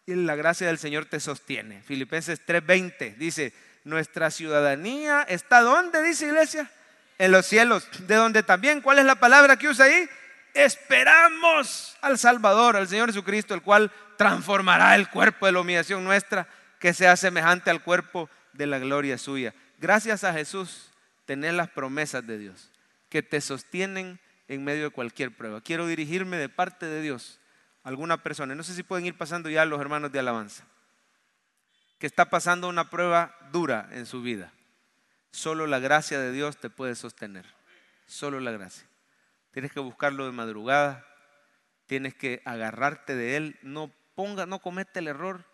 Y 0.06 0.14
la 0.14 0.36
gracia 0.36 0.68
del 0.68 0.78
Señor 0.78 1.06
te 1.06 1.18
sostiene. 1.18 1.82
Filipenses 1.82 2.40
3:20 2.46 3.16
dice, 3.16 3.52
nuestra 3.84 4.30
ciudadanía 4.30 5.22
está 5.28 5.60
¿dónde? 5.60 6.02
Dice 6.02 6.26
iglesia. 6.26 6.70
En 7.18 7.32
los 7.32 7.46
cielos, 7.46 7.88
de 8.06 8.14
donde 8.14 8.42
también, 8.42 8.82
¿cuál 8.82 8.98
es 8.98 9.04
la 9.06 9.14
palabra 9.14 9.56
que 9.56 9.68
usa 9.68 9.86
ahí? 9.86 10.08
Esperamos 10.56 11.98
al 12.00 12.18
Salvador, 12.18 12.76
al 12.76 12.88
Señor 12.88 13.10
Jesucristo, 13.10 13.52
el 13.52 13.60
cual 13.60 13.92
transformará 14.16 14.94
el 14.94 15.10
cuerpo 15.10 15.44
de 15.44 15.52
la 15.52 15.60
humillación 15.60 16.02
nuestra, 16.02 16.48
que 16.80 16.94
sea 16.94 17.14
semejante 17.16 17.68
al 17.68 17.82
cuerpo 17.82 18.30
de 18.54 18.66
la 18.66 18.78
gloria 18.78 19.18
suya. 19.18 19.54
Gracias 19.78 20.24
a 20.24 20.32
Jesús, 20.32 20.90
tener 21.26 21.52
las 21.52 21.68
promesas 21.68 22.26
de 22.26 22.38
Dios 22.38 22.70
que 23.10 23.22
te 23.22 23.42
sostienen 23.42 24.18
en 24.48 24.64
medio 24.64 24.84
de 24.84 24.90
cualquier 24.90 25.36
prueba. 25.36 25.60
Quiero 25.60 25.86
dirigirme 25.86 26.38
de 26.38 26.48
parte 26.48 26.86
de 26.86 27.02
Dios 27.02 27.38
a 27.84 27.90
alguna 27.90 28.22
persona. 28.22 28.54
No 28.54 28.62
sé 28.62 28.72
si 28.72 28.82
pueden 28.82 29.04
ir 29.04 29.14
pasando 29.14 29.50
ya 29.50 29.66
los 29.66 29.78
hermanos 29.78 30.10
de 30.10 30.20
alabanza. 30.20 30.64
Que 31.98 32.06
está 32.06 32.30
pasando 32.30 32.70
una 32.70 32.88
prueba 32.88 33.36
dura 33.52 33.90
en 33.92 34.06
su 34.06 34.22
vida. 34.22 34.54
Solo 35.32 35.66
la 35.66 35.80
gracia 35.80 36.18
de 36.18 36.32
Dios 36.32 36.56
te 36.56 36.70
puede 36.70 36.94
sostener. 36.94 37.44
Solo 38.06 38.40
la 38.40 38.52
gracia. 38.52 38.86
Tienes 39.56 39.72
que 39.72 39.80
buscarlo 39.80 40.26
de 40.26 40.32
madrugada. 40.32 41.06
Tienes 41.86 42.14
que 42.14 42.42
agarrarte 42.44 43.16
de 43.16 43.38
Él. 43.38 43.58
No 43.62 43.90
ponga, 44.14 44.44
no 44.44 44.58
cometa 44.58 44.98
el 44.98 45.08
error 45.08 45.46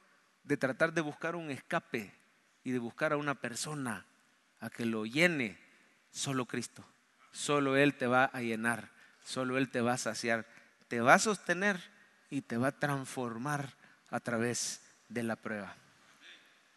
de 0.43 0.57
tratar 0.57 0.93
de 0.93 1.03
buscar 1.03 1.37
un 1.37 1.53
escape 1.53 2.13
y 2.65 2.73
de 2.73 2.81
buscar 2.81 3.13
a 3.13 3.17
una 3.17 3.37
persona 3.37 4.05
a 4.59 4.71
que 4.71 4.87
lo 4.87 5.07
llene. 5.07 5.57
Solo 6.11 6.47
Cristo. 6.47 6.85
Solo 7.31 7.77
Él 7.77 7.95
te 7.95 8.09
va 8.09 8.25
a 8.25 8.41
llenar. 8.41 8.91
Solo 9.23 9.57
Él 9.57 9.71
te 9.71 9.81
va 9.81 9.93
a 9.93 9.99
saciar. 9.99 10.47
Te 10.89 11.01
va 11.01 11.15
a 11.15 11.21
sostener 11.21 11.81
y 12.29 12.43
te 12.43 12.57
va 12.57 12.67
a 12.67 12.79
transformar 12.81 13.69
a 14.11 14.19
través 14.19 14.83
de 15.11 15.23
la 15.23 15.37
prueba. 15.37 15.77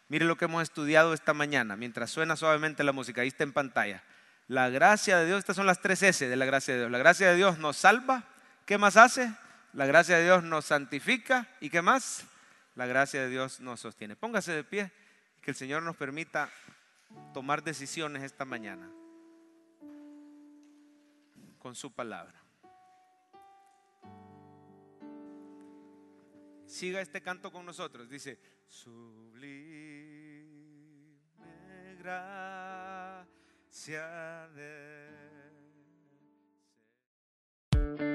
Mire 0.06 0.26
lo 0.26 0.36
que 0.36 0.44
hemos 0.44 0.62
estudiado 0.62 1.12
esta 1.12 1.34
mañana, 1.34 1.74
mientras 1.74 2.08
suena 2.08 2.36
suavemente 2.36 2.84
la 2.84 2.92
música, 2.92 3.22
ahí 3.22 3.28
está 3.28 3.42
en 3.42 3.52
pantalla. 3.52 4.04
La 4.48 4.68
gracia 4.70 5.18
de 5.18 5.26
Dios, 5.26 5.40
estas 5.40 5.56
son 5.56 5.66
las 5.66 5.80
tres 5.80 6.02
S 6.02 6.28
de 6.28 6.36
la 6.36 6.44
gracia 6.44 6.74
de 6.74 6.80
Dios. 6.80 6.90
La 6.90 6.98
gracia 6.98 7.30
de 7.30 7.36
Dios 7.36 7.58
nos 7.58 7.76
salva. 7.76 8.24
¿Qué 8.64 8.78
más 8.78 8.96
hace? 8.96 9.34
La 9.72 9.86
gracia 9.86 10.18
de 10.18 10.24
Dios 10.24 10.44
nos 10.44 10.66
santifica. 10.66 11.48
¿Y 11.60 11.68
qué 11.70 11.82
más? 11.82 12.24
La 12.76 12.86
gracia 12.86 13.22
de 13.22 13.28
Dios 13.28 13.60
nos 13.60 13.80
sostiene. 13.80 14.14
Póngase 14.14 14.52
de 14.52 14.62
pie. 14.62 14.92
Que 15.42 15.50
el 15.50 15.56
Señor 15.56 15.82
nos 15.82 15.96
permita 15.96 16.50
tomar 17.32 17.62
decisiones 17.62 18.22
esta 18.22 18.44
mañana 18.44 18.90
con 21.58 21.74
su 21.74 21.92
palabra. 21.92 22.34
Siga 26.66 27.00
este 27.00 27.22
canto 27.22 27.52
con 27.52 27.64
nosotros. 27.64 28.08
Dice, 28.08 28.38
sublime 28.68 30.46
gracia 31.98 32.85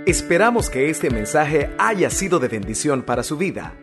Esperamos 0.06 0.70
que 0.72 0.90
este 0.90 1.12
mensaje 1.12 1.70
haya 1.78 2.10
sido 2.10 2.40
de 2.40 2.48
bendición 2.48 3.04
para 3.04 3.22
su 3.22 3.38
vida. 3.38 3.76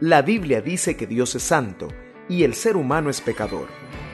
La 0.00 0.20
Biblia 0.20 0.60
dice 0.60 0.96
que 0.96 1.06
Dios 1.06 1.34
es 1.34 1.42
santo 1.42 1.88
y 2.28 2.44
el 2.44 2.54
ser 2.54 2.76
humano 2.76 3.08
es 3.08 3.22
pecador, 3.22 3.68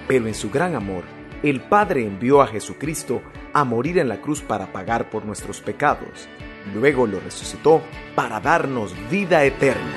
pero 0.06 0.28
en 0.28 0.34
su 0.34 0.50
gran 0.50 0.76
amor, 0.76 1.02
el 1.42 1.60
Padre 1.60 2.06
envió 2.06 2.40
a 2.40 2.46
Jesucristo 2.46 3.20
a 3.52 3.64
morir 3.64 3.98
en 3.98 4.08
la 4.08 4.20
cruz 4.20 4.40
para 4.40 4.72
pagar 4.72 5.10
por 5.10 5.24
nuestros 5.24 5.60
pecados. 5.60 6.28
luego 6.72 7.06
lo 7.06 7.18
resucitó 7.18 7.82
para 8.14 8.38
darnos 8.38 8.94
vida 9.10 9.44
eterna. 9.44 9.94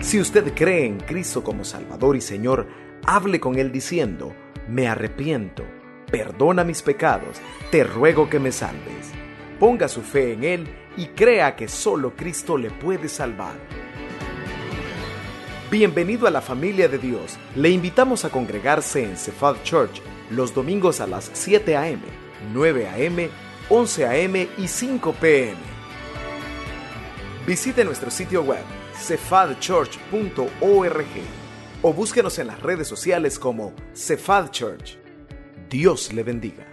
Si 0.00 0.20
usted 0.20 0.52
cree 0.54 0.86
en 0.86 0.98
Cristo 0.98 1.44
como 1.44 1.64
Salvador 1.64 2.16
y 2.16 2.20
Señor, 2.20 2.66
hable 3.04 3.38
con 3.38 3.58
Él 3.58 3.70
diciendo, 3.70 4.34
me 4.68 4.88
arrepiento, 4.88 5.64
perdona 6.10 6.64
mis 6.64 6.82
pecados, 6.82 7.38
te 7.70 7.84
ruego 7.84 8.28
que 8.28 8.38
me 8.38 8.52
salves. 8.52 9.12
Ponga 9.58 9.88
su 9.88 10.02
fe 10.02 10.32
en 10.32 10.44
Él 10.44 10.68
y 10.96 11.06
crea 11.06 11.56
que 11.56 11.68
solo 11.68 12.14
Cristo 12.16 12.56
le 12.56 12.70
puede 12.70 13.08
salvar. 13.08 13.56
Bienvenido 15.70 16.26
a 16.26 16.30
la 16.30 16.40
familia 16.40 16.88
de 16.88 16.98
Dios. 16.98 17.38
Le 17.54 17.70
invitamos 17.70 18.24
a 18.24 18.30
congregarse 18.30 19.04
en 19.04 19.16
Cephal 19.16 19.62
Church 19.62 20.00
los 20.30 20.54
domingos 20.54 21.00
a 21.00 21.06
las 21.06 21.30
7 21.34 21.76
a.m., 21.76 22.02
9 22.52 22.88
a.m., 22.88 23.28
11 23.68 24.06
a.m. 24.06 24.48
y 24.56 24.68
5 24.68 25.12
p.m. 25.20 25.58
Visite 27.46 27.84
nuestro 27.84 28.10
sitio 28.10 28.42
web 28.42 28.64
cefadchurch.org 28.94 31.06
o 31.82 31.92
búsquenos 31.92 32.38
en 32.38 32.48
las 32.48 32.60
redes 32.60 32.88
sociales 32.88 33.38
como 33.38 33.72
Cephal 33.94 34.50
Church. 34.50 34.97
Dios 35.68 36.14
le 36.14 36.22
bendiga. 36.22 36.67